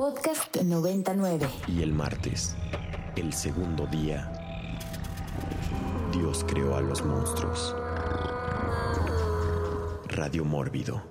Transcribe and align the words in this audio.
Podcast 0.00 0.56
99. 0.56 1.46
Y 1.68 1.82
el 1.82 1.92
martes, 1.92 2.56
el 3.16 3.34
segundo 3.34 3.86
día, 3.86 4.32
Dios 6.10 6.42
creó 6.48 6.74
a 6.74 6.80
los 6.80 7.04
monstruos. 7.04 7.76
Radio 10.08 10.46
Mórbido. 10.46 11.02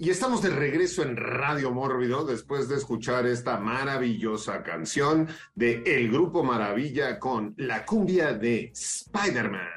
Y 0.00 0.10
estamos 0.10 0.42
de 0.42 0.50
regreso 0.50 1.04
en 1.04 1.16
Radio 1.16 1.70
Mórbido 1.70 2.24
después 2.24 2.68
de 2.68 2.74
escuchar 2.74 3.24
esta 3.26 3.60
maravillosa 3.60 4.64
canción 4.64 5.28
de 5.54 5.84
El 5.86 6.10
Grupo 6.10 6.42
Maravilla 6.42 7.20
con 7.20 7.54
la 7.56 7.84
cumbia 7.84 8.32
de 8.32 8.72
Spider-Man. 8.74 9.71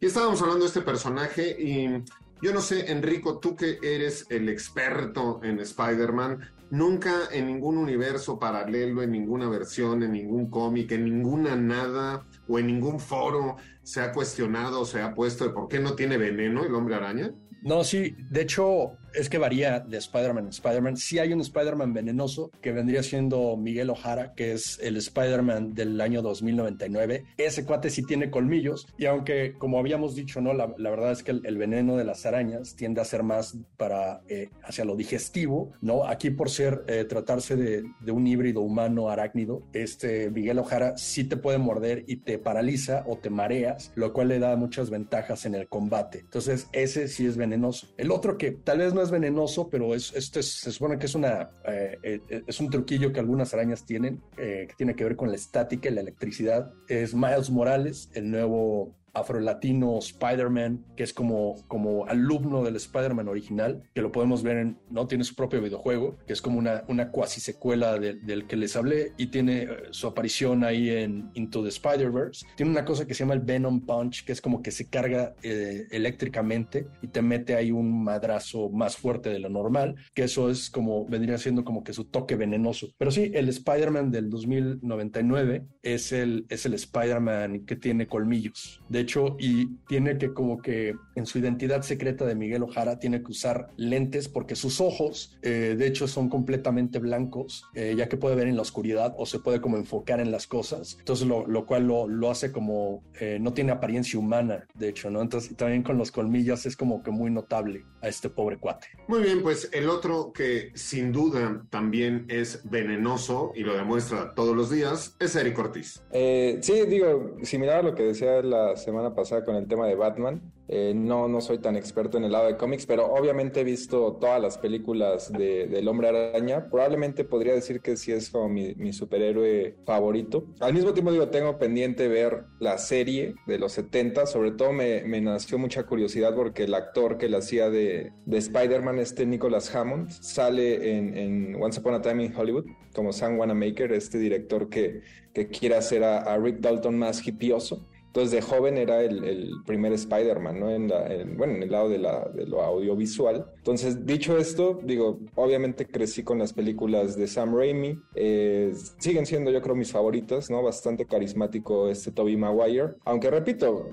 Y 0.00 0.06
estábamos 0.06 0.40
hablando 0.40 0.62
de 0.64 0.68
este 0.68 0.82
personaje 0.82 1.56
y 1.58 2.04
yo 2.40 2.54
no 2.54 2.60
sé, 2.60 2.92
Enrico, 2.92 3.40
tú 3.40 3.56
que 3.56 3.78
eres 3.82 4.26
el 4.30 4.48
experto 4.48 5.40
en 5.42 5.58
Spider-Man, 5.58 6.38
nunca 6.70 7.12
en 7.32 7.48
ningún 7.48 7.76
universo 7.76 8.38
paralelo, 8.38 9.02
en 9.02 9.10
ninguna 9.10 9.48
versión, 9.48 10.04
en 10.04 10.12
ningún 10.12 10.48
cómic, 10.50 10.92
en 10.92 11.04
ninguna 11.04 11.56
nada 11.56 12.24
o 12.46 12.60
en 12.60 12.68
ningún 12.68 13.00
foro 13.00 13.56
se 13.82 14.00
ha 14.00 14.12
cuestionado 14.12 14.82
o 14.82 14.84
se 14.84 15.02
ha 15.02 15.14
puesto 15.14 15.44
de 15.44 15.50
por 15.50 15.66
qué 15.66 15.80
no 15.80 15.94
tiene 15.94 16.16
veneno 16.16 16.64
el 16.64 16.76
hombre 16.76 16.94
araña. 16.94 17.32
No, 17.62 17.82
sí, 17.82 18.14
de 18.30 18.42
hecho 18.42 18.92
es 19.14 19.28
que 19.28 19.38
varía 19.38 19.80
de 19.80 19.98
Spider-Man 19.98 20.46
a 20.46 20.50
Spider-Man. 20.50 20.96
Sí 20.96 21.18
hay 21.18 21.32
un 21.32 21.40
Spider-Man 21.40 21.92
venenoso 21.92 22.50
que 22.60 22.72
vendría 22.72 23.02
siendo 23.02 23.56
Miguel 23.56 23.90
O'Hara, 23.90 24.34
que 24.34 24.52
es 24.52 24.78
el 24.82 24.96
Spider-Man 24.96 25.74
del 25.74 26.00
año 26.00 26.22
2099. 26.22 27.24
Ese 27.36 27.64
cuate 27.64 27.90
sí 27.90 28.02
tiene 28.02 28.30
colmillos 28.30 28.86
y 28.96 29.06
aunque, 29.06 29.54
como 29.58 29.78
habíamos 29.78 30.14
dicho, 30.14 30.40
no, 30.40 30.52
la, 30.52 30.66
verdad 30.66 31.12
es 31.12 31.22
que 31.22 31.32
el, 31.32 31.58
veneno 31.58 31.96
de 31.96 32.04
las 32.04 32.24
arañas 32.24 32.76
tiende 32.76 33.00
a 33.00 33.04
ser 33.04 33.22
más 33.22 33.56
para 33.76 34.22
eh, 34.28 34.50
hacia 34.62 34.84
lo 34.84 34.96
digestivo, 34.96 35.72
¿no? 35.80 36.06
Aquí 36.06 36.30
por 36.30 36.50
ser, 36.50 36.84
eh, 36.86 37.04
tratarse 37.04 37.56
de, 37.56 37.84
de, 38.00 38.12
un 38.12 38.26
híbrido 38.26 38.60
humano 38.60 39.10
arácnido, 39.10 39.62
este 39.72 40.30
Miguel 40.30 40.58
O'Hara 40.58 40.96
sí 40.96 41.24
te 41.24 41.36
puede 41.36 41.58
morder 41.58 42.04
y 42.06 42.16
te 42.16 42.38
paraliza 42.38 43.04
o 43.06 43.18
te 43.18 43.30
mareas, 43.30 43.92
lo 43.94 44.12
cual 44.12 44.28
le 44.28 44.38
da 44.38 44.56
muchas 44.56 44.90
ventajas 44.90 45.46
en 45.46 45.54
el 45.54 45.68
combate. 45.68 46.20
Entonces, 46.20 46.68
ese 46.72 47.08
sí 47.08 47.26
es 47.26 47.36
venenoso. 47.36 47.88
El 47.96 48.10
otro 48.10 48.38
que 48.38 48.52
tal 48.52 48.78
vez 48.78 48.94
no 48.94 48.97
es 49.02 49.10
venenoso, 49.10 49.68
pero 49.68 49.94
es, 49.94 50.12
este 50.14 50.42
se 50.42 50.72
supone 50.72 50.98
que 50.98 51.06
es, 51.06 51.14
una, 51.14 51.50
eh, 51.66 51.98
eh, 52.02 52.42
es 52.46 52.60
un 52.60 52.70
truquillo 52.70 53.12
que 53.12 53.20
algunas 53.20 53.54
arañas 53.54 53.84
tienen, 53.84 54.22
eh, 54.36 54.66
que 54.68 54.74
tiene 54.76 54.94
que 54.94 55.04
ver 55.04 55.16
con 55.16 55.28
la 55.30 55.36
estática 55.36 55.88
y 55.88 55.94
la 55.94 56.00
electricidad. 56.00 56.72
Es 56.88 57.14
Miles 57.14 57.50
Morales, 57.50 58.10
el 58.14 58.30
nuevo 58.30 58.97
afrolatino 59.18 59.98
Spider-Man, 59.98 60.84
que 60.96 61.02
es 61.02 61.12
como, 61.12 61.56
como 61.68 62.06
alumno 62.06 62.62
del 62.64 62.76
Spider-Man 62.76 63.28
original, 63.28 63.82
que 63.94 64.02
lo 64.02 64.12
podemos 64.12 64.42
ver 64.42 64.58
en, 64.58 64.78
¿no? 64.90 65.06
Tiene 65.06 65.24
su 65.24 65.34
propio 65.34 65.60
videojuego, 65.60 66.16
que 66.26 66.32
es 66.32 66.42
como 66.42 66.58
una, 66.58 66.84
una 66.88 67.10
cuasi 67.10 67.40
secuela 67.40 67.98
del 67.98 68.46
que 68.46 68.56
les 68.56 68.76
hablé 68.76 69.12
y 69.16 69.28
tiene 69.28 69.62
eh, 69.62 69.68
su 69.90 70.06
aparición 70.06 70.64
ahí 70.64 70.90
en 70.90 71.30
Into 71.34 71.62
the 71.62 71.68
Spider-Verse. 71.68 72.46
Tiene 72.56 72.72
una 72.72 72.84
cosa 72.84 73.06
que 73.06 73.14
se 73.14 73.20
llama 73.20 73.34
el 73.34 73.40
Venom 73.40 73.84
Punch, 73.84 74.24
que 74.24 74.32
es 74.32 74.40
como 74.40 74.62
que 74.62 74.70
se 74.70 74.88
carga 74.88 75.34
eh, 75.42 75.86
eléctricamente 75.90 76.86
y 77.02 77.08
te 77.08 77.22
mete 77.22 77.54
ahí 77.54 77.70
un 77.70 78.04
madrazo 78.04 78.68
más 78.70 78.96
fuerte 78.96 79.30
de 79.30 79.38
lo 79.38 79.48
normal, 79.48 79.96
que 80.14 80.24
eso 80.24 80.50
es 80.50 80.70
como, 80.70 81.06
vendría 81.06 81.38
siendo 81.38 81.64
como 81.64 81.84
que 81.84 81.92
su 81.92 82.04
toque 82.04 82.36
venenoso. 82.36 82.88
Pero 82.98 83.10
sí, 83.10 83.30
el 83.34 83.48
Spider-Man 83.48 84.10
del 84.10 84.30
2099 84.30 85.66
es 85.82 86.12
el, 86.12 86.46
es 86.48 86.66
el 86.66 86.74
Spider-Man 86.74 87.64
que 87.66 87.76
tiene 87.76 88.06
colmillos. 88.06 88.80
De 88.88 89.00
hecho, 89.08 89.36
y 89.38 89.78
tiene 89.88 90.18
que 90.18 90.34
como 90.34 90.60
que 90.60 90.94
en 91.14 91.24
su 91.24 91.38
identidad 91.38 91.80
secreta 91.82 92.26
de 92.26 92.34
Miguel 92.34 92.62
Ojara 92.62 92.98
tiene 92.98 93.22
que 93.22 93.32
usar 93.32 93.68
lentes 93.76 94.28
porque 94.28 94.54
sus 94.54 94.80
ojos, 94.80 95.38
eh, 95.42 95.74
de 95.78 95.86
hecho, 95.86 96.06
son 96.06 96.28
completamente 96.28 96.98
blancos, 96.98 97.64
eh, 97.74 97.94
ya 97.96 98.08
que 98.08 98.18
puede 98.18 98.36
ver 98.36 98.48
en 98.48 98.56
la 98.56 98.62
oscuridad 98.62 99.14
o 99.16 99.24
se 99.24 99.38
puede 99.38 99.60
como 99.62 99.78
enfocar 99.78 100.20
en 100.20 100.30
las 100.30 100.46
cosas. 100.46 100.96
Entonces, 100.98 101.26
lo, 101.26 101.46
lo 101.46 101.64
cual 101.64 101.86
lo, 101.86 102.06
lo, 102.06 102.30
hace 102.30 102.52
como, 102.52 103.02
eh, 103.18 103.38
no 103.40 103.54
tiene 103.54 103.72
apariencia 103.72 104.18
humana, 104.18 104.66
de 104.74 104.90
hecho, 104.90 105.10
¿no? 105.10 105.22
Entonces, 105.22 105.56
también 105.56 105.82
con 105.82 105.96
los 105.96 106.12
colmillos 106.12 106.66
es 106.66 106.76
como 106.76 107.02
que 107.02 107.10
muy 107.10 107.30
notable 107.30 107.84
a 108.02 108.08
este 108.08 108.28
pobre 108.28 108.58
cuate. 108.58 108.88
Muy 109.08 109.22
bien, 109.22 109.42
pues 109.42 109.70
el 109.72 109.88
otro 109.88 110.32
que 110.32 110.70
sin 110.74 111.12
duda 111.12 111.64
también 111.70 112.26
es 112.28 112.60
venenoso 112.68 113.52
y 113.54 113.62
lo 113.62 113.74
demuestra 113.74 114.34
todos 114.34 114.54
los 114.54 114.70
días 114.70 115.16
es 115.18 115.34
Eric 115.34 115.58
Ortiz. 115.58 116.02
sí, 116.12 116.82
digo, 116.86 117.38
similar 117.42 117.78
a 117.78 117.82
lo 117.82 117.94
que 117.94 118.02
decía 118.02 118.42
las 118.42 118.84
semana 118.88 118.97
pasada 119.14 119.44
con 119.44 119.56
el 119.56 119.66
tema 119.66 119.86
de 119.86 119.94
Batman. 119.94 120.52
Eh, 120.70 120.92
no, 120.94 121.28
no 121.28 121.40
soy 121.40 121.58
tan 121.58 121.76
experto 121.76 122.18
en 122.18 122.24
el 122.24 122.32
lado 122.32 122.46
de 122.46 122.56
cómics, 122.56 122.84
pero 122.84 123.06
obviamente 123.06 123.60
he 123.60 123.64
visto 123.64 124.18
todas 124.20 124.40
las 124.40 124.58
películas 124.58 125.32
de, 125.32 125.66
del 125.66 125.88
Hombre 125.88 126.08
Araña. 126.08 126.68
Probablemente 126.68 127.24
podría 127.24 127.54
decir 127.54 127.80
que 127.80 127.96
sí 127.96 128.12
es 128.12 128.28
como 128.28 128.48
mi, 128.50 128.92
superhéroe 128.92 129.76
favorito. 129.86 130.44
Al 130.60 130.74
mismo 130.74 130.92
tiempo, 130.92 131.10
digo, 131.12 131.28
tengo 131.28 131.58
pendiente 131.58 132.08
ver 132.08 132.44
la 132.60 132.76
serie 132.76 133.34
de 133.46 133.58
los 133.58 133.72
70. 133.72 134.26
Sobre 134.26 134.50
todo 134.50 134.72
me, 134.72 135.02
nació 135.20 135.58
mucha 135.58 135.84
curiosidad 135.84 136.34
porque 136.34 136.64
el 136.64 136.74
actor 136.74 137.16
que 137.16 137.28
la 137.28 137.38
hacía 137.38 137.70
de, 137.70 138.12
de 138.26 138.38
Spider-Man, 138.38 138.98
este 138.98 139.24
Nicholas 139.24 139.74
Hammond, 139.74 140.10
sale 140.10 140.96
en, 140.96 141.16
en, 141.16 141.62
Once 141.62 141.80
Upon 141.80 141.94
a 141.94 142.02
Time 142.02 142.24
in 142.24 142.36
Hollywood 142.36 142.66
como 142.94 143.12
Sam 143.12 143.38
Wanamaker, 143.38 143.92
este 143.92 144.18
director 144.18 144.68
que, 144.68 145.02
que 145.32 145.48
quiere 145.48 145.76
hacer 145.76 146.04
a, 146.04 146.18
a 146.18 146.36
Rick 146.36 146.58
Dalton 146.60 146.98
más 146.98 147.26
hipioso. 147.26 147.86
Entonces, 148.18 148.32
de 148.32 148.42
joven 148.42 148.78
era 148.78 149.00
el, 149.00 149.52
primer 149.64 149.92
Spider-Man, 149.92 150.58
¿no? 150.58 150.70
En, 150.70 150.88
la, 150.88 151.08
bueno, 151.36 151.54
en 151.54 151.62
el 151.62 151.70
lado 151.70 151.88
de, 151.88 151.98
la, 151.98 152.28
de, 152.34 152.46
lo 152.46 152.62
audiovisual. 152.62 153.46
Entonces, 153.58 154.04
dicho 154.04 154.36
esto, 154.36 154.80
digo, 154.82 155.20
obviamente 155.36 155.86
crecí 155.86 156.24
con 156.24 156.40
las 156.40 156.52
películas 156.52 157.16
de 157.16 157.28
Sam 157.28 157.54
Raimi. 157.54 157.96
Eh, 158.16 158.72
siguen 158.98 159.24
siendo, 159.24 159.52
yo 159.52 159.62
creo, 159.62 159.76
mis 159.76 159.92
favoritas, 159.92 160.50
¿no? 160.50 160.64
Bastante 160.64 161.06
carismático 161.06 161.88
este 161.88 162.10
Tobey 162.10 162.36
Maguire. 162.36 162.94
Aunque, 163.04 163.30
repito, 163.30 163.88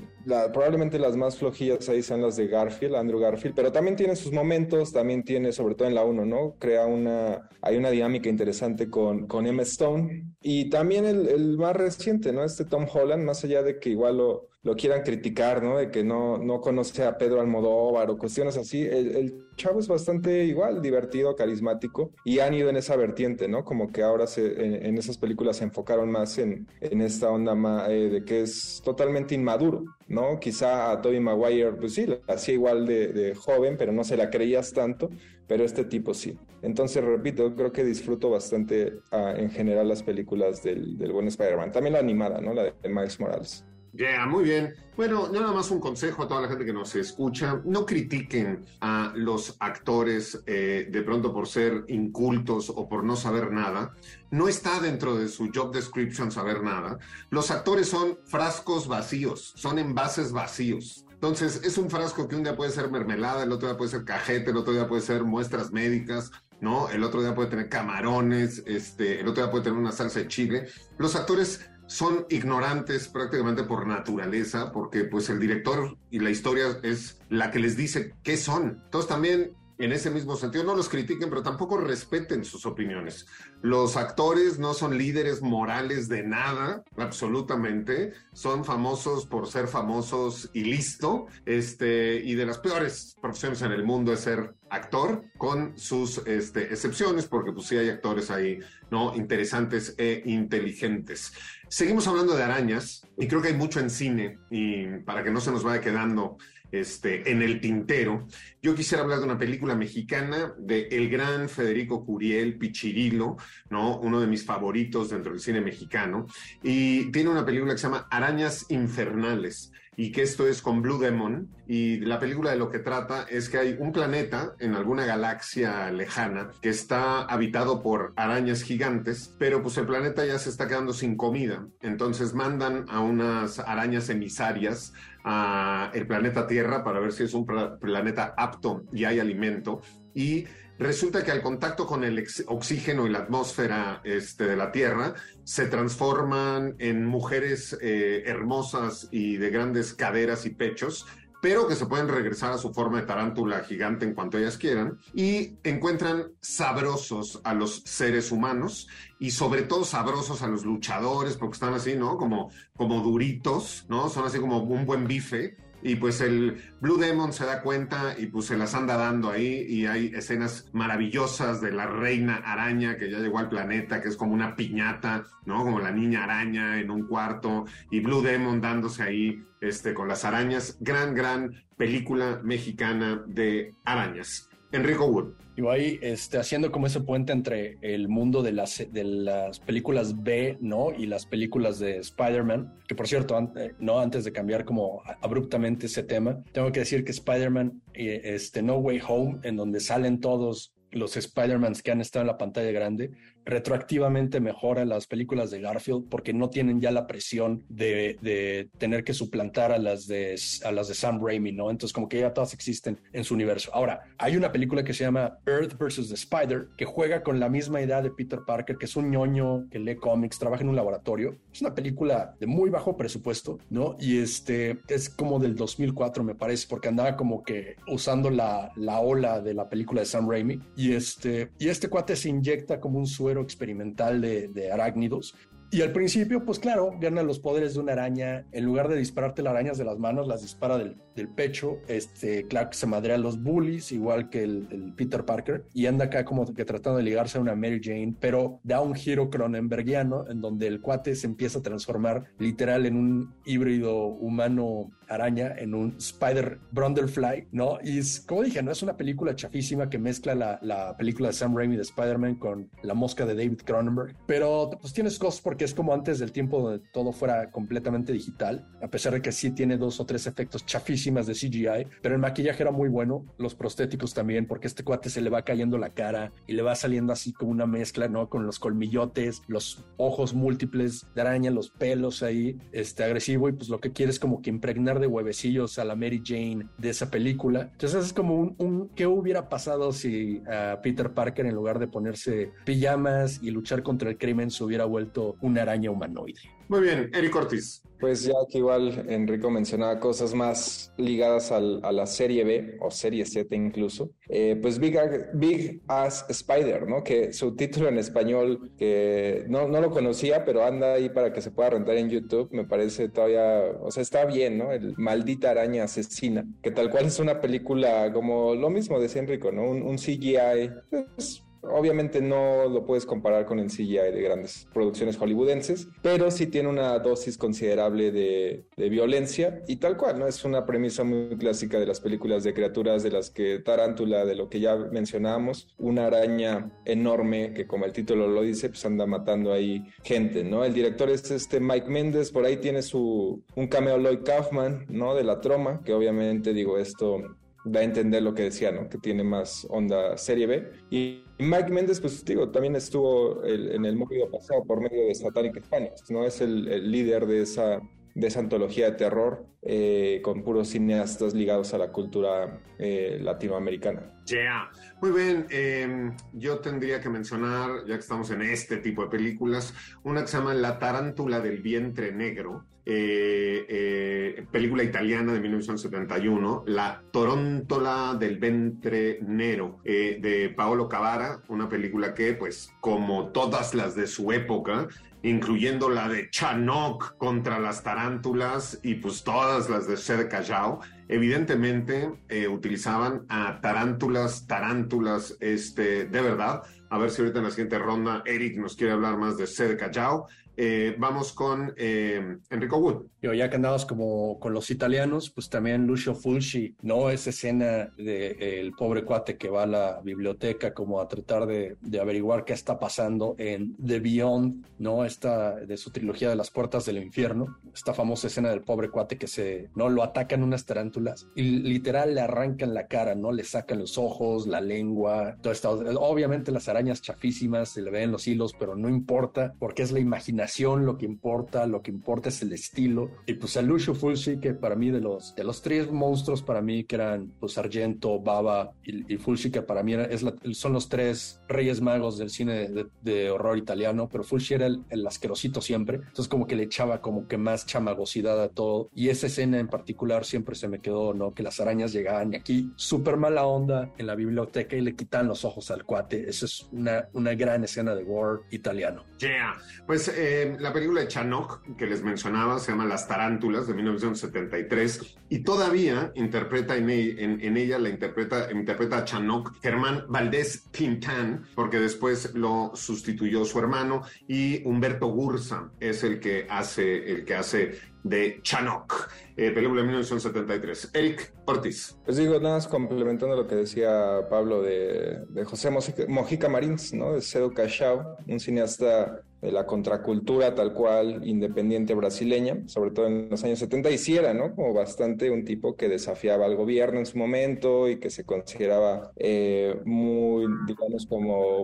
probablemente 0.52 0.97
las 0.97 1.16
más 1.16 1.38
flojillas 1.38 1.88
ahí 1.88 2.02
son 2.02 2.24
las 2.24 2.35
de 2.35 2.47
Garfield, 2.47 2.96
Andrew 2.96 3.19
Garfield, 3.19 3.53
pero 3.56 3.72
también 3.72 3.96
tiene 3.96 4.16
sus 4.16 4.31
momentos, 4.31 4.91
también 4.91 5.24
tiene, 5.24 5.52
sobre 5.52 5.75
todo 5.75 5.88
en 5.88 5.94
la 5.94 6.03
1, 6.03 6.25
¿no? 6.25 6.56
Crea 6.58 6.88
una, 6.88 7.47
hay 7.62 7.78
una 7.78 7.91
dinámica 7.91 8.28
interesante 8.28 8.90
con, 8.90 9.28
con 9.28 9.46
Emma 9.46 9.62
Stone. 9.62 10.34
Y 10.41 10.69
también 10.72 11.06
el, 11.06 11.28
el 11.28 11.58
más 11.59 11.75
reciente, 11.75 12.34
¿no? 12.34 12.44
Este 12.44 12.66
Tom 12.66 12.88
Holland, 12.91 13.24
más 13.24 13.44
allá 13.44 13.62
de 13.62 13.80
que 13.80 13.90
igual 13.90 14.15
lo, 14.16 14.50
lo 14.66 14.76
quieran 14.76 15.03
criticar, 15.03 15.62
¿no? 15.62 15.78
De 15.78 15.92
que 15.92 16.03
no, 16.03 16.40
no 16.40 16.59
conoce 16.59 17.03
a 17.03 17.20
Pedro 17.20 17.40
Almodóvar 17.40 18.09
o 18.09 18.18
cuestiones 18.18 18.58
así. 18.58 18.81
El, 18.81 19.46
chavo 19.56 19.80
es 19.80 19.88
bastante 19.88 20.44
igual, 20.44 20.81
divertido, 20.81 21.34
carismático 21.34 22.12
y 22.26 22.40
han 22.40 22.53
ido 22.53 22.70
en 22.70 22.76
esa 22.76 22.98
vertiente, 22.98 23.48
¿no? 23.48 23.64
Como 23.64 23.92
que 23.92 24.03
ahora 24.03 24.28
se, 24.28 24.88
en, 24.88 24.98
esas 24.98 25.18
películas 25.18 25.58
se 25.58 25.64
enfocaron 25.64 26.12
más 26.12 26.38
en, 26.40 26.68
en 26.81 27.00
esta 27.00 27.30
onda 27.31 27.56
más, 27.56 27.90
eh, 27.90 28.09
de 28.09 28.26
que 28.26 28.42
es 28.42 28.81
totalmente 28.84 29.34
inmaduro, 29.34 29.84
¿no? 30.09 30.40
Quizá 30.42 30.92
a 30.92 31.00
Tobey 31.00 31.22
Maguire, 31.22 31.72
pues 31.74 31.94
sí, 31.94 32.06
hacía 32.28 32.56
igual 32.56 32.86
de, 32.86 33.14
de, 33.14 33.34
joven, 33.36 33.78
pero 33.78 33.94
no 33.94 34.03
se 34.03 34.18
la 34.18 34.30
creías 34.30 34.74
tanto, 34.74 35.09
pero 35.47 35.64
este 35.64 35.86
tipo 35.86 36.14
sí. 36.14 36.38
Entonces, 36.64 37.02
repito, 37.03 37.56
creo 37.56 37.72
que 37.72 37.86
disfruto 37.86 38.32
bastante 38.32 38.96
uh, 39.12 39.38
en 39.38 39.52
general 39.52 39.88
las 39.88 40.03
películas 40.03 40.64
del, 40.64 40.97
del 40.97 41.14
buen 41.14 41.28
Spider-Man. 41.28 41.72
También 41.72 41.94
la 41.94 42.00
animada, 42.00 42.42
¿no? 42.42 42.53
La 42.53 42.64
de 42.64 42.90
Miles 42.90 43.20
Morales. 43.20 43.64
Yeah, 43.95 44.25
muy 44.25 44.44
bien. 44.44 44.75
Bueno, 44.97 45.29
nada 45.29 45.53
más 45.53 45.72
un 45.72 45.79
consejo 45.79 46.23
a 46.23 46.28
toda 46.28 46.41
la 46.41 46.47
gente 46.50 46.66
que 46.66 46.73
nos 46.73 46.94
escucha. 46.95 47.61
No 47.63 47.85
critiquen 47.85 48.66
a 48.81 49.13
los 49.16 49.56
actores 49.59 50.44
eh, 50.47 50.88
de 50.91 51.01
pronto 51.01 51.33
por 51.33 51.47
ser 51.47 51.85
incultos 51.88 52.69
o 52.69 52.89
por 52.89 53.05
no 53.05 53.16
saber 53.16 53.53
nada. 53.53 53.94
No 54.31 54.50
está 54.50 54.81
dentro 54.81 55.16
de 55.16 55.29
su 55.29 55.50
job 55.53 55.73
description 55.73 56.29
saber 56.29 56.61
nada. 56.61 56.97
Los 57.29 57.51
actores 57.51 57.88
son 57.88 58.17
frascos 58.25 58.89
vacíos, 58.89 59.53
son 59.55 59.79
envases 59.79 60.34
vacíos. 60.34 61.05
Entonces, 61.13 61.61
es 61.63 61.78
un 61.78 61.89
frasco 61.89 62.28
que 62.28 62.35
un 62.35 62.43
día 62.43 62.58
puede 62.58 62.72
ser 62.72 62.91
mermelada, 62.91 63.43
el 63.43 63.52
otro 63.53 63.70
día 63.70 63.78
puede 63.78 63.91
ser 63.91 64.03
cajete, 64.03 64.52
el 64.52 64.58
otro 64.58 64.73
día 64.73 64.87
puede 64.87 65.02
ser 65.02 65.23
muestras 65.23 65.72
médicas, 65.72 66.31
¿no? 66.59 66.90
El 66.90 67.03
otro 67.03 67.22
día 67.22 67.34
puede 67.34 67.49
tener 67.49 67.70
camarones, 67.70 68.61
este, 68.66 69.22
el 69.22 69.28
otro 69.28 69.43
día 69.43 69.52
puede 69.52 69.64
tener 69.64 69.79
una 69.79 69.93
salsa 69.93 70.20
de 70.20 70.28
chile. 70.28 70.67
Los 70.97 71.16
actores 71.16 71.70
son 71.87 72.26
ignorantes 72.29 73.08
prácticamente 73.08 73.64
por 73.64 73.87
naturaleza, 73.87 74.72
porque 74.72 75.03
pues 75.03 75.29
el 75.29 75.40
director 75.40 75.97
y 76.09 76.20
la 76.20 76.29
historia 76.29 76.79
es 76.84 77.20
la 77.29 77.52
que 77.52 77.59
les 77.59 77.78
dice 77.78 78.14
qué 78.23 78.37
son. 78.37 78.82
Entonces 78.85 79.09
también 79.09 79.53
en 79.77 79.91
ese 79.91 80.09
mismo 80.09 80.35
sentido, 80.35 80.63
no 80.63 80.75
los 80.75 80.89
critiquen, 80.89 81.29
pero 81.29 81.43
tampoco 81.43 81.77
respeten 81.77 82.45
sus 82.45 82.66
opiniones. 82.66 83.25
Los 83.61 83.97
actores 83.97 84.57
no 84.57 84.73
son 84.73 84.97
líderes 84.97 85.41
morales 85.41 86.07
de 86.07 86.23
nada, 86.23 86.83
absolutamente. 86.97 88.13
Son 88.33 88.63
famosos 88.63 89.25
por 89.25 89.47
ser 89.47 89.67
famosos 89.67 90.49
y 90.53 90.63
listo. 90.63 91.27
Este, 91.45 92.22
y 92.23 92.35
de 92.35 92.45
las 92.45 92.59
peores 92.59 93.16
profesiones 93.22 93.61
en 93.61 93.72
el 93.72 93.83
mundo 93.83 94.13
es 94.13 94.22
ser 94.22 94.55
actor, 94.69 95.23
con 95.37 95.77
sus 95.77 96.19
este, 96.25 96.63
excepciones, 96.63 97.27
porque 97.27 97.51
pues 97.51 97.67
sí 97.67 97.77
hay 97.77 97.89
actores 97.89 98.31
ahí, 98.31 98.59
¿no? 98.91 99.16
Interesantes 99.16 99.95
e 99.97 100.23
inteligentes. 100.25 101.33
Seguimos 101.69 102.07
hablando 102.07 102.35
de 102.35 102.43
arañas, 102.43 103.07
y 103.17 103.27
creo 103.27 103.41
que 103.41 103.49
hay 103.49 103.53
mucho 103.53 103.79
en 103.79 103.89
cine, 103.89 104.39
y 104.49 104.85
para 104.99 105.23
que 105.23 105.31
no 105.31 105.39
se 105.39 105.51
nos 105.51 105.63
vaya 105.63 105.81
quedando 105.81 106.37
este, 106.75 107.31
en 107.31 107.41
el 107.41 107.59
tintero. 107.59 108.27
Yo 108.61 108.75
quisiera 108.75 109.03
hablar 109.03 109.19
de 109.19 109.25
una 109.25 109.37
película 109.37 109.75
mexicana 109.75 110.53
de 110.57 110.87
el 110.91 111.09
gran 111.09 111.49
Federico 111.49 112.05
Curiel 112.05 112.57
Pichirilo, 112.57 113.37
¿no? 113.69 113.99
Uno 113.99 114.19
de 114.19 114.27
mis 114.27 114.45
favoritos 114.45 115.09
dentro 115.09 115.31
del 115.31 115.39
cine 115.39 115.61
mexicano. 115.61 116.25
Y 116.63 117.11
tiene 117.11 117.29
una 117.29 117.45
película 117.45 117.73
que 117.73 117.79
se 117.79 117.87
llama 117.87 118.07
Arañas 118.09 118.66
Infernales 118.69 119.72
y 119.97 120.12
que 120.12 120.22
esto 120.22 120.47
es 120.47 120.62
con 120.62 120.82
Blue 120.82 120.97
Demon. 120.97 121.50
Y 121.68 122.00
la 122.02 122.20
película 122.20 122.52
de 122.52 122.58
lo 122.58 122.70
que 122.70 122.80
trata 122.80 123.26
es 123.30 123.50
que 123.50 123.58
hay 123.58 123.76
un 123.80 123.92
planeta 123.92 124.56
en 124.59 124.76
alguna 124.76 125.06
galaxia 125.06 125.92
lejana 125.92 126.50
que 126.62 126.70
está 126.70 127.24
habitado 127.24 127.82
por 127.82 128.14
arañas 128.16 128.62
gigantes, 128.62 129.34
pero 129.40 129.62
pues 129.62 129.78
el 129.78 129.86
planeta 129.86 130.26
ya 130.26 130.38
se 130.38 130.50
está 130.50 130.68
quedando 130.68 130.94
sin 130.94 131.18
comida. 131.18 131.68
Entonces 131.82 132.34
mandan 132.34 132.86
a 132.90 133.00
unas 133.00 133.59
arañas 133.59 134.09
emisarias 134.09 134.94
a 135.24 135.92
el 135.94 136.06
planeta 136.06 136.46
Tierra 136.46 136.84
para 136.84 137.00
ver 137.00 137.12
si 137.12 137.24
es 137.24 137.34
un 137.34 137.46
planeta 137.46 138.34
apto 138.38 138.84
y 138.94 139.06
hay 139.06 139.20
alimento. 139.20 139.82
Y 140.14 140.46
resulta 140.79 141.23
que 141.23 141.31
al 141.31 141.41
contacto 141.41 141.85
con 141.85 142.03
el 142.03 142.25
oxígeno 142.47 143.05
y 143.05 143.09
la 143.09 143.19
atmósfera 143.19 144.01
este, 144.03 144.45
de 144.45 144.55
la 144.55 144.72
Tierra, 144.72 145.13
se 145.43 145.67
transforman 145.67 146.75
en 146.79 147.05
mujeres 147.05 147.77
eh, 147.81 148.23
hermosas 148.25 149.07
y 149.11 149.37
de 149.37 149.49
grandes 149.49 149.93
caderas 149.93 150.45
y 150.45 150.49
pechos, 150.49 151.05
pero 151.41 151.67
que 151.67 151.75
se 151.75 151.85
pueden 151.85 152.07
regresar 152.07 152.51
a 152.51 152.57
su 152.57 152.73
forma 152.73 152.99
de 152.99 153.05
tarántula 153.05 153.59
gigante 153.59 154.05
en 154.05 154.16
cuanto 154.16 154.37
ellas 154.37 154.57
quieran, 154.57 154.97
y 155.13 155.53
encuentran 155.63 156.31
sabrosos 156.41 157.39
a 157.43 157.53
los 157.53 157.83
seres 157.85 158.31
humanos 158.31 158.87
y 159.19 159.31
sobre 159.31 159.61
todo 159.61 159.85
sabrosos 159.85 160.41
a 160.41 160.47
los 160.47 160.66
luchadores, 160.66 161.37
porque 161.37 161.53
están 161.53 161.73
así, 161.75 161.95
¿no? 161.95 162.17
Como, 162.17 162.51
como 162.75 163.01
duritos, 163.01 163.85
¿no? 163.89 164.09
Son 164.09 164.25
así 164.25 164.39
como 164.39 164.57
un 164.57 164.85
buen 164.85 165.07
bife 165.07 165.55
y 165.85 165.97
pues 165.97 166.20
el 166.20 166.64
Blue 166.82 166.97
Demon 166.97 167.32
se 167.32 167.46
da 167.46 167.61
cuenta 167.61 168.16
y 168.17 168.26
pues 168.26 168.47
se 168.47 168.58
las 168.58 168.73
anda 168.73 168.97
dando 168.97 169.29
ahí 169.29 169.67
y 169.70 169.85
hay 169.85 170.08
escenas 170.16 170.67
maravillosas 170.73 171.61
de 171.61 171.72
la 171.72 171.85
reina 171.85 172.37
araña 172.37 172.97
que 172.97 173.11
ya 173.11 173.20
llegó 173.20 173.37
al 173.37 173.49
planeta, 173.49 174.02
que 174.02 174.08
es 174.08 174.17
como 174.17 174.34
una 174.34 174.55
piñata, 174.55 175.26
¿no? 175.46 175.64
Como 175.64 175.79
la 175.79 175.91
niña 175.91 176.23
araña 176.23 176.79
en 176.79 176.90
un 176.90 177.05
cuarto 177.05 177.66
y 177.91 177.99
Blue 177.99 178.23
Demon 178.23 178.61
dándose 178.61 179.03
ahí 179.03 179.43
este, 179.61 179.93
con 179.93 180.08
las 180.08 180.26
arañas. 180.26 180.76
Gran, 180.79 181.14
gran 181.14 181.52
película 181.78 182.41
mexicana 182.43 183.23
de 183.28 183.76
arañas. 183.85 184.49
Enrico 184.75 185.07
Wood. 185.07 185.33
Y 185.57 185.66
ahí 185.67 185.99
este, 186.01 186.37
haciendo 186.37 186.72
como 186.72 186.87
ese 186.87 186.99
puente 186.99 187.31
entre 187.31 187.77
el 187.81 188.09
mundo 188.09 188.43
de 188.43 188.51
las, 188.51 188.85
de 188.91 189.03
las 189.03 189.59
películas 189.59 190.22
B, 190.22 190.57
¿no? 190.59 190.91
Y 190.91 191.05
las 191.05 191.25
películas 191.25 191.79
de 191.79 191.97
Spider-Man, 191.97 192.73
que 192.87 192.95
por 192.95 193.07
cierto, 193.07 193.39
no 193.79 193.99
antes 193.99 194.25
de 194.25 194.33
cambiar 194.33 194.66
como 194.66 195.01
abruptamente 195.22 195.85
ese 195.85 196.03
tema, 196.03 196.43
tengo 196.51 196.72
que 196.72 196.81
decir 196.81 197.05
que 197.05 197.11
Spider-Man, 197.11 197.81
eh, 197.93 198.22
este, 198.23 198.61
No 198.61 198.77
Way 198.77 199.01
Home, 199.07 199.39
en 199.43 199.55
donde 199.55 199.79
salen 199.79 200.19
todos 200.19 200.73
los 200.91 201.16
Spider-Mans 201.16 201.81
que 201.81 201.91
han 201.91 202.01
estado 202.01 202.22
en 202.22 202.27
la 202.27 202.37
pantalla 202.37 202.72
grande, 202.72 203.11
retroactivamente 203.46 204.40
mejora 204.40 204.86
las 204.86 205.08
películas 205.08 205.52
de 205.52 205.62
Garfield 205.62 206.09
porque 206.09 206.34
no 206.34 206.50
tienen 206.50 206.82
ya 206.82 206.92
la 206.92 207.08
presión 207.08 207.64
de, 207.70 208.18
de, 208.22 208.70
tener 208.78 209.03
que 209.03 209.14
suplantar 209.14 209.72
a 209.72 209.78
las, 209.78 210.08
de, 210.08 210.36
a 210.64 210.72
las 210.72 210.88
de 210.88 210.96
Sam 210.96 211.24
Raimi, 211.24 211.52
¿no? 211.52 211.70
Entonces 211.70 211.94
como 211.94 212.09
que 212.09 212.20
ya 212.20 212.34
todas 212.34 212.53
existen 212.53 213.00
en 213.14 213.24
su 213.24 213.34
universo. 213.34 213.72
Ahora, 213.74 214.02
hay 214.18 214.36
una 214.36 214.52
película 214.52 214.84
que 214.84 214.94
se 214.94 215.03
llama 215.03 215.38
Earth 215.46 215.78
vs. 215.78 216.09
the 216.09 216.16
Spider 216.16 216.68
que 216.78 216.86
juega 216.86 217.24
con 217.24 217.40
la 217.40 217.50
misma 217.50 217.82
idea 217.82 218.02
de 218.02 218.12
Peter 218.12 218.40
Parker, 218.46 218.78
que 218.78 218.86
es 218.86 218.96
un 218.96 219.12
ñoño 219.12 219.70
que 219.70 219.80
lee 219.80 219.96
cómics, 219.96 220.40
trabaja 220.40 220.64
en 220.64 220.70
un 220.70 220.76
laboratorio. 220.76 221.38
Es 221.53 221.62
una 221.62 221.76
película 221.76 222.36
de 222.40 222.47
muy 222.47 222.70
bajo 222.70 222.97
presupuesto, 222.97 223.59
¿no? 223.70 223.96
Y 224.00 224.20
este 224.20 224.80
es 224.88 225.09
como 225.09 225.40
del 225.40 225.56
2004, 225.56 226.24
me 226.24 226.36
parece, 226.36 226.68
porque 226.70 226.88
andaba 226.88 227.16
como 227.16 227.44
que 227.44 227.76
usando 227.88 228.30
la, 228.30 228.72
la 228.76 229.00
ola 229.00 229.40
de 229.42 229.53
la 229.53 229.70
película 229.70 230.02
de 230.02 230.08
Sam 230.08 230.30
Raimi. 230.30 230.59
Y 230.76 230.94
este, 230.94 231.52
y 231.59 231.70
este 231.70 231.90
cuate 231.90 232.16
se 232.16 232.30
inyecta 232.30 232.80
como 232.80 233.00
un 233.00 233.08
suero 233.08 233.34
experimental 233.41 234.22
de, 234.22 234.70
arácnidos 234.72 235.35
y 235.72 235.82
al 235.82 235.91
principio, 235.91 236.46
pues 236.46 236.59
claro, 236.59 236.93
gana 237.02 237.23
los 237.23 237.40
poderes 237.40 237.73
de 237.73 237.79
una 237.82 237.93
araña. 237.93 238.46
En 238.52 238.64
lugar 238.64 238.87
de 238.87 238.96
dispararte 238.96 239.41
las 239.41 239.52
arañas 239.52 239.78
de 239.78 239.84
las 239.84 239.97
manos, 239.97 240.28
las 240.28 240.41
dispara 240.41 240.78
del, 240.78 240.96
del 241.16 241.28
pecho. 241.28 241.79
Este, 241.87 242.47
Clark 242.47 242.73
se 242.73 242.87
madrea 242.87 243.16
a 243.16 243.17
los 243.17 243.41
bullies, 243.41 243.91
igual 243.91 244.29
que 244.29 244.43
el, 244.43 244.93
Peter 244.96 245.26
Parker. 245.26 245.66
Y 245.73 245.87
anda 245.87 246.05
acá 246.05 246.23
como 246.23 246.46
que 246.53 246.64
tratando 246.66 246.97
de 246.97 247.03
ligarse 247.03 247.37
a 247.37 247.41
una 247.41 247.55
Mary 247.55 247.82
Jane, 247.84 248.16
pero 248.20 248.59
da 248.64 248.79
un 248.79 248.93
giro 248.93 249.29
cronenbergiano 249.29 250.29
en 250.29 250.40
donde 250.40 250.67
el 250.67 250.82
cuate 250.82 251.16
se 251.16 251.28
empieza 251.28 251.59
a 251.59 251.64
transformar 251.64 252.26
literal 252.37 252.85
en 252.85 252.96
un 252.96 253.35
híbrido 253.46 254.05
humano 254.05 254.91
araña, 255.09 255.55
en 255.57 255.73
un 255.73 255.96
Spider 255.97 256.60
Brundlefly, 256.72 257.48
¿no? 257.51 257.77
Y 257.84 258.00
es, 258.00 258.22
como 258.22 258.43
dije, 258.43 258.62
no 258.63 258.72
es 258.72 258.81
una 258.84 258.98
película 258.98 259.36
chafísima 259.36 259.89
que 259.89 259.98
mezcla 259.98 260.36
la, 260.36 260.60
la 260.62 260.96
película 260.98 261.29
de 261.29 261.34
Sam 261.34 261.55
Raimi 261.55 261.75
de 261.75 261.84
Spider-Man 261.84 262.36
con 262.36 262.69
la 262.84 262.93
mosca 262.93 263.25
de 263.25 263.36
David 263.36 263.62
Cronenberg, 263.65 264.15
pero 264.25 264.69
pues 264.79 264.93
tienes 264.93 265.19
cosas 265.19 265.41
porque 265.41 265.65
es 265.65 265.74
como 265.74 265.93
antes 265.93 266.19
del 266.19 266.31
tiempo 266.31 266.62
donde 266.62 266.86
todo 266.93 267.12
fuera 267.12 267.51
completamente 267.51 268.13
digital, 268.13 268.67
a 268.81 268.88
pesar 268.88 269.13
de 269.13 269.22
que 269.22 269.31
sí 269.31 269.51
tiene 269.51 269.77
dos 269.77 270.00
o 270.00 270.05
tres 270.05 270.27
efectos 270.27 270.65
chafísimas 270.65 271.27
de 271.27 271.34
CGI, 271.34 271.88
pero 272.01 272.15
el 272.15 272.22
maquillaje 272.22 272.63
era 272.63 272.72
muy 272.72 272.89
bueno, 272.89 273.25
los 273.38 273.55
prostéticos 273.55 274.13
también, 274.13 274.48
porque 274.48 274.67
este 274.67 274.84
cuate 274.84 275.10
se 275.10 275.22
le 275.22 275.29
va 275.29 275.43
cayendo 275.43 275.77
la 275.77 275.89
cara 275.89 276.31
y 276.48 276.53
le 276.53 276.62
va 276.62 276.75
saliendo 276.75 277.13
así 277.13 277.34
como 277.34 277.51
una 277.51 277.65
mezcla, 277.65 278.08
¿no? 278.08 278.29
Con 278.29 278.46
los 278.46 278.60
colmillotes, 278.60 279.41
los 279.48 279.86
ojos 279.98 280.34
múltiples 280.34 281.08
de 281.15 281.22
araña, 281.22 281.51
los 281.51 281.69
pelos 281.69 282.24
ahí, 282.24 282.58
este 282.72 283.03
agresivo 283.03 283.50
y 283.50 283.53
pues 283.53 283.69
lo 283.69 283.79
que 283.79 283.91
quiere 283.91 284.12
es 284.12 284.19
como 284.19 284.41
que 284.41 284.50
impregnar 284.50 284.95
de 285.00 285.08
huevecillos 285.08 285.80
a 285.80 285.86
la 285.86 285.96
Mary 285.96 286.22
Jane 286.24 286.68
de 286.77 286.89
esa 286.89 287.10
película. 287.10 287.70
Entonces 287.72 288.06
es 288.06 288.13
como 288.13 288.36
un, 288.36 288.56
un 288.58 288.89
¿qué 288.89 289.08
hubiera 289.08 289.50
pasado 289.50 289.92
si 289.92 290.42
a 290.51 290.80
Peter 290.82 291.13
Parker 291.13 291.46
en 291.46 291.56
lugar 291.56 291.80
de 291.80 291.88
ponerse 291.88 292.51
pijamas 292.63 293.39
y 293.42 293.51
luchar 293.51 293.84
contra 293.84 294.10
el 294.10 294.18
crimen 294.18 294.51
se 294.51 294.63
hubiera 294.63 294.86
vuelto 294.86 295.36
una 295.42 295.62
araña 295.62 295.92
humanoide. 295.92 296.42
Muy 296.68 296.82
bien, 296.82 297.10
Eric 297.13 297.36
Ortiz. 297.36 297.84
Pues 298.00 298.24
ya 298.24 298.34
que 298.50 298.58
igual 298.58 299.06
Enrico 299.10 299.50
mencionaba 299.50 300.00
cosas 300.00 300.34
más 300.34 300.94
ligadas 300.98 301.51
al, 301.51 301.80
a 301.84 301.92
la 301.92 302.06
serie 302.06 302.44
B 302.44 302.77
o 302.82 302.92
serie 302.92 303.25
7 303.25 303.56
incluso, 303.56 304.12
eh, 304.27 304.58
pues 304.62 304.80
Big, 304.80 304.98
Big 305.34 305.82
Ass 305.88 306.25
Spider, 306.30 306.88
¿no? 306.88 307.03
Que 307.03 307.32
su 307.32 307.56
título 307.56 307.88
en 307.88 307.98
español, 307.98 308.72
que 308.77 309.46
no, 309.48 309.68
no 309.68 309.80
lo 309.80 309.92
conocía, 309.92 310.44
pero 310.44 310.65
anda 310.65 310.94
ahí 310.94 311.10
para 311.10 311.32
que 311.32 311.42
se 311.42 311.51
pueda 311.51 311.72
rentar 311.72 311.96
en 311.98 312.10
YouTube, 312.10 312.50
me 312.51 312.65
parece 312.65 313.10
todavía, 313.10 313.63
o 313.82 313.92
sea, 313.92 314.03
está 314.03 314.25
bien, 314.25 314.58
¿no? 314.58 314.72
El 314.72 314.94
Maldita 314.98 315.51
Araña 315.51 315.86
Asesina, 315.86 316.46
que 316.62 316.72
tal 316.72 316.89
cual 316.89 317.06
es 317.06 317.20
una 317.20 317.39
película 317.39 318.12
como 318.13 318.56
lo 318.56 318.70
mismo 318.70 319.00
decía 319.00 319.22
Enrico, 319.22 319.52
¿no? 319.52 319.64
Un, 319.64 319.82
un 319.84 319.98
CGI, 319.98 320.70
pues, 320.90 321.45
Obviamente 321.69 322.22
no 322.22 322.67
lo 322.69 322.86
puedes 322.86 323.05
comparar 323.05 323.45
con 323.45 323.60
el 323.60 323.67
CGI 323.67 324.12
de 324.12 324.22
grandes 324.22 324.67
producciones 324.74 325.17
hollywoodenses, 325.17 325.88
pero 326.01 326.31
sí 326.31 326.48
tiene 326.48 326.69
una 326.69 326.98
dosis 327.00 327.38
considerable 327.38 328.12
de, 328.12 328.65
violencia 328.89 329.63
y 329.67 329.77
tal 329.77 329.98
cual, 329.98 330.19
¿no? 330.19 330.27
Es 330.27 330.45
una 330.45 330.65
premisa 330.65 331.03
muy 331.03 331.36
clásica 331.38 331.79
de 331.79 331.88
las 331.88 332.00
películas 332.00 332.43
de 332.43 332.53
criaturas 332.53 333.03
de 333.03 333.12
las 333.12 333.29
que 333.29 333.60
Tarántula, 333.60 334.25
de 334.25 334.36
lo 334.36 334.48
que 334.48 334.60
ya 334.60 334.75
mencionamos, 334.75 335.67
una 335.77 336.05
araña 336.05 336.72
enorme 336.86 337.53
que 337.53 337.65
como 337.67 337.86
el 337.86 337.93
título 337.93 338.27
lo 338.27 338.41
dice, 338.41 338.69
pues 338.69 338.86
anda 338.86 339.05
matando 339.05 339.51
ahí 339.51 339.86
gente, 340.03 340.43
¿no? 340.43 340.63
El 340.63 340.74
director 340.74 341.10
es 341.10 341.31
este 341.31 341.60
Mike 341.60 341.89
Méndez, 341.89 342.31
por 342.31 342.45
ahí 342.45 342.57
tiene 342.57 342.81
su, 342.81 343.43
un 343.55 343.67
cameo 343.67 343.98
Lloyd 343.98 344.24
Kaufman, 344.24 344.86
¿no? 344.88 345.15
De 345.15 345.24
la 345.24 345.41
troma, 345.41 345.81
que 345.84 345.93
obviamente 345.93 346.53
digo 346.53 346.77
esto 346.77 347.22
da 347.65 347.79
a 347.79 347.84
entender 347.84 348.22
lo 348.22 348.34
que 348.34 348.43
decía, 348.43 348.72
¿no? 348.72 348.88
Que 348.88 348.98
tiene 348.98 349.24
más 349.24 349.65
onda 349.69 350.17
serie 350.17 350.45
B. 350.45 350.72
Y 350.89 351.25
Mike 351.38 351.70
Méndez, 351.70 352.00
pues 352.00 352.24
digo, 352.24 352.50
también 352.50 352.75
estuvo 352.75 353.44
en 353.44 353.86
el 353.86 353.98
móvil 353.98 354.22
pasado 354.32 354.63
por 354.63 354.80
medio 354.80 355.08
de 355.08 355.15
Satanic 355.15 355.62
Spanish, 355.63 356.10
¿no? 356.10 356.25
Es 356.25 356.39
el, 356.39 356.89
líder 356.89 357.25
de 357.25 357.42
esa, 357.42 357.82
de 358.13 358.27
esa 358.27 358.39
antología 358.39 358.92
de 358.92 358.98
terror 358.98 359.46
eh, 359.62 360.22
con 360.24 360.44
puros 360.44 360.70
cineastas 360.70 361.34
ligados 361.34 361.74
a 361.74 361.77
la 361.77 361.92
cultura 361.92 362.62
eh, 362.80 363.20
latinoamericana. 363.22 364.13
Yeah. 364.27 364.72
Muy 365.01 365.12
bien, 365.12 365.46
em, 365.50 366.15
yo 366.32 366.60
tendría 366.60 367.01
que 367.01 367.10
mencionar, 367.10 367.86
ya 367.86 367.96
que 367.96 368.00
estamos 368.00 368.32
en 368.32 368.42
este 368.42 368.77
tipo 368.77 369.04
de 369.04 369.10
películas, 369.10 369.74
una 370.04 370.22
que 370.22 370.27
se 370.27 370.38
llama 370.38 370.54
La 370.54 370.80
tarántula 370.80 371.42
del 371.42 371.62
vientre 371.62 372.13
negro, 372.13 372.65
eh, 372.86 374.46
película 374.51 374.84
italiana 374.84 375.34
de 375.34 375.39
1971, 375.39 376.63
La 376.68 377.04
torontola 377.12 378.15
del 378.20 378.38
ventre 378.38 379.20
nero, 379.22 379.80
de 379.84 380.54
Paolo 380.56 380.88
Cavara, 380.88 381.42
una 381.50 381.68
película 381.68 382.13
que, 382.13 382.34
pues, 382.34 382.74
como 382.82 383.30
todas 383.30 383.74
las 383.74 383.96
de 383.96 384.08
su 384.08 384.32
época, 384.32 384.88
incluyendo 385.25 385.89
la 385.89 386.08
de 386.08 386.30
Chanok 386.30 387.18
contra 387.18 387.60
las 387.60 387.82
tarántulas 387.82 388.80
y 388.84 388.96
pues 388.96 389.24
todas 389.24 389.70
las 389.72 389.88
de 389.88 389.98
Sed 389.98 390.30
Callao, 390.30 390.82
evidentemente 391.08 392.12
eh, 392.30 392.48
utilizaban 392.48 393.25
a 393.27 393.60
tarántulas, 393.60 394.46
tarántulas, 394.46 395.36
este, 395.39 396.06
de 396.06 396.22
verdad. 396.22 396.62
A 396.92 397.00
ver 397.00 397.10
si 397.10 397.22
ahorita 397.22 397.39
en 397.39 397.46
la 397.46 397.50
siguiente 397.50 397.80
ronda 397.80 398.22
Eric 398.25 398.58
nos 398.58 398.75
quiere 398.75 398.94
hablar 398.94 399.18
más 399.18 399.36
de 399.38 399.48
Sed 399.48 399.80
Callao. 399.80 400.27
Eh, 400.58 400.96
vamos 400.98 401.34
con 401.34 401.74
eh, 401.78 402.38
Enrico 402.50 402.78
Wood. 402.78 403.06
Yo, 403.22 403.34
ya 403.34 403.50
que 403.50 403.56
andabas 403.56 403.86
como 403.86 404.40
con 404.40 404.54
los 404.54 404.70
italianos, 404.72 405.30
pues 405.30 405.50
también 405.50 405.88
Lucio 405.88 406.16
Fulci, 406.16 406.76
¿no? 406.82 407.10
Esa 407.10 407.32
escena 407.32 407.90
del 407.98 408.42
el 408.42 408.72
pobre 408.74 409.04
cuate 409.04 409.38
que 409.38 409.50
va 409.50 409.64
a 409.64 409.68
la 409.68 410.02
biblioteca 410.02 410.74
como 410.74 411.02
a 411.02 411.08
tratar 411.08 411.46
de, 411.46 411.78
de, 411.82 412.00
averiguar 412.00 412.46
qué 412.46 412.54
está 412.54 412.80
pasando 412.80 413.36
en 413.38 413.76
The 413.78 414.00
Beyond, 414.00 414.66
¿no? 414.80 415.06
Esta 415.06 415.56
de 415.56 415.78
su 415.78 415.92
trilogía 415.92 416.30
de 416.30 416.36
las 416.36 416.52
puertas 416.52 416.86
del 416.86 416.98
infierno, 416.98 417.58
esta 417.74 417.94
famosa 417.94 418.28
escena 418.28 418.50
del 418.50 418.62
pobre 418.62 418.90
cuate 418.90 419.18
que 419.18 419.28
se, 419.28 419.70
¿no? 419.76 419.90
Lo 419.90 420.04
atacan 420.04 420.44
unas 420.44 420.66
tarántulas 420.66 421.28
y 421.36 421.44
literal 421.44 422.14
le 422.14 422.22
arrancan 422.22 422.74
la 422.74 422.88
cara, 422.88 423.16
¿no? 423.16 423.32
Le 423.32 423.44
sacan 423.44 423.80
los 423.80 423.98
ojos, 423.98 424.48
la 424.48 424.62
lengua, 424.62 425.36
todo 425.42 425.52
esto. 425.52 425.72
Obviamente 426.00 426.52
las 426.52 426.70
arañas 426.70 427.02
chafísimas, 427.02 427.70
se 427.70 427.82
le 427.82 427.92
ven 427.92 428.12
los 428.12 428.28
hilos, 428.28 428.54
pero 428.58 428.76
no 428.76 428.88
importa 428.88 429.54
porque 429.60 429.84
es 429.84 429.92
la 429.92 430.00
imaginación 430.00 430.45
lo 430.86 430.98
que 430.98 431.06
importa, 431.06 431.66
lo 431.68 431.82
que 431.82 431.92
importa 431.92 432.30
es 432.30 432.42
el 432.42 432.54
estilo. 432.54 433.12
Y 433.25 433.34
pues 433.34 433.58
a 433.58 433.62
Lucio 433.62 433.94
Fulci, 433.94 434.40
que 434.40 434.54
para 434.54 434.75
mí 434.75 434.92
de 434.92 435.02
los, 435.02 435.36
de 435.36 435.44
los 435.44 435.62
tres 435.62 435.92
monstruos, 435.92 436.42
para 436.42 436.62
mí 436.62 436.84
que 436.84 436.96
eran 436.96 437.32
pues 437.40 437.58
Argento, 437.58 438.20
Baba 438.20 438.74
y, 438.84 439.14
y 439.14 439.18
Fulci, 439.18 439.52
que 439.52 439.62
para 439.62 439.84
mí 439.84 439.94
era, 439.94 440.06
es 440.06 440.24
la, 440.24 440.36
son 440.52 440.74
los 440.74 440.90
tres 440.90 441.42
reyes 441.48 441.82
magos 441.82 442.18
del 442.18 442.30
cine 442.30 442.70
de, 442.70 442.88
de 443.02 443.30
horror 443.30 443.58
italiano, 443.58 444.10
pero 444.12 444.24
Fulci 444.24 444.54
era 444.54 444.68
el, 444.68 444.84
el, 444.90 445.06
asquerosito 445.06 445.62
siempre, 445.62 445.98
entonces 445.98 446.28
como 446.28 446.48
que 446.48 446.56
le 446.56 446.64
echaba 446.64 447.02
como 447.02 447.28
que 447.28 447.38
más 447.38 447.66
chamagosidad 447.66 448.42
a 448.42 448.50
todo. 448.50 448.90
Y 448.94 449.10
esa 449.10 449.28
escena 449.28 449.60
en 449.60 449.68
particular 449.68 450.25
siempre 450.25 450.56
se 450.56 450.68
me 450.68 450.80
quedó, 450.80 451.14
¿no? 451.14 451.34
Que 451.34 451.44
las 451.44 451.60
arañas 451.60 451.94
llegaban 451.94 452.34
y 452.34 452.38
aquí 452.38 452.72
súper 452.75 453.18
mala 453.18 453.46
onda 453.46 453.92
en 453.98 454.08
la 454.08 454.16
biblioteca 454.16 454.75
y 454.75 454.82
le 454.82 454.96
quitan 454.96 455.28
los 455.28 455.46
ojos 455.46 455.72
al 455.72 455.86
cuate. 455.86 456.30
Esa 456.30 456.46
es 456.46 456.68
una, 456.72 457.08
una 457.14 457.34
gran 457.34 457.64
escena 457.64 457.96
de 457.96 458.04
gore 458.04 458.44
italiano. 458.52 459.04
Yeah. 459.20 459.56
Pues 459.86 460.08
eh, 460.08 460.35
la 460.60 460.74
película 460.74 461.01
de 461.01 461.08
Chanok 461.08 461.75
que 461.77 461.86
les 461.86 462.04
mencionaba 462.04 462.60
se 462.60 462.72
llama 462.72 462.86
Las 462.86 463.08
Tarántulas 463.08 463.68
de 463.68 463.74
1973 463.74 465.18
y 465.30 465.39
todavía 465.39 466.12
interpreta 466.15 466.75
en, 466.75 466.89
en, 466.89 467.42
en 467.42 467.58
ella, 467.58 467.80
la 467.80 467.89
interpreta, 467.89 468.51
interpreta 468.51 468.98
a 468.98 469.06
Chanok 469.06 469.62
Germán 469.62 470.06
Valdés 470.08 470.68
Pintán, 470.72 471.46
porque 471.56 471.80
después 471.80 472.34
lo 472.36 472.72
sustituyó 472.75 473.46
su 473.46 473.60
hermano 473.60 474.01
y 474.27 474.65
Humberto 474.68 475.08
Gursa 475.08 475.72
es 475.80 476.04
el 476.04 476.20
que 476.20 476.48
hace, 476.50 477.12
el 477.12 477.25
que 477.25 477.36
hace 477.36 477.80
de 478.06 478.39
Chanok, 478.44 479.10
eh, 479.36 479.50
película 479.50 479.82
de 479.82 479.88
1973. 479.88 480.92
Eric 480.94 481.34
Ortiz. 481.46 481.98
Pues 482.06 482.18
digo, 482.18 482.39
nada 482.39 482.56
más 482.56 482.68
complementando 482.68 483.36
lo 483.36 483.48
que 483.48 483.56
decía 483.56 484.22
Pablo 484.30 484.62
de, 484.62 485.25
de 485.30 485.44
José 485.44 485.72
Mojica 486.08 486.48
Marins, 486.48 486.94
¿no? 486.94 487.13
De 487.13 487.22
Cedo 487.22 487.51
Cachao, 487.51 488.15
un 488.27 488.39
cineasta 488.39 489.24
de 489.46 489.52
la 489.52 489.66
contracultura 489.66 490.56
tal 490.56 490.74
cual 490.74 491.22
independiente 491.25 491.94
brasileña, 491.94 492.68
sobre 492.68 492.92
todo 492.92 493.08
en 493.08 493.30
los 493.30 493.44
años 493.44 493.60
70, 493.60 493.92
y 493.92 493.98
sí 493.98 494.18
era, 494.18 494.34
¿no? 494.34 494.56
Como 494.56 494.74
bastante 494.74 495.30
un 495.30 495.46
tipo 495.46 495.75
que 495.75 495.88
desafiaba 495.88 496.46
al 496.46 496.56
gobierno 496.56 497.00
en 497.00 497.06
su 497.06 497.18
momento 497.18 497.88
y 497.88 498.00
que 498.00 498.10
se 498.10 498.25
consideraba 498.25 499.12
eh, 499.18 499.80
muy, 499.86 500.48
digamos, 500.68 501.06
como 501.06 501.64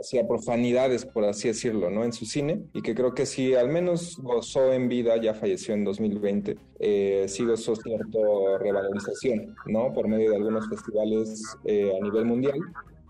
hacía 0.00 0.26
profanidades, 0.26 1.04
por 1.04 1.24
así 1.24 1.48
decirlo, 1.48 1.90
¿no? 1.90 2.04
En 2.04 2.12
su 2.12 2.26
cine, 2.26 2.62
y 2.72 2.82
que 2.82 2.94
creo 2.94 3.14
que 3.14 3.26
sí, 3.26 3.54
al 3.54 3.68
menos 3.68 4.18
gozó 4.18 4.72
en 4.72 4.88
vida, 4.88 5.16
ya 5.16 5.34
falleció 5.34 5.74
en 5.74 5.84
2020, 5.84 6.56
eh, 6.78 7.24
sí 7.28 7.44
gozó 7.44 7.74
cierta 7.74 8.18
revalorización, 8.60 9.56
¿no? 9.66 9.92
Por 9.92 10.06
medio 10.08 10.30
de 10.30 10.36
algunos 10.36 10.68
festivales 10.68 11.42
eh, 11.64 11.92
a 11.98 12.04
nivel 12.04 12.24
mundial. 12.24 12.58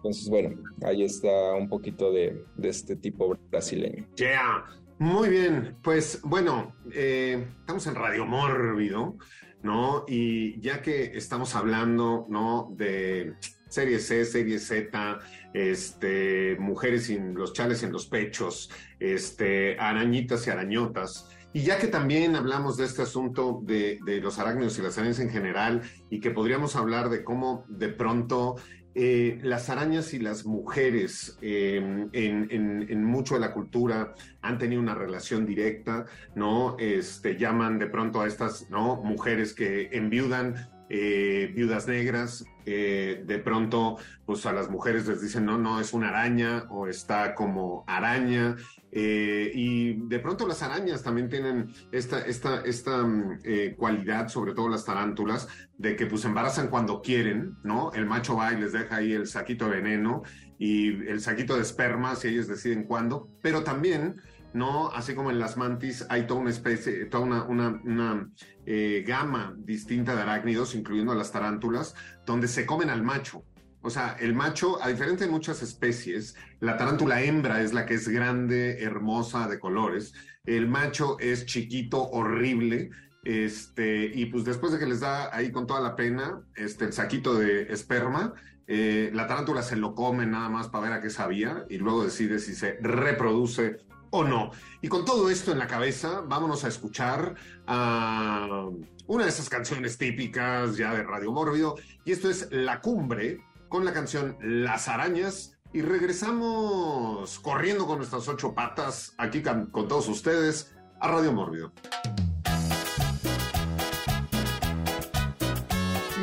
Entonces, 0.07 0.29
bueno, 0.29 0.55
ahí 0.85 1.03
está 1.03 1.55
un 1.55 1.69
poquito 1.69 2.13
de, 2.13 2.45
este 2.63 2.95
tipo 2.95 3.37
brasileño. 3.51 4.07
Yeah. 4.15 4.65
Muy 5.01 5.29
bien, 5.29 5.77
pues 5.83 6.21
bueno, 6.23 6.77
eh, 6.93 7.45
estamos 7.59 7.89
en 7.89 7.97
Radio 7.97 8.25
Mórbido, 8.25 9.17
¿no? 9.65 10.05
Y 10.07 10.61
ya 10.61 10.83
que 10.83 11.17
estamos 11.17 11.57
hablando, 11.57 12.25
¿no? 12.29 12.73
De 12.77 13.35
serie 13.69 13.99
C, 13.99 14.25
serie 14.25 14.61
Z, 14.61 15.19
este, 15.53 16.57
mujeres 16.61 17.07
sin 17.07 17.35
los 17.35 17.53
chales 17.53 17.83
en 17.83 17.91
los 17.91 18.07
pechos, 18.07 18.71
este, 19.01 19.77
arañitas 19.81 20.47
y 20.47 20.51
arañotas. 20.51 21.29
Y 21.53 21.63
ya 21.63 21.79
que 21.79 21.89
también 21.89 22.37
hablamos 22.37 22.77
de 22.77 22.85
este 22.85 23.03
asunto 23.03 23.61
de, 23.65 23.99
de 24.07 24.21
los 24.21 24.39
arácnidos 24.39 24.79
y 24.79 24.83
las 24.83 24.99
arañas 24.99 25.19
en 25.19 25.31
general, 25.31 25.83
y 26.11 26.21
que 26.21 26.31
podríamos 26.31 26.77
hablar 26.77 27.11
de 27.11 27.25
cómo 27.25 27.65
de 27.69 27.89
pronto 27.89 28.55
eh, 28.99 29.39
las 29.43 29.69
arañas 29.69 30.15
y 30.15 30.19
las 30.19 30.47
mujeres 30.47 31.37
eh, 31.43 32.09
en, 32.13 33.05
mucho 33.05 33.35
de 33.35 33.41
la 33.41 33.53
cultura 33.53 34.15
han 34.41 34.57
tenido 34.57 34.81
una 34.81 34.95
relación 34.95 35.45
directa, 35.45 36.07
¿no? 36.35 36.77
Este, 36.79 37.37
llaman 37.37 37.79
de 37.79 37.89
pronto 37.89 38.23
a 38.23 38.27
estas, 38.27 38.71
¿no? 38.71 38.97
Mujeres 39.03 39.53
que 39.53 39.91
enviudan 39.93 40.71
eh, 40.89 41.53
viudas 41.55 41.87
negras, 41.87 42.47
de 42.65 43.43
pronto, 43.45 43.99
pues 44.25 44.47
a 44.47 44.53
las 44.53 44.71
mujeres 44.71 45.07
les 45.07 45.21
dicen, 45.21 45.45
no, 45.45 45.59
no, 45.59 45.79
es 45.79 45.93
una 45.93 46.09
araña 46.09 46.65
o 46.71 46.89
está 46.89 47.35
como 47.35 47.85
araña, 47.87 48.57
eh, 48.99 49.51
y 49.55 50.09
de 50.09 50.19
pronto 50.21 50.49
las 50.49 50.63
arañas 50.63 51.03
también 51.03 51.29
tienen 51.29 51.71
esta, 51.93 52.21
esta, 52.21 52.63
esta 52.63 53.07
eh, 53.45 53.75
cualidad, 53.77 54.29
sobre 54.29 54.55
todo 54.55 54.71
las 54.71 54.87
tarántulas, 54.87 55.49
de 55.77 55.97
que 55.97 56.07
pues 56.07 56.25
embarazan 56.25 56.69
cuando 56.69 57.03
quieren, 57.03 57.59
¿no? 57.63 57.93
El 57.93 58.07
macho 58.07 58.37
va 58.37 58.55
y 58.55 58.59
les 58.59 58.73
deja 58.73 58.97
ahí 58.97 59.13
el 59.13 59.27
saquito 59.27 59.67
de 59.67 59.83
veneno 59.83 60.23
y 60.59 61.07
el 61.09 61.21
saquito 61.21 61.57
de 61.57 61.61
esperma, 61.61 62.17
si 62.17 62.29
ellos 62.29 62.49
deciden 62.49 62.85
cuándo, 62.85 63.29
pero 63.43 63.63
también 63.63 64.17
¿no? 64.55 64.89
Así 64.89 65.15
como 65.15 65.31
en 65.31 65.39
las 65.39 65.59
mantis 65.59 66.07
hay 66.09 66.27
toda 66.27 66.41
una 66.41 66.49
especie, 66.49 67.05
toda 67.05 67.25
una, 67.25 67.43
una, 67.43 67.81
una 67.85 68.31
eh, 68.65 69.05
gama 69.07 69.55
distinta 69.59 70.17
de 70.17 70.23
arácnidos, 70.23 70.75
incluyendo 70.75 71.15
las 71.15 71.33
tarántulas, 71.33 71.95
donde 72.25 72.49
se 72.49 72.65
comen 72.65 72.89
al 72.89 73.03
macho. 73.03 73.45
O 73.87 73.91
sea, 73.91 74.17
el 74.19 74.35
macho, 74.35 74.83
a 74.83 74.89
diferencia 74.89 75.27
de 75.27 75.33
muchas 75.33 75.63
especies, 75.63 76.35
la 76.59 76.77
tarántula 76.77 77.23
hembra 77.23 77.63
es 77.63 77.73
la 77.73 77.87
que 77.87 77.95
es 77.95 78.09
grande, 78.09 78.83
hermosa, 78.83 79.47
de 79.47 79.61
colores. 79.61 80.13
El 80.45 80.67
macho 80.67 81.17
es 81.21 81.47
chiquito, 81.47 82.03
horrible, 82.03 82.91
este, 83.23 84.11
y 84.13 84.27
pues 84.27 84.45
después 84.45 84.73
de 84.73 84.81
que 84.81 84.87
les 84.87 84.99
da 84.99 85.33
ahí 85.33 85.53
con 85.53 85.69
toda 85.69 85.81
la 85.81 85.95
pena 85.95 86.43
este, 86.57 86.87
el 86.87 86.93
saquito 86.93 87.35
de 87.35 87.73
esperma, 87.73 88.35
eh, 88.67 89.13
la 89.15 89.29
tarántula 89.29 89.63
se 89.63 89.77
lo 89.77 89.95
come 89.95 90.27
nada 90.27 90.49
más 90.49 90.67
para 90.67 90.89
ver 90.89 90.93
a 90.95 91.01
qué 91.01 91.09
sabía 91.09 91.65
y 91.71 91.79
luego 91.79 92.03
decide 92.03 92.41
si 92.41 92.57
se 92.57 92.79
reproduce 92.81 93.77
o 94.11 94.25
no. 94.25 94.51
Y 94.83 94.89
con 94.89 95.05
todo 95.05 95.31
esto 95.31 95.53
en 95.53 95.61
la 95.61 95.69
cabeza, 95.69 96.23
vámonos 96.27 96.65
a 96.65 96.69
escuchar 96.69 97.37
a 97.69 98.69
una 99.07 99.23
de 99.23 99.31
esas 99.31 99.49
canciones 99.49 99.97
típicas 99.97 100.77
ya 100.77 100.93
de 100.93 101.05
Radio 101.05 101.31
Mórbido. 101.31 101.77
Y 102.05 102.11
esto 102.11 102.29
es 102.29 102.49
La 102.51 102.81
Cumbre 102.81 103.39
con 103.69 103.85
la 103.85 103.93
canción 103.93 104.37
Las 104.41 104.89
Arañas. 104.89 105.53
Y 105.73 105.83
regresamos 105.83 107.39
corriendo 107.41 107.87
con 107.87 107.99
nuestras 107.99 108.29
ocho 108.29 108.55
patas 108.55 109.13
aquí 109.19 109.43
con, 109.43 109.71
todos 109.71 110.09
ustedes 110.09 110.75
a 111.01 111.09
Radio 111.09 111.33
Mórbido. 111.33 111.73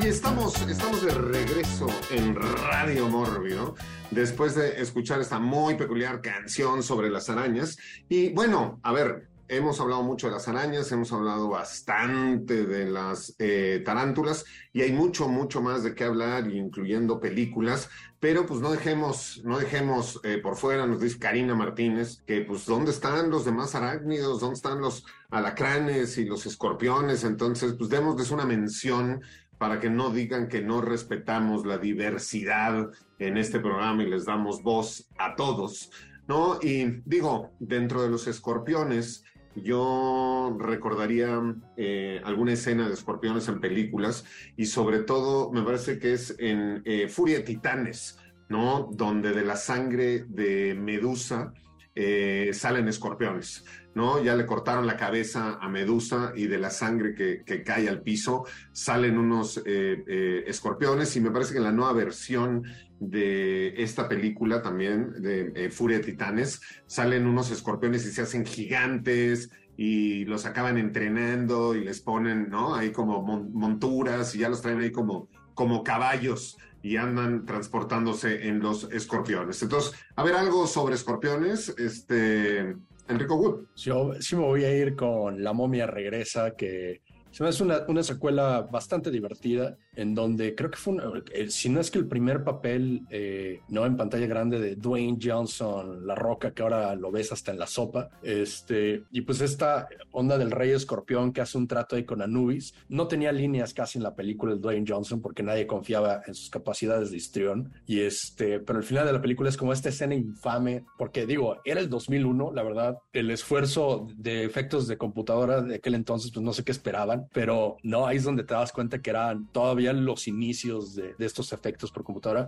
Y 0.01 0.07
estamos, 0.07 0.59
estamos 0.67 1.05
de 1.05 1.11
regreso 1.11 1.87
en 2.09 2.35
Radio 2.35 3.07
Mórbido 3.07 3.75
después 4.11 4.55
de 4.55 4.81
escuchar 4.81 5.21
esta 5.21 5.39
muy 5.39 5.75
peculiar 5.75 6.21
canción 6.21 6.81
sobre 6.81 7.09
las 7.09 7.29
arañas. 7.29 7.77
Y 8.09 8.33
bueno, 8.33 8.79
a 8.83 8.91
ver, 8.91 9.29
hemos 9.55 9.79
hablado 9.79 10.03
mucho 10.03 10.27
de 10.27 10.33
las 10.33 10.47
arañas, 10.47 10.91
hemos 10.91 11.11
hablado 11.11 11.49
bastante 11.49 12.65
de 12.65 12.89
las 12.89 13.35
eh, 13.39 13.81
tarántulas 13.85 14.45
y 14.71 14.81
hay 14.81 14.91
mucho, 14.91 15.27
mucho 15.27 15.61
más 15.61 15.83
de 15.83 15.93
qué 15.95 16.05
hablar, 16.05 16.49
incluyendo 16.51 17.19
películas, 17.19 17.89
pero 18.19 18.45
pues 18.45 18.61
no 18.61 18.71
dejemos, 18.71 19.41
no 19.43 19.59
dejemos 19.59 20.19
eh, 20.23 20.37
por 20.37 20.55
fuera, 20.55 20.85
nos 20.87 21.01
dice 21.01 21.19
Karina 21.19 21.55
Martínez, 21.55 22.21
que 22.25 22.41
pues 22.41 22.65
dónde 22.65 22.91
están 22.91 23.29
los 23.29 23.45
demás 23.45 23.75
arácnidos, 23.75 24.39
dónde 24.39 24.55
están 24.55 24.81
los 24.81 25.05
alacranes 25.29 26.17
y 26.17 26.25
los 26.25 26.45
escorpiones, 26.45 27.23
entonces 27.23 27.73
pues 27.73 27.89
démosles 27.89 28.31
una 28.31 28.45
mención 28.45 29.21
para 29.57 29.79
que 29.79 29.89
no 29.89 30.09
digan 30.09 30.47
que 30.47 30.61
no 30.61 30.81
respetamos 30.81 31.65
la 31.65 31.77
diversidad 31.77 32.89
en 33.19 33.37
este 33.37 33.59
programa 33.59 34.03
y 34.03 34.09
les 34.09 34.25
damos 34.25 34.61
voz 34.61 35.07
a 35.17 35.35
todos, 35.35 35.91
¿no? 36.27 36.59
Y 36.61 37.01
digo, 37.05 37.51
dentro 37.59 38.01
de 38.01 38.09
los 38.09 38.27
escorpiones, 38.27 39.23
yo 39.55 40.55
recordaría 40.59 41.39
eh, 41.77 42.21
alguna 42.23 42.53
escena 42.53 42.87
de 42.87 42.93
escorpiones 42.93 43.47
en 43.47 43.59
películas 43.59 44.25
y 44.57 44.65
sobre 44.65 44.99
todo 44.99 45.51
me 45.51 45.61
parece 45.63 45.99
que 45.99 46.13
es 46.13 46.35
en 46.39 46.81
eh, 46.85 47.07
Furia 47.07 47.43
Titanes, 47.43 48.17
¿no? 48.49 48.89
Donde 48.91 49.31
de 49.31 49.43
la 49.43 49.55
sangre 49.55 50.25
de 50.27 50.75
Medusa 50.75 51.53
eh, 51.95 52.49
salen 52.53 52.87
escorpiones, 52.87 53.63
¿no? 53.93 54.23
Ya 54.23 54.35
le 54.35 54.45
cortaron 54.45 54.87
la 54.87 54.97
cabeza 54.97 55.59
a 55.61 55.69
Medusa 55.69 56.33
y 56.35 56.47
de 56.47 56.57
la 56.57 56.71
sangre 56.71 57.13
que, 57.13 57.63
cae 57.63 57.87
al 57.87 58.01
piso 58.01 58.45
salen 58.71 59.17
unos 59.17 59.61
escorpiones 59.65 61.15
y 61.15 61.21
me 61.21 61.29
parece 61.29 61.51
que 61.51 61.59
en 61.59 61.65
la 61.65 61.71
nueva 61.71 61.93
versión 61.93 62.63
de 63.09 63.81
esta 63.81 64.07
película 64.07 64.61
también, 64.61 65.21
de 65.21 65.51
eh, 65.55 65.69
Furia 65.69 65.97
de 65.97 66.03
Titanes, 66.05 66.61
salen 66.85 67.25
unos 67.27 67.51
escorpiones 67.51 68.05
y 68.05 68.11
se 68.11 68.21
hacen 68.21 68.45
gigantes 68.45 69.49
y 69.77 70.25
los 70.25 70.45
acaban 70.45 70.77
entrenando 70.77 71.75
y 71.75 71.83
les 71.83 72.01
ponen, 72.01 72.49
¿no? 72.49 72.75
Ahí 72.75 72.91
como 72.91 73.21
mon- 73.21 73.51
monturas 73.53 74.35
y 74.35 74.39
ya 74.39 74.49
los 74.49 74.61
traen 74.61 74.79
ahí 74.79 74.91
como, 74.91 75.29
como 75.53 75.83
caballos 75.83 76.57
y 76.83 76.97
andan 76.97 77.45
transportándose 77.45 78.47
en 78.47 78.59
los 78.59 78.91
escorpiones. 78.91 79.61
Entonces, 79.63 79.93
a 80.15 80.23
ver, 80.23 80.35
algo 80.35 80.67
sobre 80.67 80.95
escorpiones, 80.95 81.73
este, 81.77 82.75
Enrico 83.07 83.35
Wood. 83.35 83.65
Yo 83.75 84.13
sí 84.19 84.35
me 84.35 84.43
voy 84.43 84.63
a 84.65 84.75
ir 84.77 84.95
con 84.95 85.43
La 85.43 85.53
momia 85.53 85.87
regresa, 85.87 86.55
que 86.55 87.01
se 87.31 87.43
me 87.43 87.49
hace 87.49 87.63
una, 87.63 87.79
una 87.87 88.03
secuela 88.03 88.61
bastante 88.61 89.09
divertida, 89.09 89.77
en 89.95 90.15
donde 90.15 90.55
creo 90.55 90.69
que 90.71 90.77
fue, 90.77 90.93
una- 90.93 91.11
eh, 91.33 91.49
si 91.49 91.69
no 91.69 91.79
es 91.79 91.91
que 91.91 91.99
el 91.99 92.07
primer 92.07 92.43
papel, 92.43 93.01
eh, 93.09 93.61
no 93.69 93.85
en 93.85 93.97
pantalla 93.97 94.27
grande, 94.27 94.59
de 94.59 94.75
Dwayne 94.75 95.17
Johnson, 95.21 96.05
La 96.07 96.15
Roca, 96.15 96.51
que 96.51 96.61
ahora 96.63 96.95
lo 96.95 97.11
ves 97.11 97.31
hasta 97.31 97.51
en 97.51 97.59
la 97.59 97.67
sopa, 97.67 98.09
este, 98.21 99.03
y 99.11 99.21
pues 99.21 99.41
esta 99.41 99.87
onda 100.11 100.37
del 100.37 100.51
rey 100.51 100.71
escorpión 100.71 101.31
que 101.33 101.41
hace 101.41 101.57
un 101.57 101.67
trato 101.67 101.95
ahí 101.95 102.03
con 102.03 102.21
Anubis, 102.21 102.73
no 102.89 103.07
tenía 103.07 103.31
líneas 103.31 103.73
casi 103.73 103.97
en 103.99 104.03
la 104.03 104.15
película 104.15 104.53
de 104.53 104.59
Dwayne 104.59 104.85
Johnson 104.87 105.21
porque 105.21 105.43
nadie 105.43 105.67
confiaba 105.67 106.21
en 106.25 106.33
sus 106.35 106.49
capacidades 106.49 107.11
de 107.11 107.17
histrión, 107.17 107.71
y 107.85 108.01
este, 108.01 108.59
pero 108.59 108.79
al 108.79 108.85
final 108.85 109.05
de 109.05 109.13
la 109.13 109.21
película 109.21 109.49
es 109.49 109.57
como 109.57 109.73
esta 109.73 109.89
escena 109.89 110.15
infame, 110.15 110.85
porque 110.97 111.25
digo, 111.25 111.57
era 111.65 111.79
el 111.79 111.89
2001, 111.89 112.51
la 112.53 112.63
verdad, 112.63 112.97
el 113.13 113.29
esfuerzo 113.31 114.07
de 114.17 114.43
efectos 114.45 114.87
de 114.87 114.97
computadora 114.97 115.61
de 115.61 115.75
aquel 115.75 115.95
entonces, 115.95 116.31
pues 116.31 116.43
no 116.43 116.53
sé 116.53 116.63
qué 116.63 116.71
esperaban, 116.71 117.27
pero 117.33 117.77
no, 117.83 118.07
ahí 118.07 118.17
es 118.17 118.23
donde 118.23 118.43
te 118.43 118.53
das 118.53 118.71
cuenta 118.71 119.01
que 119.01 119.09
eran 119.09 119.47
todavía 119.51 119.82
los 119.91 120.27
inicios 120.27 120.95
de, 120.95 121.15
de 121.15 121.25
estos 121.25 121.51
efectos 121.51 121.91
por 121.91 122.03
computadora. 122.03 122.47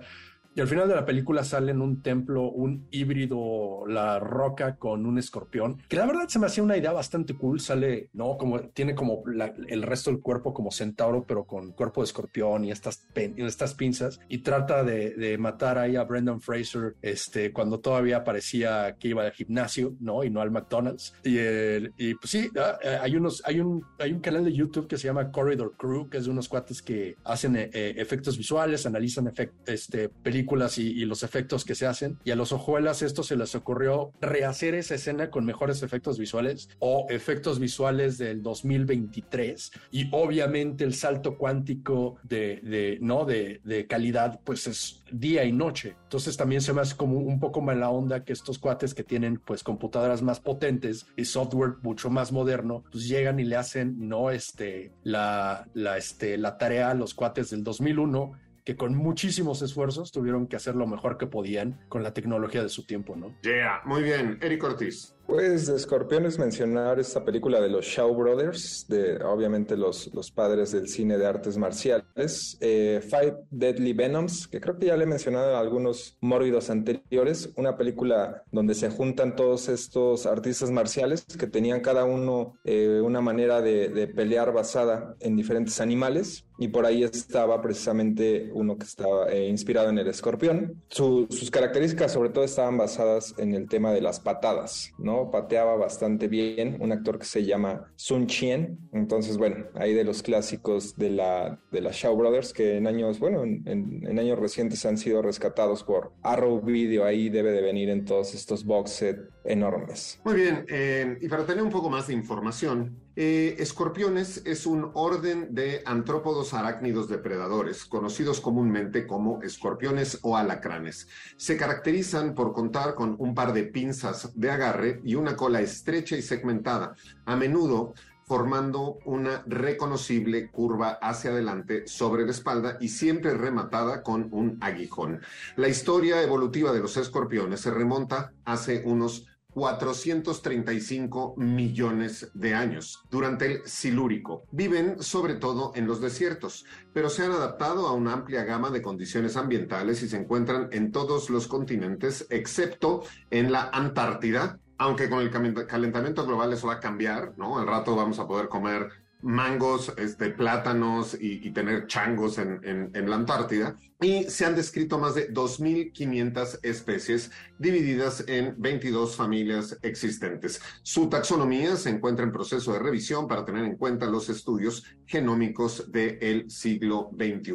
Y 0.56 0.62
al 0.62 0.68
final 0.68 0.88
de 0.88 0.96
la 0.96 1.06
película 1.06 1.44
sale 1.44 1.72
en 1.72 1.82
un 1.82 2.02
templo 2.02 2.44
un 2.50 2.88
híbrido, 2.92 3.86
la 3.88 4.20
roca 4.20 4.78
con 4.78 5.06
un 5.06 5.18
escorpión, 5.18 5.82
que 5.90 5.98
la 5.98 6.06
verdad 6.06 6.28
se 6.30 6.40
me 6.40 6.46
hacía 6.48 6.64
una 6.64 6.78
idea 6.78 6.94
bastante 6.94 7.34
cool. 7.36 7.60
Sale, 7.60 8.10
no, 8.14 8.38
como 8.38 8.62
tiene 8.70 8.96
como 8.96 9.22
la- 9.28 9.54
el 9.68 9.84
resto 9.84 10.12
del 10.12 10.22
cuerpo 10.22 10.54
como 10.54 10.72
centauro, 10.72 11.26
pero 11.28 11.44
con 11.44 11.74
cuerpo 11.74 12.02
de 12.02 12.06
escorpión 12.06 12.64
y 12.64 12.72
estas, 12.72 13.06
y 13.16 13.44
estas 13.44 13.74
pinzas. 13.74 14.20
Y 14.30 14.38
trata 14.40 14.84
de, 14.86 15.12
de 15.16 15.38
matar 15.38 15.78
ahí 15.78 15.98
a 15.98 16.04
Brendan 16.04 16.40
Fraser 16.40 16.96
este, 17.02 17.52
cuando 17.52 17.82
todavía 17.82 18.24
parecía 18.24 18.96
que 18.98 19.10
iba 19.10 19.24
al 19.24 19.32
gimnasio, 19.34 19.94
¿no? 20.00 20.24
Y 20.24 20.30
no 20.30 20.40
al 20.40 20.52
McDonald's. 20.52 21.14
Y, 21.26 21.38
el- 21.38 21.92
y 21.98 22.14
pues 22.16 22.30
sí, 22.32 22.50
ah, 22.58 22.78
eh, 22.82 22.98
hay, 23.02 23.18
unos, 23.18 23.44
hay, 23.46 23.60
un, 23.60 23.84
hay 24.00 24.14
un 24.14 24.22
canal 24.22 24.46
de 24.46 24.54
YouTube 24.54 24.88
que 24.88 24.98
se 24.98 25.08
llama 25.08 25.32
Corridor 25.32 25.74
Crew, 25.78 26.10
que 26.10 26.18
es 26.20 26.26
de 26.26 26.32
unos 26.32 26.48
cuates 26.48 26.82
que 26.82 27.18
hacen 27.26 27.58
eh, 27.58 27.70
eh, 27.74 27.96
efectos 27.98 28.38
visuales, 28.38 28.86
analizan 28.86 29.26
efect- 29.26 29.52
este, 29.66 30.08
películas 30.08 30.45
y, 30.78 30.82
y 30.82 31.06
los 31.06 31.24
efectos 31.24 31.66
que 31.66 31.76
se 31.76 31.86
hacen. 31.86 32.18
Y 32.24 32.32
a 32.32 32.36
los 32.36 32.52
ojuelas 32.52 33.02
esto 33.02 33.24
se 33.24 33.36
les 33.36 33.56
ocurrió 33.56 34.12
rehacer 34.22 34.76
esa 34.76 34.96
escena 34.96 35.30
con 35.30 35.46
mejores 35.46 35.84
efectos 35.84 36.18
visuales 36.18 36.70
o 36.80 37.08
efectos 37.10 37.60
visuales 37.60 38.18
del 38.18 38.42
2023. 38.42 39.72
Y 39.92 40.10
obviamente 40.12 40.84
el 40.84 40.94
salto 40.94 41.38
cuántico 41.38 42.18
de, 42.24 42.60
de, 42.64 42.98
¿no? 43.02 43.26
de, 43.26 43.62
de 43.64 43.88
calidad 43.88 44.40
pues 44.44 44.68
es 44.68 45.04
día 45.12 45.44
y 45.46 45.52
noche. 45.52 45.96
Entonces 46.04 46.38
también 46.38 46.62
se 46.62 46.74
me 46.74 46.82
hace 46.82 46.96
como 46.96 47.18
un 47.18 47.40
poco 47.40 47.62
mala 47.62 47.90
onda 47.90 48.24
que 48.24 48.34
estos 48.34 48.60
cuates 48.60 48.94
que 48.94 49.04
tienen 49.04 49.38
pues 49.38 49.64
computadoras 49.64 50.22
más 50.22 50.40
potentes 50.40 51.08
y 51.16 51.26
software 51.26 51.76
mucho 51.82 52.10
más 52.10 52.32
moderno, 52.32 52.84
pues 52.92 53.08
llegan 53.08 53.40
y 53.40 53.44
le 53.44 53.56
hacen 53.56 54.08
no 54.08 54.32
este 54.32 54.92
la 55.04 55.68
la 55.74 55.98
este 55.98 56.38
la 56.38 56.58
tarea 56.58 56.92
a 56.92 56.94
los 56.94 57.14
cuates 57.14 57.50
del 57.50 57.64
2001 57.64 58.34
que 58.66 58.76
con 58.76 58.96
muchísimos 58.96 59.62
esfuerzos 59.62 60.12
tuvieron 60.12 60.48
que 60.48 60.56
hacer 60.56 60.76
lo 60.76 60.88
mejor 60.88 61.18
que 61.18 61.28
podían 61.28 61.80
con 61.88 62.04
la 62.04 62.14
tecnología 62.14 62.64
de 62.64 62.70
su 62.70 62.86
tiempo, 62.86 63.16
¿no? 63.16 63.38
Yeah, 63.44 63.82
muy 63.86 64.02
bien. 64.02 64.40
Eric 64.42 64.64
Ortiz. 64.64 65.15
Pues 65.28 65.66
de 65.66 65.76
escorpiones 65.76 66.38
mencionar 66.38 67.00
esta 67.00 67.26
película 67.26 67.60
de 67.60 67.68
los 67.68 67.84
Shaw 67.86 68.14
Brothers, 68.16 68.86
de 68.88 69.18
obviamente 69.24 69.76
los, 69.76 70.14
los 70.14 70.30
padres 70.30 70.72
del 70.72 70.88
cine 70.88 71.18
de 71.18 71.26
artes 71.26 71.58
marciales, 71.58 72.58
eh, 72.62 73.02
Five 73.02 73.36
Deadly 73.50 73.94
Venoms, 73.94 74.48
que 74.48 74.62
creo 74.62 74.78
que 74.78 74.86
ya 74.86 74.96
le 74.96 75.06
he 75.06 75.08
mencionado 75.08 75.50
en 75.50 75.56
algunos 75.58 76.16
mórbidos 76.22 76.70
anteriores, 76.70 77.50
una 77.58 77.76
película 77.76 78.44
donde 78.52 78.76
se 78.76 78.90
juntan 78.92 79.36
todos 79.36 79.68
estos 79.68 80.28
artistas 80.28 80.70
marciales 80.70 81.26
que 81.26 81.48
tenían 81.48 81.82
cada 81.82 82.06
uno 82.06 82.54
eh, 82.64 83.02
una 83.04 83.20
manera 83.20 83.62
de, 83.62 83.90
de 83.90 84.08
pelear 84.08 84.54
basada 84.54 85.16
en 85.22 85.36
diferentes 85.36 85.82
animales, 85.82 86.46
y 86.58 86.70
por 86.70 86.86
ahí 86.86 87.04
estaba 87.04 87.62
precisamente 87.62 88.50
uno 88.54 88.78
que 88.78 88.86
estaba 88.86 89.30
eh, 89.30 89.50
inspirado 89.50 89.90
en 89.90 89.98
el 89.98 90.08
escorpión. 90.08 90.82
Su- 90.88 91.28
sus 91.30 91.52
características 91.52 92.14
sobre 92.14 92.30
todo 92.30 92.46
estaban 92.46 92.78
basadas 92.78 93.34
en 93.38 93.54
el 93.54 93.68
tema 93.68 93.92
de 93.92 94.00
las 94.00 94.22
patadas, 94.22 94.92
¿no? 94.98 95.15
Pateaba 95.32 95.76
bastante 95.76 96.28
bien, 96.28 96.78
un 96.80 96.92
actor 96.92 97.20
que 97.20 97.26
se 97.26 97.44
llama 97.44 97.92
Sun 97.96 98.28
Chien. 98.28 98.78
Entonces, 98.94 99.38
bueno, 99.38 99.66
ahí 99.76 99.94
de 99.94 100.04
los 100.04 100.22
clásicos 100.22 100.96
de 100.96 101.10
la, 101.10 101.60
de 101.72 101.82
la 101.82 101.92
Shaw 101.92 102.16
Brothers 102.16 102.54
que 102.54 102.78
en 102.78 102.88
años, 102.88 103.20
bueno, 103.20 103.44
en, 103.44 104.20
años 104.20 104.40
recientes 104.40 104.86
han 104.86 104.98
sido 104.98 105.22
rescatados 105.22 105.84
por 105.84 106.14
Arrow 106.24 106.62
Video. 106.62 107.06
Ahí 107.06 107.30
debe 107.30 107.52
de 107.52 107.62
venir 107.62 107.90
en 107.90 108.06
todos 108.06 108.34
estos 108.36 108.66
box 108.66 108.92
set 108.92 109.35
enormes. 109.46 110.20
Muy 110.24 110.36
bien, 110.36 110.66
eh, 110.68 111.18
y 111.22 111.28
para 111.28 111.46
tener 111.46 111.64
un 111.64 111.70
poco 111.70 111.90
más 111.90 112.08
de 112.08 112.14
información, 112.14 112.98
eh, 113.16 113.56
escorpiones 113.60 114.42
es 114.46 114.66
un 114.66 114.92
orden 114.94 115.54
de 115.56 115.82
antrópodos 115.86 116.54
arácnidos 116.54 117.08
depredadores, 117.08 117.86
conocidos 117.86 118.42
comúnmente 118.42 119.08
como 119.08 119.42
escorpiones 119.42 120.20
o 120.22 120.36
alacranes. 120.36 121.08
Se 121.38 121.58
caracterizan 121.58 122.36
por 122.36 122.54
contar 122.54 122.96
con 122.96 123.16
un 123.20 123.34
par 123.34 123.54
de 123.54 123.64
pinzas 123.64 124.32
de 124.36 124.52
agarre 124.52 125.00
y 125.04 125.16
una 125.16 125.36
cola 125.36 125.62
estrecha 125.62 126.18
y 126.18 126.22
segmentada, 126.22 126.96
a 127.26 127.36
menudo 127.36 127.94
formando 128.26 128.98
una 129.06 129.44
reconocible 129.46 130.50
curva 130.50 130.98
hacia 131.02 131.32
adelante 131.32 131.88
sobre 131.88 132.26
la 132.26 132.32
espalda 132.32 132.78
y 132.82 132.90
siempre 132.90 133.36
rematada 133.36 134.02
con 134.02 134.30
un 134.32 134.58
aguijón. 134.62 135.22
La 135.56 135.68
historia 135.68 136.22
evolutiva 136.24 136.74
de 136.74 136.80
los 136.80 136.98
escorpiones 136.98 137.62
se 137.62 137.72
remonta 137.72 138.34
hace 138.44 138.82
unos 138.84 139.28
435 139.56 141.36
millones 141.38 142.30
de 142.34 142.54
años 142.54 143.02
durante 143.10 143.46
el 143.46 143.62
Silúrico. 143.66 144.44
Viven 144.52 145.02
sobre 145.02 145.36
todo 145.36 145.72
en 145.76 145.88
los 145.88 146.02
desiertos, 146.02 146.66
pero 146.94 147.10
se 147.10 147.24
han 147.24 147.32
adaptado 147.32 147.88
a 147.88 147.94
una 147.94 148.12
amplia 148.12 148.44
gama 148.44 148.70
de 148.70 148.82
condiciones 148.82 149.38
ambientales 149.38 150.04
y 150.04 150.10
se 150.10 150.18
encuentran 150.18 150.68
en 150.74 150.92
todos 150.92 151.30
los 151.30 151.48
continentes 151.48 152.28
excepto 152.30 153.04
en 153.32 153.54
la 153.54 153.70
Antártida, 153.72 154.60
aunque 154.78 155.10
con 155.10 155.22
el 155.22 155.32
calentamiento 155.66 156.26
global 156.26 156.52
eso 156.52 156.68
va 156.68 156.74
a 156.74 156.80
cambiar, 156.82 157.34
¿no? 157.38 157.58
Al 157.58 157.66
rato 157.66 157.96
vamos 157.96 158.20
a 158.20 158.28
poder 158.28 158.50
comer 158.50 159.05
mangos, 159.22 159.94
este, 159.98 160.30
plátanos 160.30 161.18
y, 161.20 161.50
tener 161.52 161.88
changos 161.88 162.38
en, 162.38 162.60
en- 162.64 162.92
en 162.94 163.10
la 163.10 163.16
Antártida. 163.16 163.76
Y 164.02 164.26
se 164.26 164.46
han 164.46 164.56
descrito 164.56 165.00
más 165.00 165.16
de 165.16 165.34
2.500 165.34 166.60
especies 166.64 167.32
divididas 167.58 168.24
en 168.28 168.56
22 168.58 169.16
familias 169.16 169.78
existentes. 169.82 170.62
Su 170.84 171.10
taxonomía 171.10 171.76
se 171.76 171.90
encuentra 171.90 172.26
en 172.26 172.32
proceso 172.32 172.74
de 172.74 172.80
revisión 172.80 173.28
para 173.28 173.46
tener 173.46 173.64
en 173.66 173.78
cuenta 173.78 174.06
los 174.06 174.30
estudios 174.30 174.84
genómicos 175.06 175.92
del 175.92 176.50
siglo 176.52 177.10
XXI. 177.18 177.54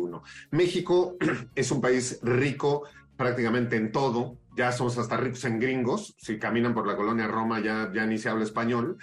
México 0.50 1.16
es 1.54 1.70
un 1.70 1.80
país 1.80 2.18
rico 2.22 2.84
prácticamente 3.16 3.76
en 3.76 3.92
todo. 3.92 4.38
Ya 4.56 4.72
somos 4.72 4.98
hasta 4.98 5.16
ricos 5.16 5.44
en 5.44 5.60
gringos. 5.60 6.14
Si 6.18 6.38
caminan 6.38 6.74
por 6.74 6.86
la 6.86 6.96
colonia 6.96 7.28
Roma 7.28 7.60
ya, 7.60 7.90
ya 7.94 8.04
ni 8.06 8.18
se 8.18 8.28
habla 8.28 8.44
español. 8.44 8.98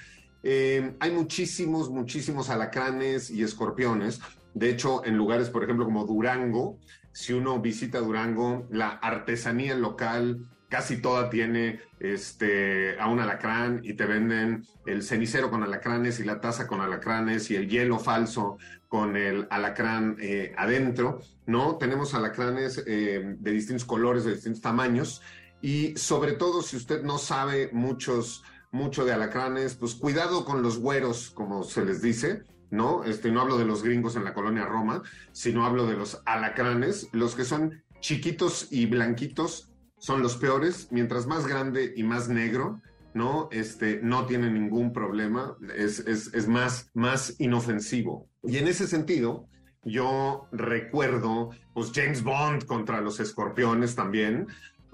Eh, 0.49 0.95
hay 1.01 1.11
muchísimos, 1.11 1.89
muchísimos 1.89 2.49
alacranes 2.49 3.29
y 3.29 3.43
escorpiones. 3.43 4.21
De 4.53 4.69
hecho, 4.69 5.03
en 5.03 5.17
lugares, 5.17 5.49
por 5.49 5.61
ejemplo, 5.61 5.83
como 5.83 6.05
Durango, 6.05 6.79
si 7.11 7.33
uno 7.33 7.59
visita 7.59 7.99
Durango, 7.99 8.65
la 8.71 8.91
artesanía 8.91 9.75
local 9.75 10.47
casi 10.69 11.01
toda 11.01 11.29
tiene 11.29 11.81
este, 11.99 12.97
a 12.97 13.09
un 13.09 13.19
alacrán 13.19 13.81
y 13.83 13.95
te 13.95 14.05
venden 14.05 14.65
el 14.85 15.03
cenicero 15.03 15.49
con 15.49 15.63
alacranes 15.63 16.21
y 16.21 16.23
la 16.23 16.39
taza 16.39 16.65
con 16.65 16.79
alacranes 16.79 17.51
y 17.51 17.57
el 17.57 17.67
hielo 17.67 17.99
falso 17.99 18.57
con 18.87 19.17
el 19.17 19.47
alacrán 19.49 20.15
eh, 20.21 20.53
adentro, 20.55 21.19
¿no? 21.45 21.75
Tenemos 21.75 22.13
alacranes 22.13 22.81
eh, 22.87 23.35
de 23.37 23.51
distintos 23.51 23.83
colores, 23.83 24.23
de 24.23 24.35
distintos 24.35 24.61
tamaños 24.61 25.21
y 25.61 25.97
sobre 25.97 26.33
todo 26.33 26.61
si 26.61 26.77
usted 26.77 27.03
no 27.03 27.17
sabe 27.17 27.69
muchos 27.73 28.45
mucho 28.71 29.05
de 29.05 29.13
alacranes, 29.13 29.75
pues 29.75 29.95
cuidado 29.95 30.45
con 30.45 30.61
los 30.61 30.79
güeros, 30.79 31.31
como 31.31 31.63
se 31.63 31.85
les 31.85 32.01
dice, 32.01 32.43
¿no? 32.69 33.03
Este, 33.03 33.31
no 33.31 33.41
hablo 33.41 33.57
de 33.57 33.65
los 33.65 33.83
gringos 33.83 34.15
en 34.15 34.23
la 34.23 34.33
colonia 34.33 34.65
Roma, 34.65 35.03
sino 35.31 35.65
hablo 35.65 35.87
de 35.87 35.95
los 35.95 36.21
alacranes, 36.25 37.07
los 37.11 37.35
que 37.35 37.45
son 37.45 37.83
chiquitos 37.99 38.67
y 38.71 38.85
blanquitos, 38.85 39.69
son 39.97 40.21
los 40.21 40.37
peores. 40.37 40.87
Mientras 40.91 41.25
más 41.27 41.47
grande 41.47 41.93
y 41.95 42.03
más 42.03 42.29
negro, 42.29 42.81
¿no? 43.13 43.49
Este, 43.51 43.99
no 44.03 44.25
tiene 44.25 44.51
ningún 44.51 44.93
problema, 44.93 45.57
es, 45.75 45.99
es, 45.99 46.33
es 46.33 46.47
más, 46.47 46.89
más 46.93 47.35
inofensivo. 47.39 48.29
Y 48.43 48.57
en 48.57 48.67
ese 48.67 48.87
sentido, 48.87 49.47
yo 49.83 50.47
recuerdo, 50.51 51.51
pues 51.73 51.91
James 51.93 52.23
Bond 52.23 52.65
contra 52.65 53.01
los 53.01 53.19
escorpiones 53.19 53.95
también, 53.95 54.47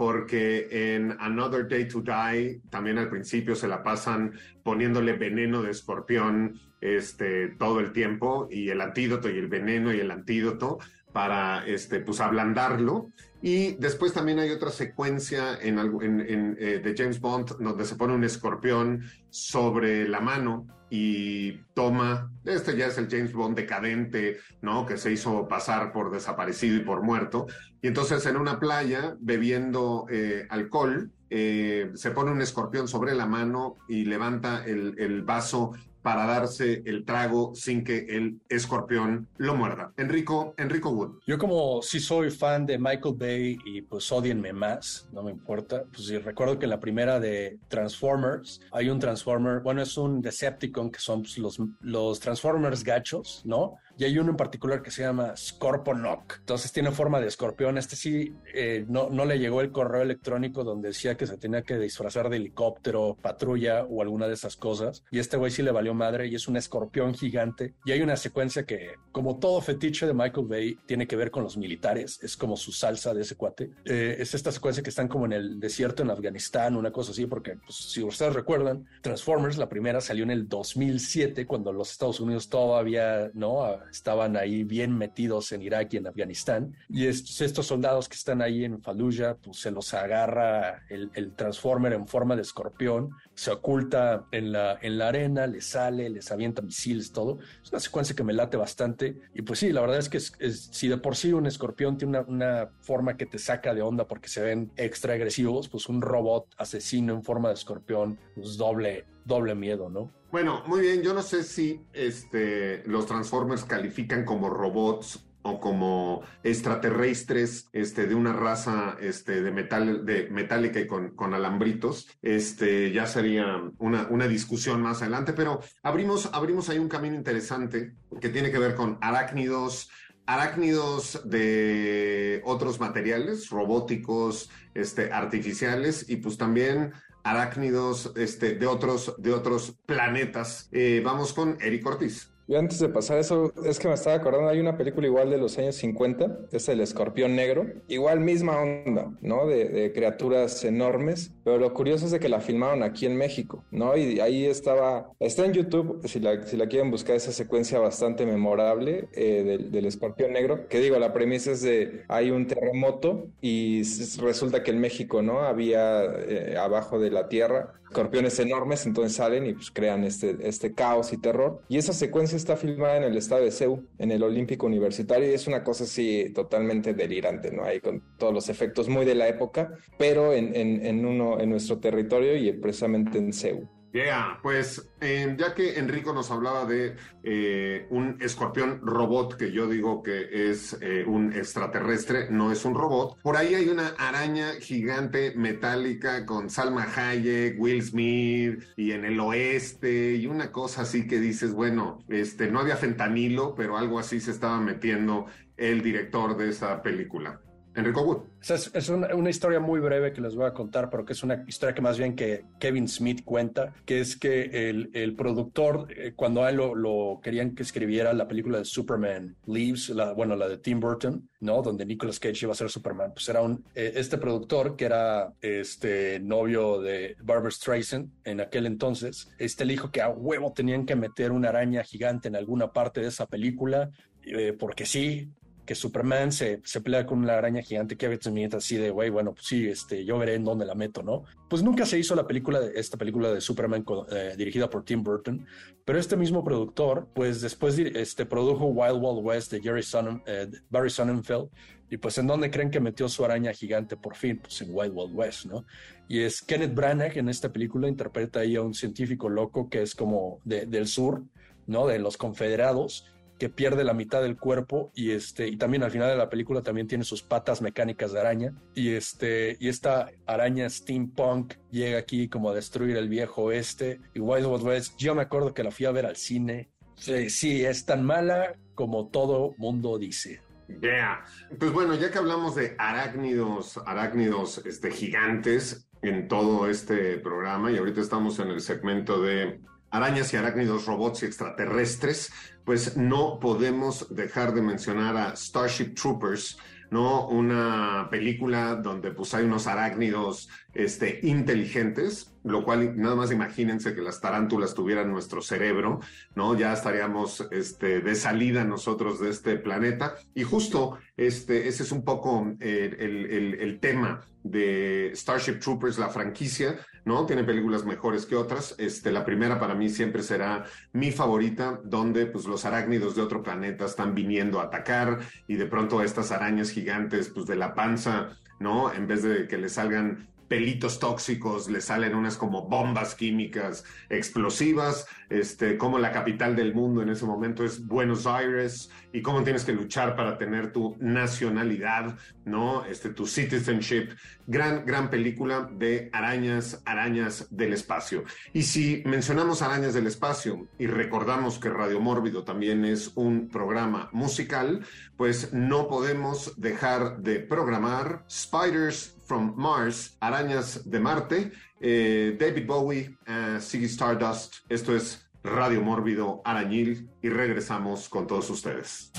porque 0.04 0.68
en 0.70 1.16
Another 1.18 1.66
Day 1.66 1.88
to 1.88 2.02
Die 2.02 2.60
también 2.70 2.98
al 2.98 3.10
principio 3.10 3.56
se 3.56 3.70
la 3.70 3.82
pasan 3.82 4.34
poniéndole 4.62 5.13
veneno 5.13 5.62
de 5.62 5.72
escorpión 5.72 6.60
este, 6.82 7.56
todo 7.58 7.80
el 7.80 7.94
tiempo 7.94 8.50
y 8.52 8.68
el 8.68 8.82
antídoto 8.82 9.30
y 9.30 9.38
el 9.38 9.48
veneno 9.48 9.94
y 9.94 10.02
el 10.02 10.12
antídoto 10.12 10.80
para 11.13 11.65
este, 11.65 11.99
pues 12.02 12.19
ablandarlo. 12.19 13.12
Y 13.41 13.73
después 13.73 14.13
también 14.13 14.39
hay 14.39 14.49
otra 14.49 14.71
secuencia 14.71 15.58
en, 15.62 15.78
en, 15.78 16.58
eh, 16.60 16.80
de 16.84 16.95
James 16.97 17.19
Bond 17.19 17.58
donde 17.60 17.86
se 17.86 17.95
pone 17.95 18.13
un 18.13 18.23
escorpión 18.23 19.04
sobre 19.30 20.08
la 20.08 20.21
mano 20.21 20.65
y 20.89 21.54
toma, 21.73 22.32
este 22.45 22.78
ya 22.78 22.88
es 22.88 22.97
el 22.97 23.10
James 23.10 23.34
Bond 23.34 23.58
decadente, 23.58 24.38
¿no? 24.62 24.86
Que 24.86 24.97
se 24.97 25.12
hizo 25.12 25.47
pasar 25.47 25.91
por 25.91 26.12
desaparecido 26.12 26.78
y 26.78 26.82
por 26.82 27.02
muerto. 27.02 27.47
Y 27.82 27.88
entonces 27.88 28.26
en 28.28 28.38
una 28.38 28.60
playa, 28.60 29.15
bebiendo 29.19 30.06
eh, 30.10 30.45
alcohol, 30.49 31.12
eh, 31.32 31.89
se 31.95 32.12
pone 32.12 32.32
un 32.32 32.41
escorpión 32.41 32.88
sobre 32.88 33.15
la 33.15 33.26
mano 33.26 33.78
y 33.88 34.06
levanta 34.06 34.63
el, 34.65 34.93
el 34.99 35.23
vaso 35.23 35.73
para 36.04 36.26
darse 36.26 36.84
el 36.86 37.06
trago 37.06 37.56
sin 37.56 37.84
que 37.84 38.06
el 38.10 38.42
escorpión 38.50 39.28
lo 39.38 39.56
muerda. 39.56 39.94
Enrico, 39.98 40.54
Enrico 40.58 40.89
Wood. 40.92 41.20
Yo 41.26 41.38
como 41.38 41.82
sí 41.82 42.00
soy 42.00 42.30
fan 42.30 42.66
de 42.66 42.78
Michael 42.78 43.16
Bay 43.18 43.58
y 43.66 43.82
pues 43.82 44.12
odienme 44.12 44.54
más, 44.54 45.08
no 45.12 45.24
me 45.24 45.32
importa. 45.32 45.84
Pues 45.92 46.08
sí, 46.08 46.18
recuerdo 46.18 46.60
que 46.60 46.68
la 46.68 46.80
primera 46.80 47.20
de 47.20 47.58
Transformers 47.70 48.62
hay 48.72 48.89
un 48.89 49.00
Transformer, 49.00 49.62
bueno, 49.62 49.82
es 49.82 49.98
un 49.98 50.22
Decepticon 50.22 50.92
que 50.92 51.00
son 51.00 51.22
pues, 51.22 51.38
los, 51.38 51.58
los 51.82 52.20
Transformers 52.20 52.84
gachos, 52.84 53.42
¿no? 53.46 53.76
Y 53.97 54.06
hay 54.06 54.17
uno 54.17 54.32
en 54.32 54.38
particular 54.38 54.82
que 54.82 54.91
se 54.91 55.03
llama 55.03 55.36
Scorponok. 55.38 56.39
Entonces 56.39 56.71
tiene 56.71 56.91
forma 56.91 57.19
de 57.19 57.27
escorpión. 57.27 57.77
Este 57.77 57.95
sí, 57.95 58.34
eh, 58.53 58.86
no, 58.88 59.10
no 59.10 59.25
le 59.25 59.39
llegó 59.39 59.62
el 59.62 59.71
correo 59.71 60.01
electrónico 60.01 60.63
donde 60.63 60.89
decía 60.89 61.15
que 61.15 61.27
se 61.27 61.38
tenía 61.38 61.62
que 61.62 61.77
disfrazar 61.77 62.29
de 62.29 62.38
helicóptero, 62.38 63.17
patrulla 63.21 63.84
o 63.84 64.01
alguna 64.01 64.27
de 64.27 64.34
esas 64.34 64.56
cosas. 64.56 65.03
Y 65.12 65.19
este 65.19 65.38
güey 65.38 65.51
sí 65.51 65.62
le 65.62 65.71
valió 65.71 65.93
madre 65.93 66.27
y 66.27 66.36
es 66.36 66.47
un 66.47 66.58
escorpión 66.58 67.13
gigante. 67.13 67.75
Y 67.86 67.91
hay 67.91 68.01
una 68.01 68.15
secuencia 68.15 68.65
que, 68.65 68.95
como 69.12 69.38
todo 69.38 69.62
fetiche 69.62 70.08
de 70.08 70.13
Michael 70.13 70.47
Bay, 70.47 70.77
tiene 70.86 71.08
que 71.08 71.15
ver 71.15 71.29
con 71.29 71.43
los 71.43 71.58
militares. 71.58 72.19
Es 72.23 72.36
como 72.36 72.58
su 72.58 72.71
salsa 72.71 73.13
de 73.13 73.21
ese 73.21 73.36
cuate. 73.36 73.71
Eh, 73.86 74.15
es 74.19 74.34
esta 74.34 74.51
secuencia 74.51 74.82
que 74.82 74.89
están 74.89 75.08
como 75.08 75.25
en 75.25 75.34
el 75.34 75.60
desierto 75.60 76.03
en 76.03 76.10
Afganistán, 76.10 76.75
una 76.75 76.91
cosa 76.91 77.12
así, 77.12 77.25
porque 77.27 77.58
pues, 77.58 77.75
si 77.75 78.03
ustedes 78.03 78.34
recuerdan, 78.34 78.88
Transformers, 79.01 79.58
la 79.58 79.69
primera 79.69 80.01
salió 80.01 80.23
en 80.23 80.32
el 80.32 80.47
2007, 80.49 81.45
cuando 81.45 81.71
los 81.71 81.91
Estados 81.91 82.19
Unidos 82.19 82.49
todavía, 82.49 83.29
¿no? 83.34 83.83
Estaban 83.89 84.38
ahí 84.38 84.63
bien 84.63 84.98
metidos 84.98 85.52
en 85.52 85.62
Irak 85.62 85.93
y 85.93 85.98
en 85.98 86.08
Afganistán. 86.08 86.76
Y 86.89 87.08
estos, 87.08 87.65
soldados 87.65 88.10
que 88.10 88.15
están 88.15 88.41
ahí 88.41 88.65
en 88.65 88.82
Fallujah, 88.82 89.36
pues 89.36 89.58
se 89.58 89.72
los 89.72 89.93
agarra 89.93 90.84
el, 90.89 91.34
Transformer 91.36 91.93
en 91.93 92.08
forma 92.08 92.36
de 92.36 92.43
escorpión, 92.43 93.12
se 93.34 93.52
oculta 93.52 94.26
en 94.32 94.52
la, 94.52 94.78
en 94.82 94.98
la 94.98 95.08
arena, 95.08 95.48
les 95.48 95.65
sale, 95.65 96.10
les 96.10 96.32
avienta 96.32 96.62
misiles, 96.62 97.12
todo. 97.12 97.39
Es 97.63 97.72
una 97.72 97.80
secuencia 97.80 98.15
que 98.15 98.24
me 98.24 98.34
late 98.34 98.58
bastante. 98.58 99.19
Y 99.34 99.41
pues 99.41 99.60
sí, 99.60 99.72
la 99.72 99.82
verdad 99.82 99.98
es 99.98 100.10
que 100.10 100.19
si 100.19 100.88
de 100.88 100.98
por 100.98 101.15
sí 101.15 101.34
un 101.34 101.46
escorpión 101.46 101.98
tiene 101.98 102.19
una, 102.19 102.28
una 102.28 102.69
forma 102.82 103.17
que 103.17 103.26
te 103.26 103.39
saca 103.39 103.74
de 103.74 103.82
onda 103.82 104.08
porque 104.08 104.28
se 104.28 104.41
ven 104.41 104.72
extra 104.78 105.13
agresivos, 105.13 105.69
pues 105.69 105.89
un 105.89 106.02
robot 106.02 106.48
asesino 106.58 107.13
en 107.13 107.24
forma 107.24 107.50
de 107.50 107.56
escorpión, 107.56 108.19
pues 108.36 108.58
doble, 108.58 109.06
doble 109.26 109.56
miedo, 109.56 109.89
¿no? 109.89 110.12
Bueno, 110.34 110.63
muy 110.65 110.82
bien. 110.82 111.04
Yo 111.04 111.13
no 111.13 111.22
sé 111.22 111.43
si 111.43 111.86
este, 111.93 112.82
los 112.88 113.06
Transformers 113.06 113.65
califican 113.65 114.26
como 114.26 114.50
robots 114.50 115.24
o 115.43 115.60
como 115.60 116.24
extraterrestres 116.41 117.69
este, 117.72 118.08
de 118.08 118.15
una 118.15 118.34
raza 118.34 118.98
este, 119.00 119.43
de 119.43 119.52
metal 119.52 120.08
de 120.08 120.32
metálica 120.32 120.80
y 120.80 120.88
con, 120.88 121.12
con, 121.12 121.36
alambritos. 121.36 122.10
Este, 122.24 122.91
ya 122.91 123.06
sería 123.06 123.62
una, 123.78 124.08
una 124.10 124.28
discusión 124.28 124.82
más 124.82 125.04
adelante, 125.04 125.34
pero 125.34 125.60
abrimos, 125.84 126.28
abrimos 126.34 126.67
ahí 126.67 126.80
un 126.80 126.89
camino 126.89 127.15
interesante 127.15 127.93
que 128.19 128.30
tiene 128.30 128.50
que 128.50 128.58
ver 128.58 128.74
con 128.74 128.98
arácnidos, 129.02 129.91
arácnidos 130.26 131.30
de 131.30 132.41
otros 132.43 132.80
materiales, 132.80 133.52
robóticos, 133.52 134.50
este, 134.74 135.12
artificiales, 135.12 136.10
y 136.10 136.15
pues 136.15 136.39
también 136.39 136.91
arácnidos 137.24 138.12
este, 138.16 138.56
de, 138.56 138.68
otros, 138.68 139.16
de 139.18 139.34
otros 139.34 139.76
planetas. 139.86 140.70
Eh, 140.72 141.02
vamos 141.04 141.34
con 141.34 141.58
Eric 141.62 141.86
Ortiz. 141.86 142.33
Antes 142.56 142.80
de 142.80 142.89
pasar 142.89 143.20
eso, 143.20 143.54
es 143.66 143.80
que 143.80 143.88
me 143.88 143.94
estaba 143.94 144.16
acordando, 144.16 144.50
hay 144.50 144.60
una 144.60 144.78
película 144.78 145.08
igual 145.08 145.30
de 145.30 145.38
los 145.38 145.58
años 145.58 145.76
50, 145.76 146.39
es 146.52 146.70
El 146.70 146.82
Escorpión 146.82 147.36
Negro, 147.36 147.66
igual 147.88 148.20
misma 148.20 148.62
onda, 148.62 149.12
¿no? 149.22 149.48
De, 149.48 149.92
criaturas 149.94 150.63
enormes, 150.63 151.32
pero 151.44 151.58
lo 151.58 151.74
curioso 151.74 152.06
es 152.06 152.12
de 152.12 152.20
que 152.20 152.30
la 152.30 152.39
filmaron 152.39 152.84
aquí 152.84 153.06
en 153.06 153.16
México, 153.18 153.63
¿no? 153.72 153.96
Y 153.98 154.20
ahí 154.20 154.46
estaba, 154.46 155.12
está 155.20 155.46
en 155.46 155.54
YouTube, 155.54 156.02
si 156.08 156.20
la, 156.20 156.46
si 156.46 156.58
la 156.58 156.68
quieren 156.68 156.92
buscar, 156.92 157.16
esa 157.16 157.32
secuencia 157.32 157.80
bastante 157.80 158.26
memorable 158.26 159.08
eh, 159.13 159.68
del, 159.70 159.86
Escorpión 159.86 160.32
Negro, 160.32 160.68
que 160.68 160.80
digo, 160.80 160.98
la 160.98 161.13
premisa 161.13 161.52
es 161.52 161.62
de, 161.62 162.04
hay 162.08 162.32
un 162.32 162.48
terremoto 162.48 163.28
y 163.42 163.84
resulta 164.20 164.63
que 164.63 164.72
en 164.72 164.80
México, 164.80 165.22
¿no? 165.22 165.42
Había 165.42 166.04
eh, 166.04 166.56
abajo 166.58 167.00
de 167.00 167.12
la 167.12 167.28
Tierra 167.28 167.74
escorpiones 167.94 168.39
enormes, 168.39 168.86
entonces 168.86 169.16
salen 169.16 169.46
y 169.46 169.54
pues 169.54 169.70
crean 169.72 170.04
este, 170.04 170.36
este 170.42 170.74
caos 170.74 171.13
y 171.13 171.18
terror. 171.18 171.62
Y 171.70 171.78
esa 171.78 171.94
secuencia 171.94 172.36
está 172.43 172.58
filmada 172.58 172.97
en 172.97 173.03
el 173.03 173.17
estado 173.17 173.43
de 173.43 173.51
Seúl, 173.51 173.88
en 173.97 174.12
el 174.12 174.21
Olímpico 174.21 174.65
Universitario, 174.65 175.29
y 175.29 175.34
es 175.34 175.47
una 175.47 175.63
cosa 175.63 175.86
así 175.86 176.32
totalmente 176.34 176.93
delirante, 176.93 177.51
¿no? 177.51 177.63
Ahí 177.63 177.79
con 177.79 178.03
todos 178.17 178.34
los 178.34 178.49
efectos 178.49 178.89
muy 178.89 179.06
de 179.06 179.15
la 179.15 179.27
época, 179.27 179.73
pero 179.97 180.34
en, 180.34 180.53
en, 180.56 181.06
uno, 181.06 181.39
en 181.39 181.49
nuestro 181.49 181.79
territorio 181.79 182.36
y 182.36 182.51
precisamente 182.53 183.17
en 183.17 183.34
Seúl. 183.34 183.69
Yeah, 183.93 184.39
pues 184.41 184.89
ya 184.99 185.53
que 185.53 185.77
Enrico 185.77 186.13
nos 186.13 186.32
hablaba 186.32 186.65
de 186.65 186.95
eh, 187.21 187.86
un 187.91 188.17
escorpión 188.21 188.82
robot, 188.82 189.38
que 189.38 189.51
yo 189.51 189.67
digo 189.67 190.01
que 190.01 190.49
es 190.49 190.75
eh, 190.82 191.03
un 191.06 191.32
extraterrestre, 191.32 192.27
no 192.32 192.51
es 192.51 192.65
un 192.65 192.73
robot, 192.73 193.21
por 193.21 193.38
ahí 193.38 193.53
hay 193.53 193.69
una 193.69 193.89
araña 193.99 194.53
gigante 194.60 195.34
metálica 195.36 196.25
con 196.25 196.49
Salma 196.49 196.88
Hayek, 196.95 197.60
Will 197.60 197.84
Smith 197.84 198.63
y 198.77 198.93
en 198.93 199.06
el 199.06 199.19
oeste 199.19 200.15
y 200.15 200.25
una 200.25 200.51
cosa 200.51 200.82
así 200.82 201.06
que 201.06 201.19
dices, 201.19 201.53
bueno, 201.53 201.99
este, 202.10 202.49
no 202.49 202.62
había 202.62 202.77
fentanilo, 202.77 203.53
pero 203.53 203.77
algo 203.77 203.99
así 203.99 204.19
se 204.19 204.32
estaba 204.32 204.60
metiendo 204.60 205.27
el 205.56 205.84
director 205.84 206.36
de 206.36 206.49
esa 206.49 206.82
película. 206.82 207.42
Enrico 207.76 208.02
Wood. 208.04 208.18
Es, 208.50 208.90
una, 208.90 209.30
historia 209.30 209.60
muy 209.60 209.80
breve 209.80 210.12
que 210.14 210.22
les 210.22 210.36
voy 210.36 210.46
a 210.46 210.54
contar, 210.54 210.90
pero 210.90 211.06
que 211.06 211.14
es 211.14 211.24
una 211.24 211.44
historia 211.48 211.74
que 211.74 211.82
más 211.82 211.98
bien 211.98 212.16
que 212.16 212.46
Kevin 212.60 212.88
Smith 212.88 213.24
cuenta, 213.24 213.74
que 213.86 214.00
es 214.00 214.16
que 214.16 214.70
el, 214.70 215.16
productor, 215.16 215.88
eh, 215.90 216.14
cuando 216.16 216.48
él 216.48 216.58
lo, 216.58 217.20
querían 217.24 217.56
que 217.56 217.64
escribiera 217.64 218.14
la 218.14 218.28
película 218.28 218.60
de 218.60 218.66
Superman 218.66 219.36
Leaves, 219.46 219.90
la, 219.90 220.14
bueno, 220.14 220.36
la 220.36 220.48
de 220.48 220.58
Tim 220.58 220.80
Burton, 220.80 221.30
¿no? 221.40 221.62
Donde 221.62 221.86
Nicolas 221.86 222.20
Cage 222.20 222.44
iba 222.44 222.52
a 222.52 222.56
ser 222.56 222.70
Superman, 222.70 223.14
pues 223.14 223.28
era 223.30 223.42
un, 223.42 223.64
eh, 223.76 223.94
este 223.96 224.18
productor 224.18 224.76
que 224.76 224.86
era 224.86 225.34
este 225.42 226.20
novio 226.20 226.82
de 226.82 227.16
Barbara 227.22 227.52
Streisand 227.52 228.10
en 228.24 228.42
aquel 228.42 228.66
entonces, 228.66 229.32
este 229.40 229.66
le 229.66 229.74
dijo 229.74 229.92
que 229.92 230.02
a 230.02 230.10
huevo 230.10 230.54
tenían 230.54 230.86
que 230.86 230.96
meter 230.96 231.32
una 231.32 231.50
araña 231.50 231.84
gigante 231.84 232.28
en 232.28 232.36
alguna 232.36 232.72
parte 232.72 233.02
de 233.02 233.08
esa 233.08 233.26
película, 233.26 233.90
eh, 234.26 234.54
porque 234.58 234.86
sí, 234.86 235.30
que 235.65 235.76
Superman 235.76 236.32
se, 236.32 236.62
se 236.63 236.82
pelea 236.82 237.06
con 237.06 237.19
una 237.19 237.38
araña 237.38 237.62
gigante 237.62 237.95
que 237.95 238.19
Smith 238.21 238.54
así 238.54 238.76
de, 238.76 238.89
güey, 238.89 239.10
bueno, 239.10 239.34
pues 239.34 239.47
sí, 239.47 239.67
este, 239.67 240.04
yo 240.04 240.17
veré 240.17 240.36
en 240.36 240.43
dónde 240.43 240.65
la 240.65 240.76
meto, 240.76 241.04
¿no? 241.04 241.23
Pues 241.49 241.63
nunca 241.63 241.86
se 241.86 241.97
hizo 241.97 242.15
la 242.15 242.28
película, 242.28 242.60
de, 242.60 242.80
esta 242.80 242.97
película 242.97 243.32
de 243.32 243.39
Superman 243.39 243.86
eh, 244.12 244.36
dirigida 244.38 244.69
por 244.69 244.84
Tim 244.84 245.04
Burton, 245.04 245.45
pero 245.86 245.99
este 245.99 246.17
mismo 246.17 246.43
productor, 246.43 247.08
pues 247.13 247.41
después 247.41 247.78
este, 247.78 248.26
produjo 248.26 248.65
Wild 248.65 249.02
Wild 249.02 249.26
West 249.26 249.52
de 249.52 249.62
Jerry 249.62 249.84
eh, 250.26 250.47
Barry 250.69 250.89
Sonnenfeld, 250.89 251.49
y 251.89 251.97
pues 251.97 252.17
en 252.17 252.28
dónde 252.28 252.49
creen 252.49 252.71
que 252.71 252.80
metió 252.80 253.08
su 253.08 253.23
araña 253.23 253.54
gigante 253.54 253.95
por 253.95 254.15
fin, 254.15 254.39
pues 254.39 254.60
en 254.62 254.69
Wild 254.71 254.93
Wild 254.95 255.15
West, 255.15 255.45
¿no? 255.45 255.65
Y 256.08 256.21
es 256.21 256.41
Kenneth 256.41 256.73
Branagh 256.73 257.17
en 257.17 257.30
esta 257.30 257.54
película 257.54 257.88
interpreta 257.88 258.39
ahí 258.39 258.56
a 258.56 258.62
un 258.62 258.73
científico 258.73 259.30
loco 259.30 259.69
que 259.69 259.84
es 259.84 259.93
como 259.93 260.39
del 260.43 260.88
sur, 260.88 261.23
¿no? 261.67 261.86
De 261.86 261.99
los 261.99 262.17
confederados, 262.17 263.12
que 263.38 263.50
pierde 263.50 263.84
la 263.84 263.93
mitad 263.93 264.22
del 264.22 264.38
cuerpo 264.38 264.91
y 264.96 265.12
este 265.12 265.48
y 265.48 265.58
también 265.58 265.84
al 265.84 265.91
final 265.91 266.10
de 266.10 266.17
la 266.17 266.30
película 266.30 266.62
también 266.62 266.88
tiene 266.88 267.04
sus 267.04 267.24
patas 267.24 267.62
mecánicas 267.62 268.12
de 268.13 268.19
araña 268.19 268.54
y 268.76 268.93
este 268.93 269.58
y 269.60 269.69
esta 269.69 270.12
araña 270.26 270.69
steampunk 270.69 271.56
llega 271.72 271.98
aquí 271.98 272.30
como 272.30 272.50
a 272.50 272.54
destruir 272.54 272.98
el 272.98 273.10
viejo 273.10 273.43
oeste 273.43 274.00
y 274.13 274.19
Wild 274.19 274.46
Wild 274.46 274.63
West 274.63 274.98
yo 274.98 275.15
me 275.15 275.24
acuerdo 275.24 275.54
que 275.54 275.63
la 275.63 275.72
fui 275.72 275.86
a 275.86 275.91
ver 275.91 276.06
al 276.06 276.15
cine 276.15 276.69
sí, 276.96 277.30
sí 277.30 277.65
es 277.65 277.86
tan 277.86 278.06
mala 278.06 278.56
como 278.76 279.08
todo 279.08 279.56
mundo 279.58 279.98
dice 279.98 280.41
Yeah. 280.82 281.24
Pues 281.60 281.72
bueno, 281.72 281.96
ya 281.96 282.10
que 282.10 282.17
hablamos 282.17 282.56
de 282.56 282.76
arácnidos, 282.78 283.78
arácnidos 283.86 284.62
este, 284.65 284.91
gigantes 284.91 285.89
en 286.02 286.28
todo 286.28 286.69
este 286.69 287.17
programa, 287.17 287.72
y 287.72 287.78
ahorita 287.78 288.02
estamos 288.02 288.39
en 288.39 288.50
el 288.50 288.62
segmento 288.62 289.22
de 289.22 289.60
arañas 289.89 290.34
y 290.34 290.38
arácnidos, 290.38 290.86
robots 290.86 291.24
y 291.24 291.28
extraterrestres, 291.28 292.32
pues 292.63 292.97
no 292.97 293.39
podemos 293.39 294.08
dejar 294.10 294.54
de 294.54 294.62
mencionar 294.62 295.17
a 295.17 295.36
Starship 295.36 295.95
Troopers, 295.95 296.58
¿no? 296.91 297.28
Una 297.28 298.08
película 298.10 298.76
donde 298.76 299.12
pues 299.12 299.34
hay 299.34 299.45
unos 299.45 299.67
arácnidos 299.67 300.49
este, 300.74 301.20
inteligentes, 301.24 302.34
lo 302.44 302.64
cual 302.64 302.98
nada 302.98 303.16
más 303.16 303.32
imagínense 303.32 303.94
que 303.94 304.02
las 304.02 304.20
tarántulas 304.20 304.74
tuvieran 304.74 305.12
nuestro 305.12 305.42
cerebro, 305.42 306.00
¿no? 306.36 306.58
Ya 306.58 306.74
estaríamos 306.74 307.48
este, 307.52 308.02
de 308.02 308.16
salida 308.16 308.64
nosotros 308.64 309.20
de 309.20 309.30
este 309.30 309.58
planeta. 309.58 310.16
Y 310.34 310.44
justo 310.44 310.98
este, 311.16 311.68
ese 311.68 311.84
es 311.84 311.92
un 311.92 312.04
poco 312.04 312.56
el, 312.60 312.96
el, 313.00 313.56
el 313.60 313.80
tema 313.80 314.26
de 314.44 315.12
Starship 315.16 315.60
Troopers, 315.60 315.98
la 315.98 316.10
franquicia, 316.10 316.78
¿no? 317.06 317.26
Tiene 317.26 317.44
películas 317.44 317.86
mejores 317.86 318.26
que 318.26 318.36
otras. 318.36 318.76
Este, 318.78 319.12
la 319.12 319.26
primera 319.26 319.60
para 319.60 319.76
mí 319.76 319.90
siempre 319.90 320.22
será 320.22 320.66
mi 320.92 321.12
favorita, 321.12 321.80
donde 321.84 322.26
pues 322.26 322.46
los 322.46 322.66
arácnidos 322.66 323.16
de 323.16 323.22
otro 323.22 323.42
planeta 323.42 323.86
están 323.86 324.14
viniendo 324.14 324.60
a 324.60 324.66
atacar 324.66 325.20
y 325.48 325.56
de 325.56 325.66
pronto 325.66 326.02
estas 326.02 326.32
arañas 326.32 326.70
gigantes 326.70 327.30
pues 327.30 327.46
de 327.46 327.56
la 327.56 327.74
panza, 327.74 328.38
¿no? 328.60 328.94
En 328.94 329.08
vez 329.08 329.24
de 329.24 329.48
que 329.48 329.58
le 329.58 329.70
salgan 329.70 330.28
pelitos 330.54 331.00
tóxicos, 331.00 331.68
le 331.68 331.82
salen 331.82 332.13
unas 332.13 332.38
como 332.38 332.68
bombas 332.68 333.16
químicas 333.16 333.84
explosivas, 334.08 335.08
este, 335.32 335.80
como 335.80 335.98
la 335.98 336.12
capital 336.12 336.56
del 336.56 336.76
mundo 336.76 337.02
en 337.02 337.10
ese 337.10 337.26
momento 337.26 337.63
es 337.63 337.88
Buenos 337.88 338.28
Aires 338.28 338.92
y 339.12 339.24
cómo 339.24 339.42
tienes 339.42 339.66
que 339.66 339.74
luchar 339.74 340.16
para 340.16 340.38
tener 340.38 340.72
tu 340.72 340.96
nacionalidad, 341.00 342.20
¿no? 342.46 342.86
Este, 342.86 343.10
tu 343.10 343.26
citizenship. 343.26 344.10
Gran, 344.46 344.86
gran 344.86 345.10
película 345.10 345.68
de 345.72 346.12
arañas, 346.13 346.84
arañas 346.86 347.48
del 347.50 347.74
espacio. 347.74 348.24
Y 348.54 348.63
si 348.63 349.02
mencionamos 349.06 349.63
arañas 349.63 349.96
del 349.96 350.06
espacio 350.06 350.68
y 350.78 350.86
recordamos 350.86 351.58
que 351.58 351.70
Radio 351.70 352.00
Mórbido 352.00 352.44
también 352.44 352.86
es 352.86 353.12
un 353.16 353.50
programa 353.50 354.10
musical, 354.12 354.86
pues 355.18 355.52
no 355.52 355.88
podemos 355.88 356.60
dejar 356.62 357.18
de 357.20 357.39
programar 357.39 358.24
Spiders 358.30 359.12
from 359.34 359.54
Mars, 359.56 360.15
Arañas 360.22 360.84
de 360.86 361.00
Marte, 361.00 361.52
eh, 361.82 362.38
David 362.39 362.67
Bowie, 362.67 363.17
uh, 363.28 363.58
Stardust. 363.58 364.58
Esto 364.69 364.96
es 364.96 365.28
Radio 365.43 365.82
Mórbido 365.82 366.43
Arañil 366.46 367.10
y 367.19 367.30
regresamos 367.30 368.10
con 368.10 368.28
todos 368.28 368.48
ustedes. 368.52 369.12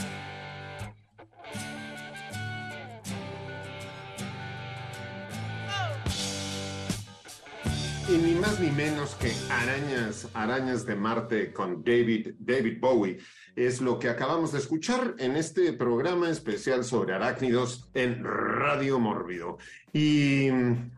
Y 8.07 8.19
ni 8.19 8.35
más 8.35 8.61
ni 8.61 8.71
menos 8.71 9.15
que 9.15 9.33
Arañas, 9.51 10.29
Arañas 10.35 10.85
de 10.85 10.95
Marte 10.95 11.53
con 11.55 11.83
David, 11.83 12.35
David 12.39 12.79
Bowie 12.79 13.19
es 13.57 13.81
lo 13.81 13.99
que 13.99 14.11
acabamos 14.11 14.53
de 14.53 14.59
escuchar 14.59 15.15
en 15.19 15.37
este 15.37 15.73
programa 15.73 16.29
especial 16.29 16.85
sobre 16.85 17.15
arácnidos 17.15 17.89
en 17.95 18.23
Radio 18.23 18.99
Mórbido. 18.99 19.57
Y 19.95 20.51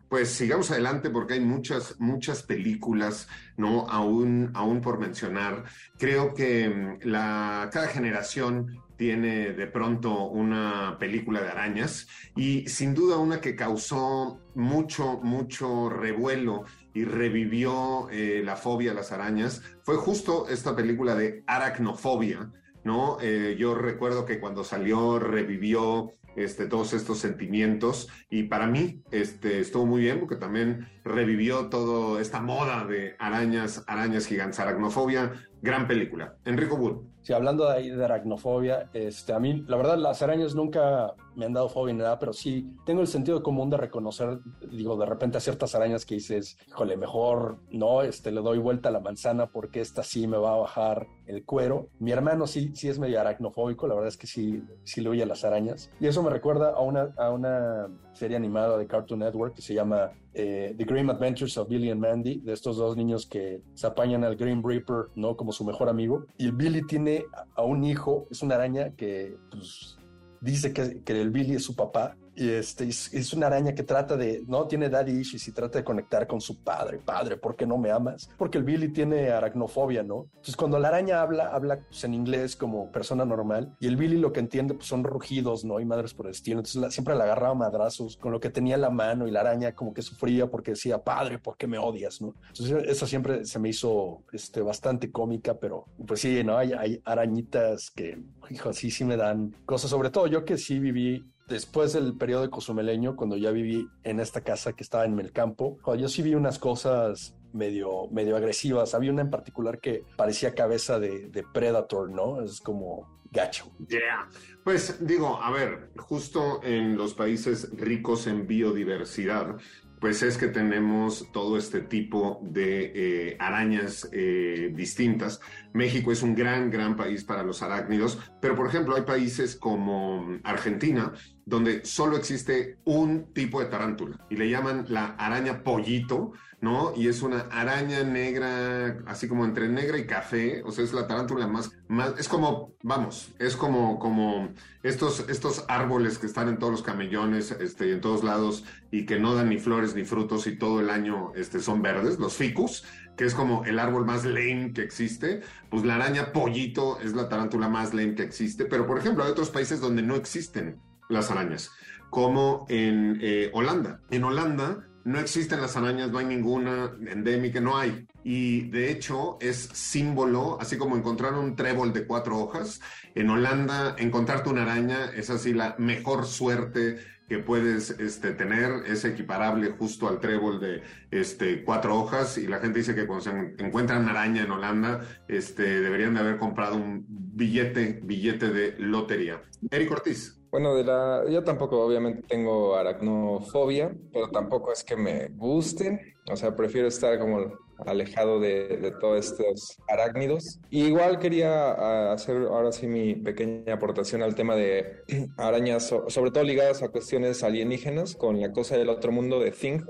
pues 0.09 0.29
sigamos 0.29 0.69
adelante 0.71 1.09
porque 1.09 1.35
hay 1.35 1.39
muchas, 1.39 1.95
muchas 1.99 2.43
películas, 2.43 3.29
¿no? 3.55 3.87
Aún, 3.87 4.51
aún 4.53 4.81
por 4.81 4.99
mencionar. 4.99 5.63
Creo 5.97 6.33
que 6.33 6.67
mm, 6.67 7.07
la, 7.07 7.69
cada 7.71 7.87
generación 7.87 8.83
tiene 8.97 9.53
de 9.53 9.67
pronto 9.67 10.25
una 10.25 10.97
película 10.99 11.41
de 11.41 11.49
arañas 11.49 12.07
y 12.35 12.67
sin 12.67 12.95
duda 12.95 13.17
una 13.17 13.39
que 13.39 13.55
causó 13.55 14.41
mucho, 14.55 15.19
mucho 15.21 15.89
revuelo 15.89 16.65
y 16.97 17.05
revivió 17.05 18.09
eh, 18.09 18.41
la 18.43 18.55
fobia 18.55 18.89
a 18.89 18.95
las 18.95 19.11
arañas 19.11 19.61
fue 19.83 19.97
justo 19.97 20.47
esta 20.49 20.75
película 20.75 21.13
de 21.13 21.43
aracnofobia, 21.45 22.51
¿no? 22.83 23.19
Eh, 23.21 23.55
yo 23.59 23.75
recuerdo 23.75 24.25
que 24.25 24.39
cuando 24.39 24.63
salió 24.63 25.19
revivió 25.19 26.11
este, 26.35 26.65
todos 26.65 26.93
estos 26.93 27.19
sentimientos 27.19 28.09
y 28.31 28.43
para 28.43 28.65
mí 28.65 29.03
este, 29.11 29.59
estuvo 29.59 29.85
muy 29.85 30.01
bien 30.01 30.19
porque 30.19 30.37
también 30.37 30.89
revivió 31.03 31.69
toda 31.69 32.19
esta 32.19 32.41
moda 32.41 32.83
de 32.87 33.15
arañas, 33.19 33.83
arañas 33.85 34.25
gigantes, 34.25 34.59
aracnofobia, 34.59 35.33
gran 35.61 35.87
película. 35.87 36.35
Enrico 36.45 36.77
Wood. 36.77 37.03
Sí, 37.27 37.33
hablando 37.33 37.69
de 37.69 37.93
de 37.93 38.05
aracnofobia, 38.05 38.89
este, 38.93 39.33
a 39.33 39.39
mí, 39.41 39.65
la 39.67 39.75
verdad, 39.75 39.97
las 39.97 40.21
arañas 40.21 40.55
nunca 40.55 41.13
me 41.35 41.45
han 41.45 41.51
dado 41.51 41.67
fobia 41.67 41.93
ni 41.93 41.99
nada, 41.99 42.17
pero 42.17 42.31
sí 42.31 42.73
tengo 42.85 43.01
el 43.01 43.07
sentido 43.07 43.43
común 43.43 43.69
de 43.69 43.75
reconocer, 43.75 44.39
digo, 44.71 44.95
de 44.95 45.05
repente 45.05 45.37
a 45.37 45.41
ciertas 45.41 45.75
arañas 45.75 46.05
que 46.05 46.15
dices, 46.15 46.57
híjole, 46.67 46.97
mejor 46.97 47.59
no, 47.69 48.01
este, 48.01 48.31
le 48.31 48.41
doy 48.41 48.57
vuelta 48.57 48.89
a 48.89 48.91
la 48.93 49.01
manzana 49.01 49.45
porque 49.45 49.81
esta 49.81 50.03
sí 50.03 50.25
me 50.25 50.37
va 50.37 50.53
a 50.53 50.57
bajar 50.57 51.05
el 51.27 51.45
cuero. 51.45 51.89
Mi 51.99 52.11
hermano 52.11 52.47
sí, 52.47 52.71
sí 52.73 52.87
es 52.87 52.97
medio 52.97 53.19
aracnofóbico, 53.19 53.87
la 53.87 53.93
verdad 53.93 54.07
es 54.07 54.17
que 54.17 54.25
sí, 54.25 54.63
sí 54.83 55.01
le 55.01 55.09
huye 55.09 55.23
a 55.23 55.27
las 55.27 55.43
arañas. 55.43 55.91
Y 55.99 56.07
eso 56.07 56.23
me 56.23 56.29
recuerda 56.29 56.71
a 56.71 56.79
una, 56.79 57.13
a 57.17 57.29
una 57.29 57.87
serie 58.13 58.35
animada 58.35 58.77
de 58.77 58.87
Cartoon 58.87 59.19
Network 59.19 59.53
que 59.53 59.61
se 59.61 59.75
llama 59.75 60.11
eh, 60.33 60.73
The 60.77 60.85
Grim 60.85 61.09
Adventures 61.09 61.57
of 61.57 61.67
Billy 61.67 61.89
and 61.91 62.01
Mandy, 62.01 62.39
de 62.39 62.53
estos 62.53 62.77
dos 62.77 62.95
niños 62.95 63.25
que 63.27 63.61
se 63.73 63.87
apañan 63.87 64.23
al 64.23 64.35
Grim 64.35 64.63
Reaper, 64.63 65.07
¿no? 65.15 65.35
Como 65.35 65.51
su 65.51 65.63
mejor 65.63 65.89
amigo. 65.89 66.25
Y 66.37 66.51
Billy 66.51 66.81
tiene 66.83 67.16
a 67.55 67.63
un 67.63 67.83
hijo, 67.83 68.27
es 68.31 68.41
una 68.41 68.55
araña 68.55 68.91
que 68.95 69.37
pues, 69.49 69.97
dice 70.41 70.73
que, 70.73 71.03
que 71.03 71.21
el 71.21 71.31
Billy 71.31 71.55
es 71.55 71.63
su 71.63 71.75
papá 71.75 72.15
y 72.37 72.51
este, 72.51 72.87
es, 72.87 73.33
una 73.33 73.47
araña 73.47 73.73
que 73.73 73.81
trata 73.81 74.15
de, 74.15 74.43
no 74.45 74.67
tiene 74.67 74.89
daddy 74.89 75.11
issues 75.11 75.47
y 75.47 75.51
trata 75.51 75.79
de 75.79 75.83
conectar 75.83 76.27
con 76.27 76.39
su 76.39 76.63
padre. 76.63 76.99
Padre, 77.03 77.35
¿por 77.35 77.55
qué 77.55 77.65
no 77.65 77.79
me 77.79 77.89
amas? 77.89 78.29
Porque 78.37 78.59
el 78.59 78.63
Billy 78.63 78.89
tiene 78.89 79.31
aracnofobia, 79.31 80.03
¿no? 80.03 80.27
Entonces, 80.35 80.55
cuando 80.55 80.77
la 80.77 80.89
araña 80.89 81.19
habla, 81.19 81.47
habla 81.47 81.79
pues, 81.79 82.03
en 82.03 82.13
inglés 82.13 82.55
como 82.55 82.91
persona 82.91 83.25
normal 83.25 83.75
y 83.79 83.87
el 83.87 83.97
Billy 83.97 84.17
lo 84.17 84.31
que 84.31 84.39
entiende 84.39 84.75
pues, 84.75 84.87
son 84.87 85.03
rugidos, 85.03 85.65
¿no? 85.65 85.79
Y 85.79 85.85
madres 85.85 86.13
por 86.13 86.27
el 86.27 86.33
estilo. 86.33 86.59
Entonces, 86.59 86.93
siempre 86.93 87.15
le 87.15 87.23
agarraba 87.23 87.55
madrazos 87.55 88.17
con 88.17 88.31
lo 88.31 88.39
que 88.39 88.51
tenía 88.51 88.75
en 88.75 88.81
la 88.81 88.91
mano 88.91 89.27
y 89.27 89.31
la 89.31 89.39
araña 89.39 89.73
como 89.73 89.91
que 89.91 90.03
sufría 90.03 90.45
porque 90.45 90.71
decía, 90.71 91.03
padre, 91.03 91.39
¿por 91.39 91.57
qué 91.57 91.65
me 91.65 91.79
odias, 91.79 92.21
no? 92.21 92.35
Entonces, 92.49 92.83
eso 92.87 93.07
siempre 93.07 93.45
se 93.45 93.57
me 93.57 93.69
hizo 93.69 94.21
este, 94.31 94.61
bastante 94.61 95.11
cómica, 95.11 95.55
pero 95.55 95.85
pues 96.05 96.21
sí, 96.21 96.43
¿no? 96.43 96.55
Hay, 96.55 96.73
hay 96.73 97.01
arañitas 97.03 97.89
que, 97.89 98.21
hijo, 98.51 98.71
sí, 98.73 98.91
sí 98.91 99.03
me 99.03 99.17
dan 99.17 99.55
cosas. 99.65 99.89
Sobre 99.89 100.11
todo 100.11 100.27
yo 100.27 100.45
que 100.45 100.59
sí 100.59 100.77
viví 100.77 101.25
después 101.47 101.93
del 101.93 102.15
periodo 102.17 102.43
de 102.43 102.49
Cozumeleño, 102.49 103.15
cuando 103.15 103.37
ya 103.37 103.51
viví 103.51 103.87
en 104.03 104.19
esta 104.19 104.41
casa 104.41 104.73
que 104.73 104.83
estaba 104.83 105.05
en 105.05 105.19
el 105.19 105.31
campo, 105.31 105.77
yo 105.97 106.07
sí 106.09 106.21
vi 106.21 106.35
unas 106.35 106.59
cosas 106.59 107.35
medio, 107.53 108.07
medio 108.11 108.35
agresivas. 108.35 108.93
Había 108.93 109.11
una 109.11 109.21
en 109.21 109.29
particular 109.29 109.79
que 109.79 110.03
parecía 110.15 110.53
cabeza 110.53 110.99
de, 110.99 111.45
Predator, 111.53 112.09
¿no? 112.09 112.41
Es 112.41 112.59
como 112.61 113.21
gacho. 113.31 113.71
Yeah. 113.87 114.29
Pues 114.63 115.05
digo, 115.05 115.41
a 115.41 115.51
ver, 115.51 115.91
justo 115.97 116.61
en 116.63 116.97
los 116.97 117.13
países 117.13 117.69
ricos 117.75 118.27
en 118.27 118.47
biodiversidad, 118.47 119.57
pues 119.99 120.21
es 120.21 120.37
que 120.37 120.47
tenemos 120.47 121.31
todo 121.31 121.57
este 121.57 121.81
tipo 121.81 122.39
de 122.43 122.91
eh, 122.93 123.37
arañas 123.39 124.07
eh, 124.11 124.71
distintas. 124.75 125.39
México 125.73 126.11
es 126.11 126.21
un 126.21 126.35
gran, 126.35 126.69
gran 126.69 126.95
país 126.95 127.23
para 127.23 127.43
los 127.43 127.63
arácnidos, 127.63 128.19
pero 128.41 128.55
por 128.55 128.67
ejemplo 128.67 128.95
hay 128.95 129.03
países 129.03 129.55
como 129.55 130.39
Argentina, 130.43 131.13
donde 131.47 131.85
solo 131.85 132.17
existe 132.17 132.77
un 132.83 133.31
tipo 133.33 133.61
de 133.61 133.67
tarántula 133.67 134.17
y 134.29 134.35
le 134.35 134.49
llaman 134.49 134.85
la 134.89 135.15
araña 135.17 135.63
pollito, 135.63 136.33
¿no? 136.59 136.91
Y 136.93 137.07
es 137.07 137.21
una 137.21 137.47
araña 137.49 138.03
negra, 138.03 138.97
así 139.05 139.29
como 139.29 139.45
entre 139.45 139.69
negra 139.69 139.97
y 139.97 140.05
café, 140.05 140.61
o 140.63 140.73
sea, 140.73 140.83
es 140.83 140.91
la 140.91 141.07
tarántula 141.07 141.47
más, 141.47 141.71
más 141.87 142.19
es 142.19 142.27
como, 142.27 142.75
vamos, 142.83 143.33
es 143.39 143.55
como, 143.55 143.97
como 143.97 144.49
estos, 144.83 145.29
estos 145.29 145.63
árboles 145.69 146.17
que 146.17 146.25
están 146.25 146.49
en 146.49 146.59
todos 146.59 146.73
los 146.73 146.83
camellones, 146.83 147.51
este, 147.51 147.93
en 147.93 148.01
todos 148.01 148.25
lados, 148.25 148.65
y 148.91 149.05
que 149.05 149.17
no 149.17 149.33
dan 149.33 149.47
ni 149.47 149.57
flores 149.57 149.95
ni 149.95 150.03
frutos 150.03 150.47
y 150.47 150.57
todo 150.57 150.81
el 150.81 150.89
año, 150.89 151.31
este, 151.33 151.61
son 151.61 151.81
verdes, 151.81 152.19
los 152.19 152.35
ficus, 152.35 152.83
que 153.15 153.23
es 153.23 153.33
como 153.33 153.63
el 153.63 153.79
árbol 153.79 154.05
más 154.05 154.25
lame 154.25 154.73
que 154.73 154.81
existe, 154.81 155.39
pues 155.69 155.85
la 155.85 155.95
araña 155.95 156.33
pollito 156.33 156.99
es 156.99 157.13
la 157.13 157.29
tarántula 157.29 157.69
más 157.69 157.93
lame 157.93 158.15
que 158.15 158.23
existe, 158.23 158.65
pero 158.65 158.85
por 158.85 158.97
ejemplo 158.97 159.23
hay 159.23 159.31
otros 159.31 159.49
países 159.49 159.79
donde 159.79 160.01
no 160.01 160.15
existen 160.15 160.81
las 161.09 161.31
arañas, 161.31 161.71
como 162.09 162.65
en 162.69 163.19
eh, 163.21 163.49
Holanda. 163.53 164.01
En 164.09 164.23
Holanda 164.23 164.87
no 165.07 165.19
existen 165.19 165.61
las 165.61 165.77
arañas, 165.77 166.11
no 166.11 166.17
hay 166.17 166.25
ninguna 166.25 166.91
endémica, 167.07 167.61
no 167.61 167.77
hay. 167.77 168.07
Y 168.25 168.69
de 168.69 168.91
hecho 168.91 169.37
es 169.39 169.57
símbolo, 169.71 170.57
así 170.59 170.77
como 170.77 170.97
encontrar 170.97 171.33
un 171.35 171.55
trébol 171.55 171.93
de 171.93 172.05
cuatro 172.05 172.37
hojas. 172.37 172.81
En 173.15 173.29
Holanda, 173.29 173.95
encontrarte 173.97 174.49
una 174.49 174.63
araña 174.63 175.11
es 175.15 175.29
así 175.29 175.53
la 175.53 175.75
mejor 175.77 176.25
suerte 176.25 176.97
que 177.29 177.39
puedes 177.39 177.91
este, 177.91 178.31
tener, 178.31 178.83
es 178.85 179.03
equiparable 179.03 179.71
justo 179.71 180.07
al 180.07 180.19
trébol 180.19 180.59
de 180.59 180.81
este, 181.11 181.63
cuatro 181.63 181.97
hojas. 181.97 182.37
Y 182.37 182.47
la 182.47 182.59
gente 182.59 182.79
dice 182.79 182.95
que 182.95 183.05
cuando 183.05 183.23
se 183.23 183.31
encuentran 183.59 184.01
una 184.01 184.11
araña 184.11 184.43
en 184.43 184.51
Holanda, 184.51 185.05
este, 185.29 185.81
deberían 185.81 186.13
de 186.13 186.19
haber 186.21 186.37
comprado 186.37 186.75
un 186.75 187.05
billete, 187.07 188.01
billete 188.03 188.49
de 188.49 188.75
lotería. 188.77 189.41
Eric 189.71 189.91
Ortiz. 189.91 190.36
Bueno, 190.57 190.73
de 190.73 190.83
la, 190.83 191.23
yo 191.29 191.43
tampoco 191.43 191.79
obviamente 191.85 192.23
tengo 192.27 192.75
aracnofobia, 192.75 193.95
pero 194.11 194.27
tampoco 194.31 194.71
es 194.73 194.83
que 194.83 194.95
me 194.95 195.27
gusten. 195.27 196.15
O 196.31 196.35
sea, 196.35 196.55
prefiero 196.55 196.87
estar 196.87 197.19
como 197.19 197.53
alejado 197.85 198.39
de, 198.39 198.77
de 198.77 198.89
todos 198.89 199.23
estos 199.23 199.77
arácnidos. 199.87 200.59
igual 200.71 201.19
quería 201.19 201.73
ah, 201.73 202.11
hacer 202.11 202.37
ahora 202.37 202.71
sí 202.71 202.87
mi 202.87 203.13
pequeña 203.13 203.75
aportación 203.75 204.23
al 204.23 204.33
tema 204.33 204.55
de 204.55 205.03
arañas, 205.37 205.93
sobre 206.07 206.31
todo 206.31 206.43
ligadas 206.43 206.81
a 206.81 206.89
cuestiones 206.89 207.43
alienígenas, 207.43 208.15
con 208.15 208.41
la 208.41 208.51
cosa 208.51 208.77
del 208.77 208.89
otro 208.89 209.11
mundo 209.11 209.39
de 209.39 209.51
Thing. 209.51 209.81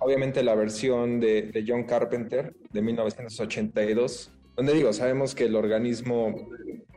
Obviamente 0.00 0.42
la 0.42 0.56
versión 0.56 1.20
de, 1.20 1.42
de 1.42 1.64
John 1.64 1.84
Carpenter 1.84 2.56
de 2.72 2.82
1982 2.82 4.32
donde 4.58 4.74
digo, 4.74 4.92
sabemos 4.92 5.36
que 5.36 5.44
el 5.44 5.54
organismo 5.54 6.34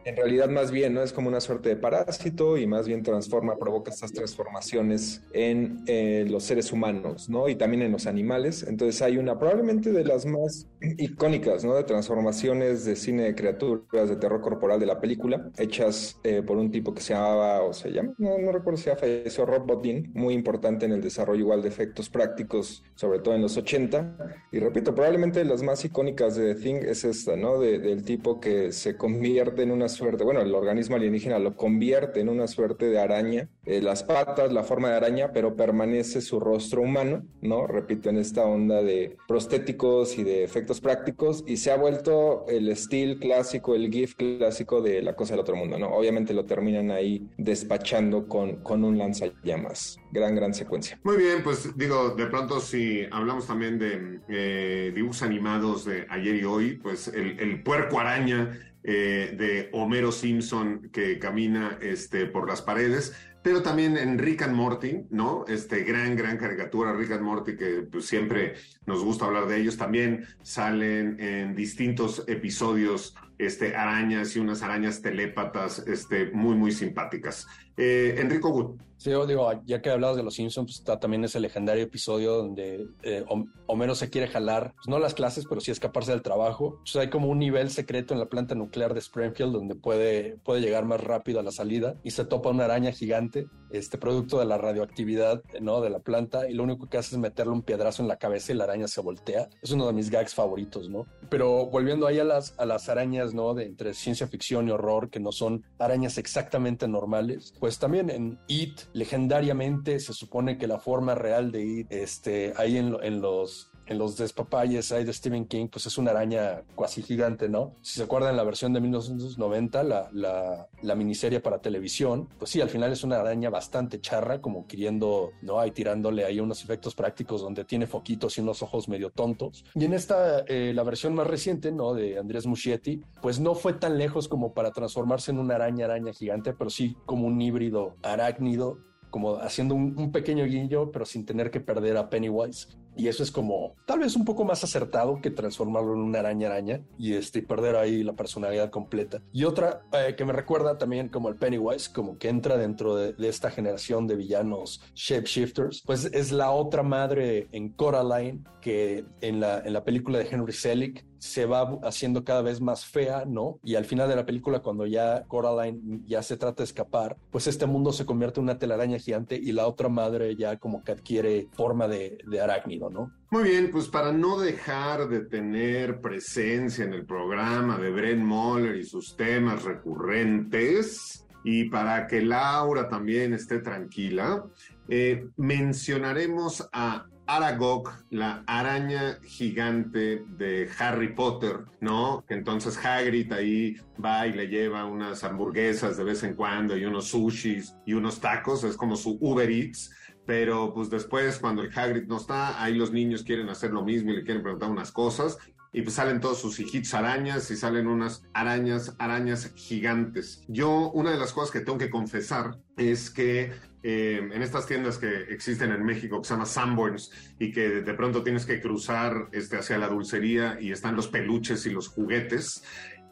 en 0.05 0.15
realidad 0.15 0.49
más 0.49 0.71
bien 0.71 0.93
no 0.93 1.01
es 1.01 1.13
como 1.13 1.27
una 1.27 1.39
suerte 1.39 1.69
de 1.69 1.75
parásito 1.75 2.57
y 2.57 2.67
más 2.67 2.87
bien 2.87 3.03
transforma, 3.03 3.57
provoca 3.57 3.91
estas 3.91 4.11
transformaciones 4.11 5.23
en 5.33 5.83
eh, 5.87 6.25
los 6.29 6.43
seres 6.43 6.71
humanos, 6.71 7.29
¿no? 7.29 7.49
Y 7.49 7.55
también 7.55 7.83
en 7.83 7.91
los 7.91 8.07
animales. 8.07 8.63
Entonces 8.63 9.01
hay 9.01 9.17
una 9.17 9.37
probablemente 9.37 9.91
de 9.91 10.03
las 10.03 10.25
más 10.25 10.67
icónicas, 10.97 11.63
¿no? 11.63 11.75
De 11.75 11.83
transformaciones 11.83 12.85
de 12.85 12.95
cine 12.95 13.23
de 13.23 13.35
criaturas 13.35 14.09
de 14.09 14.15
terror 14.15 14.41
corporal 14.41 14.79
de 14.79 14.85
la 14.85 14.99
película, 14.99 15.49
hechas 15.57 16.19
eh, 16.23 16.41
por 16.41 16.57
un 16.57 16.71
tipo 16.71 16.93
que 16.93 17.01
se 17.01 17.13
llamaba, 17.13 17.61
o 17.61 17.73
se 17.73 17.91
llama, 17.91 18.13
no, 18.17 18.37
no 18.37 18.51
recuerdo 18.51 18.77
si 18.77 18.85
ya 18.85 18.95
falleció, 18.95 19.45
Rob 19.45 19.65
Bottin, 19.65 20.11
muy 20.13 20.33
importante 20.33 20.85
en 20.85 20.91
el 20.91 21.01
desarrollo 21.01 21.39
igual 21.39 21.61
de 21.61 21.69
efectos 21.69 22.09
prácticos, 22.09 22.83
sobre 22.95 23.19
todo 23.19 23.35
en 23.35 23.41
los 23.41 23.57
80. 23.57 24.17
Y 24.51 24.59
repito, 24.59 24.93
probablemente 24.93 25.39
de 25.39 25.45
las 25.45 25.63
más 25.63 25.83
icónicas 25.85 26.35
de 26.35 26.53
The 26.53 26.61
Thing 26.61 26.75
es 26.87 27.03
esta, 27.03 27.35
¿no? 27.35 27.59
del 27.59 28.03
tipo 28.03 28.39
que 28.39 28.71
se 28.71 28.97
convierte 28.97 29.63
en 29.63 29.71
una 29.71 29.87
suerte, 29.91 30.23
bueno, 30.23 30.41
el 30.41 30.55
organismo 30.55 30.95
alienígena 30.95 31.37
lo 31.37 31.55
convierte 31.55 32.19
en 32.19 32.29
una 32.29 32.47
suerte 32.47 32.87
de 32.87 32.99
araña, 32.99 33.49
eh, 33.65 33.81
las 33.81 34.03
patas, 34.03 34.51
la 34.51 34.63
forma 34.63 34.89
de 34.89 34.95
araña, 34.95 35.31
pero 35.31 35.55
permanece 35.55 36.21
su 36.21 36.39
rostro 36.39 36.81
humano, 36.81 37.23
¿no? 37.41 37.67
Repito, 37.67 38.09
en 38.09 38.17
esta 38.17 38.43
onda 38.45 38.81
de 38.81 39.17
prostéticos 39.27 40.17
y 40.17 40.23
de 40.23 40.43
efectos 40.43 40.81
prácticos, 40.81 41.43
y 41.45 41.57
se 41.57 41.71
ha 41.71 41.77
vuelto 41.77 42.45
el 42.47 42.67
estilo 42.69 43.19
clásico, 43.19 43.75
el 43.75 43.91
GIF 43.91 44.15
clásico 44.15 44.81
de 44.81 45.01
la 45.01 45.15
cosa 45.15 45.33
del 45.33 45.41
otro 45.41 45.55
mundo, 45.55 45.77
¿no? 45.77 45.89
Obviamente 45.89 46.33
lo 46.33 46.45
terminan 46.45 46.91
ahí 46.91 47.27
despachando 47.37 48.27
con, 48.27 48.57
con 48.63 48.83
un 48.83 48.97
lanzallamas. 48.97 49.97
Gran, 50.11 50.35
gran 50.35 50.53
secuencia. 50.53 50.99
Muy 51.03 51.17
bien, 51.17 51.41
pues 51.43 51.77
digo, 51.77 52.09
de 52.09 52.25
pronto 52.25 52.59
si 52.59 53.05
hablamos 53.11 53.47
también 53.47 53.79
de 53.79 54.19
eh, 54.27 54.91
dibujos 54.93 55.23
animados 55.23 55.85
de 55.85 56.05
ayer 56.09 56.35
y 56.35 56.43
hoy, 56.43 56.75
pues 56.75 57.07
el, 57.07 57.39
el 57.39 57.63
puerco 57.63 57.99
araña 57.99 58.51
eh, 58.83 59.35
de 59.37 59.69
Homero 59.73 60.11
Simpson 60.11 60.89
que 60.91 61.19
camina 61.19 61.77
este, 61.81 62.25
por 62.25 62.47
las 62.47 62.61
paredes, 62.61 63.13
pero 63.43 63.61
también 63.61 63.97
en 63.97 64.19
Rick 64.19 64.43
and 64.43 64.55
Morty, 64.55 65.03
¿no? 65.09 65.45
Este 65.47 65.83
gran, 65.83 66.15
gran 66.15 66.37
caricatura, 66.37 66.93
Rick 66.93 67.11
and 67.11 67.23
Morty, 67.23 67.55
que 67.55 67.81
pues, 67.91 68.05
siempre 68.05 68.53
nos 68.85 69.03
gusta 69.03 69.25
hablar 69.25 69.47
de 69.47 69.59
ellos, 69.59 69.77
también 69.77 70.25
salen 70.43 71.19
en 71.19 71.55
distintos 71.55 72.23
episodios 72.27 73.15
este, 73.45 73.75
arañas 73.75 74.35
y 74.35 74.39
unas 74.39 74.61
arañas 74.61 75.01
telépatas 75.01 75.79
este, 75.87 76.31
muy, 76.31 76.55
muy 76.55 76.71
simpáticas. 76.71 77.47
Eh, 77.77 78.15
Enrico 78.17 78.49
Gut. 78.49 78.81
Sí, 78.97 79.09
yo 79.09 79.25
digo, 79.25 79.51
ya 79.65 79.81
que 79.81 79.89
hablabas 79.89 80.15
de 80.15 80.21
los 80.21 80.35
Simpsons, 80.35 80.67
pues, 80.67 80.77
está 80.77 80.99
también 80.99 81.23
ese 81.23 81.39
legendario 81.39 81.83
episodio 81.83 82.33
donde 82.33 82.85
eh, 83.01 83.25
Homero 83.65 83.95
se 83.95 84.11
quiere 84.11 84.27
jalar, 84.27 84.73
pues 84.75 84.87
no 84.89 84.99
las 84.99 85.15
clases, 85.15 85.47
pero 85.49 85.59
sí 85.59 85.71
escaparse 85.71 86.11
del 86.11 86.21
trabajo. 86.21 86.79
Hay 86.99 87.09
como 87.09 87.27
un 87.27 87.39
nivel 87.39 87.71
secreto 87.71 88.13
en 88.13 88.19
la 88.19 88.27
planta 88.27 88.53
nuclear 88.53 88.93
de 88.93 88.99
Springfield 88.99 89.53
donde 89.53 89.73
puede, 89.73 90.37
puede 90.43 90.61
llegar 90.61 90.85
más 90.85 91.01
rápido 91.03 91.39
a 91.39 91.43
la 91.43 91.51
salida 91.51 91.95
y 92.03 92.11
se 92.11 92.25
topa 92.25 92.51
una 92.51 92.65
araña 92.65 92.91
gigante, 92.91 93.47
este 93.73 93.97
producto 93.97 94.39
de 94.39 94.45
la 94.45 94.57
radioactividad 94.57 95.43
¿no? 95.59 95.81
de 95.81 95.89
la 95.89 95.99
planta, 95.99 96.49
y 96.49 96.53
lo 96.53 96.63
único 96.63 96.89
que 96.89 96.97
hace 96.97 97.15
es 97.15 97.19
meterle 97.19 97.53
un 97.53 97.61
piedrazo 97.61 98.01
en 98.01 98.07
la 98.07 98.17
cabeza 98.17 98.51
y 98.51 98.55
la 98.55 98.65
araña 98.65 98.87
se 98.87 99.01
voltea. 99.01 99.49
Es 99.61 99.71
uno 99.71 99.87
de 99.87 99.93
mis 99.93 100.09
gags 100.09 100.33
favoritos, 100.33 100.89
¿no? 100.89 101.05
Pero 101.29 101.67
volviendo 101.67 102.07
ahí 102.07 102.19
a 102.19 102.23
las, 102.23 102.53
a 102.57 102.65
las 102.65 102.89
arañas, 102.89 103.33
¿no? 103.33 103.53
De 103.53 103.65
entre 103.65 103.93
ciencia 103.93 104.27
ficción 104.27 104.67
y 104.67 104.71
horror, 104.71 105.09
que 105.09 105.19
no 105.19 105.31
son 105.31 105.63
arañas 105.79 106.17
exactamente 106.17 106.87
normales, 106.87 107.53
pues 107.59 107.79
también 107.79 108.09
en 108.09 108.39
It 108.47 108.81
legendariamente 108.93 109.99
se 109.99 110.13
supone 110.13 110.57
que 110.57 110.67
la 110.67 110.79
forma 110.79 111.15
real 111.15 111.51
de 111.51 111.61
ir 111.61 111.87
este, 111.89 112.53
ahí 112.57 112.77
en, 112.77 112.97
en 113.01 113.21
los 113.21 113.70
en 113.91 113.97
los 113.97 114.17
despapayes 114.17 114.91
ahí 114.91 115.03
de 115.03 115.13
Stephen 115.13 115.45
King, 115.45 115.67
pues 115.67 115.85
es 115.85 115.97
una 115.97 116.11
araña 116.11 116.63
cuasi 116.75 117.01
gigante, 117.01 117.49
¿no? 117.49 117.75
Si 117.81 117.95
se 117.95 118.03
acuerdan 118.03 118.37
la 118.37 118.43
versión 118.43 118.73
de 118.73 118.79
1990, 118.79 119.83
la, 119.83 120.09
la, 120.13 120.67
la, 120.81 120.95
miniserie 120.95 121.41
para 121.41 121.59
televisión, 121.59 122.29
pues 122.39 122.51
sí, 122.51 122.61
al 122.61 122.69
final 122.69 122.91
es 122.91 123.03
una 123.03 123.19
araña 123.19 123.49
bastante 123.49 123.99
charra, 123.99 124.41
como 124.41 124.65
queriendo, 124.65 125.31
¿no? 125.41 125.59
Ahí 125.59 125.71
tirándole 125.71 126.25
ahí 126.25 126.39
unos 126.39 126.63
efectos 126.63 126.95
prácticos 126.95 127.41
donde 127.41 127.65
tiene 127.65 127.85
foquitos 127.85 128.37
y 128.37 128.41
unos 128.41 128.61
ojos 128.61 128.87
medio 128.87 129.09
tontos. 129.09 129.65
Y 129.75 129.85
en 129.85 129.93
esta, 129.93 130.39
eh, 130.47 130.71
la 130.73 130.83
versión 130.83 131.13
más 131.13 131.27
reciente, 131.27 131.71
¿no? 131.71 131.93
De 131.93 132.17
Andrés 132.17 132.47
Muschietti, 132.47 133.01
pues 133.21 133.39
no 133.39 133.55
fue 133.55 133.73
tan 133.73 133.97
lejos 133.97 134.27
como 134.27 134.53
para 134.53 134.71
transformarse 134.71 135.31
en 135.31 135.39
una 135.39 135.55
araña, 135.55 135.85
araña 135.85 136.13
gigante, 136.13 136.53
pero 136.53 136.69
sí 136.69 136.95
como 137.05 137.27
un 137.27 137.41
híbrido 137.41 137.95
arácnido 138.03 138.77
como 139.11 139.35
haciendo 139.35 139.75
un, 139.75 140.11
pequeño 140.11 140.45
guiño, 140.45 140.89
pero 140.91 141.05
sin 141.05 141.25
tener 141.25 141.51
que 141.51 141.59
perder 141.59 141.97
a 141.97 142.09
Pennywise. 142.09 142.69
Y 143.01 143.07
eso 143.07 143.23
es 143.23 143.31
como 143.31 143.73
tal 143.87 143.97
vez 143.97 144.15
un 144.15 144.23
poco 144.23 144.45
más 144.45 144.63
acertado 144.63 145.19
que 145.23 145.31
transformarlo 145.31 145.93
en 145.93 146.01
una 146.01 146.19
araña 146.19 146.49
araña 146.49 146.81
y 146.99 147.13
este, 147.13 147.41
perder 147.41 147.75
ahí 147.75 148.03
la 148.03 148.13
personalidad 148.13 148.69
completa. 148.69 149.23
Y 149.33 149.45
otra 149.45 149.81
eh, 149.91 150.13
que 150.15 150.23
me 150.23 150.33
recuerda 150.33 150.77
también 150.77 151.09
como 151.09 151.27
el 151.27 151.35
Pennywise, 151.35 151.91
como 151.91 152.19
que 152.19 152.29
entra 152.29 152.57
dentro 152.57 152.95
de, 152.95 153.15
esta 153.27 153.49
generación 153.49 154.05
de 154.05 154.17
villanos 154.17 154.83
shapeshifters, 154.93 155.81
pues 155.83 156.05
es 156.05 156.31
la 156.31 156.51
otra 156.51 156.83
madre 156.83 157.47
en 157.51 157.69
Coraline 157.69 158.43
que 158.61 159.03
en 159.21 159.39
la, 159.39 159.59
en 159.59 159.73
la 159.73 159.83
película 159.83 160.19
de 160.19 160.27
Henry 160.29 160.53
Selick 160.53 161.03
se 161.21 161.45
va 161.45 161.79
haciendo 161.83 162.23
cada 162.23 162.41
vez 162.41 162.61
más 162.61 162.85
fea, 162.85 163.25
¿no? 163.27 163.59
Y 163.63 163.75
al 163.75 163.85
final 163.85 164.09
de 164.09 164.15
la 164.15 164.25
película, 164.25 164.59
cuando 164.59 164.87
ya 164.87 165.23
Coraline 165.27 166.01
ya 166.07 166.23
se 166.23 166.35
trata 166.35 166.63
de 166.63 166.65
escapar, 166.65 167.15
pues 167.29 167.45
este 167.45 167.67
mundo 167.67 167.91
se 167.93 168.05
convierte 168.05 168.39
en 168.39 168.45
una 168.45 168.57
telaraña 168.57 168.97
gigante 168.97 169.35
y 169.35 169.51
la 169.51 169.67
otra 169.67 169.87
madre 169.87 170.35
ya 170.35 170.57
como 170.57 170.83
que 170.83 170.93
adquiere 170.93 171.47
forma 171.53 171.87
de, 171.87 172.17
de 172.27 172.41
arácnido, 172.41 172.89
Muy 173.29 173.43
bien, 173.43 173.71
pues 173.71 173.87
para 173.87 174.11
no 174.11 174.39
dejar 174.39 175.07
de 175.07 175.21
tener 175.21 176.01
presencia 176.01 176.83
en 176.83 176.93
el 176.93 177.05
programa 177.05 177.77
de 177.77 177.91
Brent 177.91 178.23
Moller 178.23 178.75
y 178.75 178.83
sus 178.83 179.15
temas 179.15 179.63
recurrentes, 179.63 181.25
y 181.43 181.69
para 181.69 182.07
que 182.07 182.21
Laura 182.21 182.87
también 182.89 183.33
esté 183.33 183.59
tranquila, 183.59 184.43
eh, 184.89 185.27
mencionaremos 185.37 186.67
a 186.71 187.05
Aragog, 187.25 187.89
la 188.09 188.43
araña 188.45 189.17
gigante 189.23 190.25
de 190.27 190.69
Harry 190.77 191.15
Potter, 191.15 191.59
¿no? 191.79 192.25
Entonces 192.27 192.77
Hagrid 192.83 193.31
ahí 193.31 193.77
va 194.03 194.27
y 194.27 194.33
le 194.33 194.47
lleva 194.47 194.85
unas 194.85 195.23
hamburguesas 195.23 195.95
de 195.95 196.03
vez 196.03 196.23
en 196.23 196.33
cuando 196.33 196.75
y 196.75 196.83
unos 196.83 197.07
sushis 197.07 197.73
y 197.85 197.93
unos 197.93 198.19
tacos, 198.19 198.65
es 198.65 198.75
como 198.75 198.97
su 198.97 199.17
Uber 199.21 199.49
Eats. 199.49 199.95
Pero 200.31 200.73
pues 200.73 200.89
después, 200.89 201.39
cuando 201.39 201.61
el 201.61 201.77
Hagrid 201.77 202.07
no 202.07 202.15
está, 202.15 202.63
ahí 202.63 202.73
los 202.73 202.93
niños 202.93 203.21
quieren 203.21 203.49
hacer 203.49 203.71
lo 203.71 203.83
mismo 203.83 204.11
y 204.11 204.15
le 204.15 204.23
quieren 204.23 204.41
preguntar 204.41 204.69
unas 204.69 204.89
cosas 204.89 205.37
y 205.73 205.81
pues 205.81 205.95
salen 205.95 206.21
todos 206.21 206.39
sus 206.39 206.57
hijitos 206.61 206.93
arañas 206.93 207.51
y 207.51 207.57
salen 207.57 207.87
unas 207.87 208.23
arañas, 208.33 208.95
arañas 208.97 209.51
gigantes. 209.55 210.45
Yo, 210.47 210.89
una 210.91 211.11
de 211.11 211.17
las 211.17 211.33
cosas 211.33 211.51
que 211.51 211.59
tengo 211.59 211.77
que 211.77 211.89
confesar 211.89 212.57
es 212.77 213.09
que 213.09 213.51
eh, 213.83 214.29
en 214.31 214.41
estas 214.41 214.67
tiendas 214.67 214.97
que 214.97 215.23
existen 215.29 215.71
en 215.71 215.83
México 215.83 216.21
que 216.21 216.27
se 216.27 216.33
llama 216.35 216.45
Sanborns 216.45 217.11
y 217.39 217.51
que 217.51 217.81
de 217.81 217.93
pronto 217.93 218.21
tienes 218.21 218.45
que 218.45 218.61
cruzar 218.61 219.27
este, 219.31 219.57
hacia 219.57 219.77
la 219.79 219.87
dulcería 219.87 220.57
y 220.61 220.71
están 220.71 220.95
los 220.95 221.07
peluches 221.07 221.65
y 221.65 221.71
los 221.71 221.87
juguetes. 221.87 222.63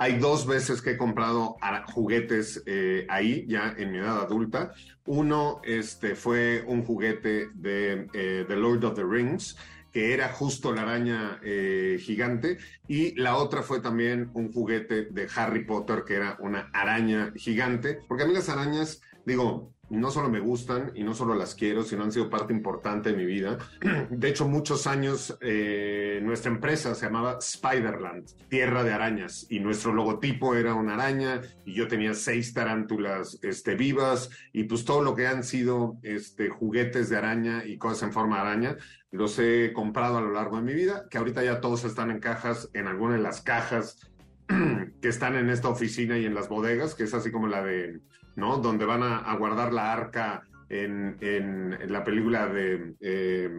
Hay 0.02 0.18
dos 0.18 0.48
veces 0.48 0.82
que 0.82 0.92
he 0.92 0.98
comprado 0.98 1.58
juguetes 1.94 2.64
eh, 2.66 3.06
ahí, 3.10 3.46
ya 3.48 3.76
en 3.78 3.92
mi 3.92 3.98
edad 3.98 4.22
adulta. 4.22 4.74
Uno 5.06 5.60
este, 5.64 6.16
fue 6.16 6.64
un 6.66 6.86
juguete 6.86 7.50
de 7.54 8.08
eh, 8.14 8.46
The 8.48 8.56
Lord 8.56 8.86
of 8.86 8.96
the 8.96 9.04
Rings, 9.04 9.58
que 9.92 10.14
era 10.14 10.30
justo 10.30 10.74
la 10.74 10.84
araña 10.84 11.42
gigante, 12.00 12.60
y 12.88 13.14
la 13.16 13.36
otra 13.36 13.62
fue 13.62 13.82
también 13.82 14.30
un 14.36 14.54
juguete 14.54 15.06
de 15.06 15.28
Harry 15.36 15.66
Potter, 15.66 16.04
que 16.08 16.16
era 16.16 16.38
una 16.40 16.70
araña 16.74 17.34
gigante, 17.36 18.00
porque 18.08 18.24
a 18.24 18.28
mí 18.28 18.34
las 18.34 18.50
arañas, 18.50 19.02
digo, 19.26 19.74
no 19.90 20.12
solo 20.12 20.30
me 20.30 20.40
gustan 20.40 20.92
y 20.96 21.04
no 21.04 21.14
solo 21.14 21.36
las 21.36 21.56
quiero, 21.56 21.84
sino 21.84 22.04
han 22.04 22.12
sido 22.12 22.30
parte 22.30 22.54
importante 22.54 23.12
de 23.12 23.18
mi 23.18 23.26
vida. 23.26 23.58
De 24.10 24.30
hecho, 24.30 24.48
muchos 24.48 24.88
años 24.88 25.38
eh, 25.42 26.20
nuestra 26.24 26.52
empresa 26.52 26.96
se 26.96 27.06
llamaba 27.06 27.40
Spiderland, 27.42 28.26
Tierra 28.50 28.84
de 28.84 28.94
Arañas, 28.94 29.48
y 29.50 29.60
nuestro 29.60 29.94
logotipo 29.94 30.56
era 30.56 30.74
una 30.74 30.94
araña 30.94 31.42
y 31.66 31.74
yo 31.74 31.88
tenía 31.88 32.14
seis 32.14 32.54
tarántulas 32.54 33.40
este, 33.42 33.76
vivas 33.76 34.30
y 34.54 34.64
pues 34.66 34.86
todo 34.86 35.04
lo 35.04 35.16
que 35.16 35.28
han 35.28 35.44
sido 35.44 35.98
este, 36.04 36.50
juguetes 36.50 37.10
de 37.10 37.18
araña 37.18 37.64
y 37.66 37.78
cosas 37.78 38.04
en 38.04 38.14
forma 38.14 38.38
de 38.38 38.42
araña, 38.42 38.78
los 39.12 39.40
he 39.40 39.74
comprado 39.74 40.18
a 40.18 40.22
lo 40.22 40.32
largo 40.32 40.58
de 40.58 40.64
mi 40.64 40.74
vida, 40.74 41.08
que 41.10 41.18
ahorita 41.18 41.44
ya 41.44 41.62
todos 41.62 41.84
están 41.84 42.12
en 42.12 42.20
cajas, 42.20 42.70
en 42.74 42.88
alguna 42.88 43.16
de 43.16 43.22
las 43.22 43.42
cajas 43.42 43.98
que 45.02 45.08
están 45.08 45.36
en 45.36 45.50
esta 45.50 45.70
oficina 45.70 46.18
y 46.18 46.26
en 46.26 46.36
las 46.36 46.50
bodegas, 46.50 46.96
que 46.96 47.04
es 47.04 47.14
así 47.14 47.32
como 47.32 47.48
la 47.48 47.64
de 47.64 48.02
¿no? 48.40 48.58
Donde 48.58 48.86
van 48.86 49.04
a, 49.04 49.20
a 49.20 49.36
guardar 49.36 49.74
la 49.74 49.92
arca 49.92 50.44
en, 50.70 51.18
en, 51.22 51.78
en 51.80 51.92
la 51.92 52.04
película 52.04 52.48
de, 52.48 52.94
eh, 53.02 53.50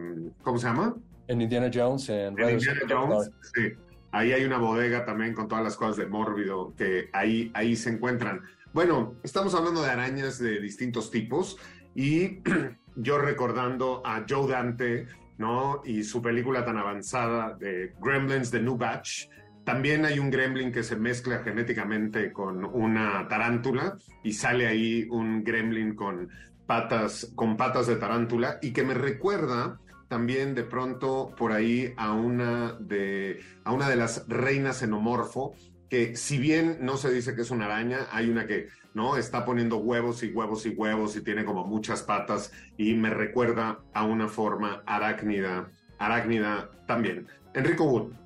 ¿cómo 0.41 0.57
se 0.57 0.67
llama? 0.67 0.95
En 1.27 1.41
Indiana 1.41 1.69
Jones, 1.73 2.09
en, 2.09 2.39
En 2.39 2.49
Indiana 2.51 2.81
Jones, 2.89 3.31
sí. 3.53 3.73
Ahí 4.13 4.33
hay 4.33 4.43
una 4.43 4.57
bodega 4.57 5.05
también 5.05 5.33
con 5.33 5.47
todas 5.47 5.63
las 5.63 5.77
cosas 5.77 5.95
de 5.95 6.05
Mórbido 6.05 6.73
que 6.75 7.09
ahí, 7.13 7.49
ahí 7.53 7.77
se 7.77 7.91
encuentran. 7.91 8.41
Bueno, 8.73 9.15
estamos 9.23 9.55
hablando 9.55 9.81
de 9.81 9.89
arañas 9.89 10.37
de 10.39 10.59
distintos 10.59 11.11
tipos 11.11 11.57
y 11.95 12.39
yo 12.95 13.17
recordando 13.19 14.01
a 14.05 14.25
Joe 14.27 14.51
Dante, 14.51 15.07
¿no? 15.37 15.81
Y 15.85 16.03
su 16.03 16.21
película 16.21 16.65
tan 16.65 16.77
avanzada 16.77 17.55
de 17.57 17.93
Gremlins, 18.01 18.51
The 18.51 18.61
New 18.61 18.77
Batch. 18.77 19.29
También 19.63 20.05
hay 20.05 20.17
un 20.19 20.31
gremlin 20.31 20.71
que 20.71 20.83
se 20.83 20.95
mezcla 20.95 21.39
genéticamente 21.43 22.31
con 22.33 22.65
una 22.65 23.27
tarántula 23.27 23.97
y 24.23 24.33
sale 24.33 24.67
ahí 24.67 25.07
un 25.09 25.43
gremlin 25.43 25.95
con 25.95 26.29
patas, 26.65 27.31
con 27.35 27.57
patas 27.57 27.87
de 27.87 27.97
tarántula 27.97 28.57
y 28.61 28.71
que 28.71 28.83
me 28.83 28.93
recuerda 28.93 29.79
también 30.07 30.55
de 30.55 30.63
pronto 30.63 31.33
por 31.37 31.51
ahí 31.51 31.93
a 31.95 32.13
una 32.13 32.73
de, 32.73 33.39
a 33.63 33.71
una 33.71 33.87
de 33.87 33.95
las 33.95 34.27
reinas 34.27 34.79
xenomorfo, 34.79 35.53
que 35.89 36.15
si 36.15 36.37
bien 36.37 36.79
no 36.81 36.97
se 36.97 37.11
dice 37.11 37.35
que 37.35 37.41
es 37.41 37.51
una 37.51 37.65
araña, 37.65 38.07
hay 38.11 38.29
una 38.29 38.47
que 38.47 38.67
no 38.93 39.15
está 39.15 39.45
poniendo 39.45 39.77
huevos 39.77 40.23
y 40.23 40.31
huevos 40.31 40.65
y 40.65 40.69
huevos 40.69 41.15
y 41.15 41.23
tiene 41.23 41.45
como 41.45 41.65
muchas 41.65 42.03
patas 42.03 42.51
y 42.77 42.93
me 42.95 43.09
recuerda 43.09 43.79
a 43.93 44.03
una 44.03 44.27
forma 44.27 44.83
arácnida, 44.85 45.69
arácnida 45.97 46.71
también. 46.87 47.27
Enrico 47.53 47.85
Wood. 47.85 48.20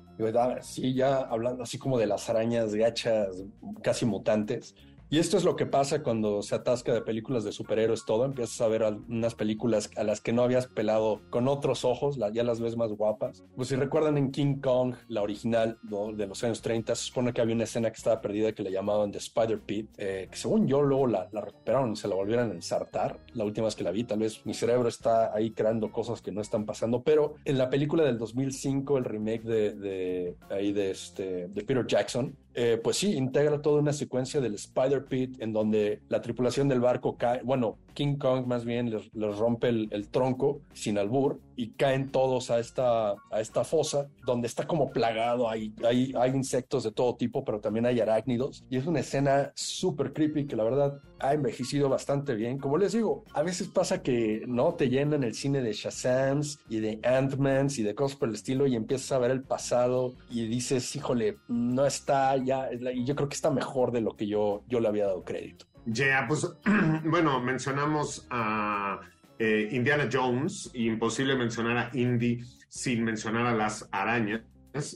Sí, 0.62 0.94
ya 0.94 1.16
hablando 1.16 1.62
así 1.62 1.78
como 1.78 1.98
de 1.98 2.06
las 2.06 2.28
arañas 2.30 2.74
gachas, 2.74 3.44
casi 3.82 4.06
mutantes. 4.06 4.74
Y 5.08 5.20
esto 5.20 5.36
es 5.36 5.44
lo 5.44 5.54
que 5.54 5.66
pasa 5.66 6.02
cuando 6.02 6.42
se 6.42 6.56
atasca 6.56 6.92
de 6.92 7.00
películas 7.00 7.44
de 7.44 7.52
superhéroes 7.52 8.04
todo, 8.04 8.24
empiezas 8.24 8.60
a 8.60 8.66
ver 8.66 8.82
unas 9.08 9.36
películas 9.36 9.88
a 9.96 10.02
las 10.02 10.20
que 10.20 10.32
no 10.32 10.42
habías 10.42 10.66
pelado 10.66 11.22
con 11.30 11.46
otros 11.46 11.84
ojos, 11.84 12.18
ya 12.32 12.42
las 12.42 12.60
ves 12.60 12.76
más 12.76 12.90
guapas. 12.90 13.44
Pues 13.54 13.68
si 13.68 13.76
recuerdan 13.76 14.18
en 14.18 14.32
King 14.32 14.56
Kong, 14.60 14.96
la 15.06 15.22
original 15.22 15.78
de 15.82 16.26
los 16.26 16.42
años 16.42 16.60
30, 16.60 16.96
se 16.96 17.04
supone 17.04 17.32
que 17.32 17.40
había 17.40 17.54
una 17.54 17.64
escena 17.64 17.90
que 17.90 17.98
estaba 17.98 18.20
perdida 18.20 18.52
que 18.52 18.64
le 18.64 18.72
llamaban 18.72 19.12
The 19.12 19.18
Spider 19.18 19.60
Pit, 19.60 19.90
eh, 19.96 20.26
que 20.28 20.36
según 20.36 20.66
yo 20.66 20.82
luego 20.82 21.06
la, 21.06 21.28
la 21.30 21.40
recuperaron 21.40 21.92
y 21.92 21.96
se 21.96 22.08
la 22.08 22.16
volvieron 22.16 22.50
a 22.50 22.54
ensartar, 22.54 23.20
la 23.34 23.44
última 23.44 23.66
vez 23.66 23.76
que 23.76 23.84
la 23.84 23.92
vi, 23.92 24.02
tal 24.02 24.18
vez 24.18 24.44
mi 24.44 24.54
cerebro 24.54 24.88
está 24.88 25.32
ahí 25.32 25.52
creando 25.52 25.92
cosas 25.92 26.20
que 26.20 26.32
no 26.32 26.40
están 26.40 26.66
pasando, 26.66 27.04
pero 27.04 27.36
en 27.44 27.58
la 27.58 27.70
película 27.70 28.02
del 28.02 28.18
2005, 28.18 28.98
el 28.98 29.04
remake 29.04 29.44
de, 29.44 29.72
de, 29.74 30.36
ahí 30.50 30.72
de, 30.72 30.90
este, 30.90 31.46
de 31.46 31.62
Peter 31.62 31.86
Jackson, 31.86 32.36
eh, 32.58 32.80
pues 32.82 32.96
sí, 32.96 33.14
integra 33.14 33.60
toda 33.60 33.80
una 33.80 33.92
secuencia 33.92 34.40
del 34.40 34.54
Spider 34.54 35.04
Pit 35.04 35.42
en 35.42 35.52
donde 35.52 36.00
la 36.08 36.22
tripulación 36.22 36.68
del 36.68 36.80
barco 36.80 37.18
cae, 37.18 37.42
bueno, 37.42 37.76
King 37.96 38.16
Kong 38.16 38.46
más 38.46 38.64
bien 38.64 38.90
les, 38.90 39.10
rompe 39.38 39.70
el, 39.70 39.88
el, 39.90 40.08
tronco 40.08 40.60
sin 40.74 40.98
albur 40.98 41.40
y 41.56 41.70
caen 41.70 42.12
todos 42.12 42.50
a 42.50 42.58
esta, 42.60 43.12
a 43.12 43.40
esta 43.40 43.64
fosa 43.64 44.08
donde 44.26 44.46
está 44.46 44.66
como 44.66 44.90
plagado, 44.90 45.48
hay, 45.48 45.74
hay, 45.82 46.12
hay 46.16 46.30
insectos 46.32 46.84
de 46.84 46.92
todo 46.92 47.16
tipo, 47.16 47.42
pero 47.44 47.58
también 47.58 47.86
hay 47.86 47.98
arácnidos 47.98 48.64
y 48.68 48.76
es 48.76 48.86
una 48.86 49.00
escena 49.00 49.50
súper 49.54 50.12
creepy 50.12 50.46
que 50.46 50.56
la 50.56 50.64
verdad 50.64 51.00
ha 51.18 51.32
envejecido 51.32 51.88
bastante 51.88 52.34
bien. 52.34 52.58
Como 52.58 52.76
les 52.76 52.92
digo, 52.92 53.24
a 53.32 53.42
veces 53.42 53.68
pasa 53.68 54.02
que 54.02 54.44
no 54.46 54.74
te 54.74 54.90
llenan 54.90 55.24
el 55.24 55.34
cine 55.34 55.62
de 55.62 55.72
Shazams 55.72 56.60
y 56.68 56.80
de 56.80 57.00
Ant-Mans 57.02 57.78
y 57.78 57.82
de 57.82 57.94
cosas 57.94 58.18
por 58.18 58.28
el 58.28 58.34
estilo 58.34 58.66
y 58.66 58.76
empiezas 58.76 59.12
a 59.12 59.18
ver 59.18 59.30
el 59.30 59.42
pasado 59.42 60.14
y 60.28 60.46
dices, 60.46 60.94
híjole, 60.94 61.38
no 61.48 61.86
está 61.86 62.36
ya, 62.36 62.68
y 62.72 63.04
yo 63.04 63.16
creo 63.16 63.28
que 63.30 63.34
está 63.34 63.50
mejor 63.50 63.90
de 63.92 64.02
lo 64.02 64.14
que 64.14 64.26
yo, 64.26 64.62
yo 64.68 64.80
le 64.80 64.88
había 64.88 65.06
dado 65.06 65.24
crédito. 65.24 65.64
Yeah, 65.86 66.26
pues 66.26 66.46
bueno, 67.04 67.40
mencionamos 67.40 68.26
a 68.30 69.00
eh, 69.38 69.68
Indiana 69.70 70.08
Jones, 70.12 70.70
imposible 70.74 71.36
mencionar 71.36 71.76
a 71.76 71.90
Indy 71.96 72.42
sin 72.68 73.04
mencionar 73.04 73.46
a 73.46 73.54
las 73.54 73.88
arañas. 73.92 74.42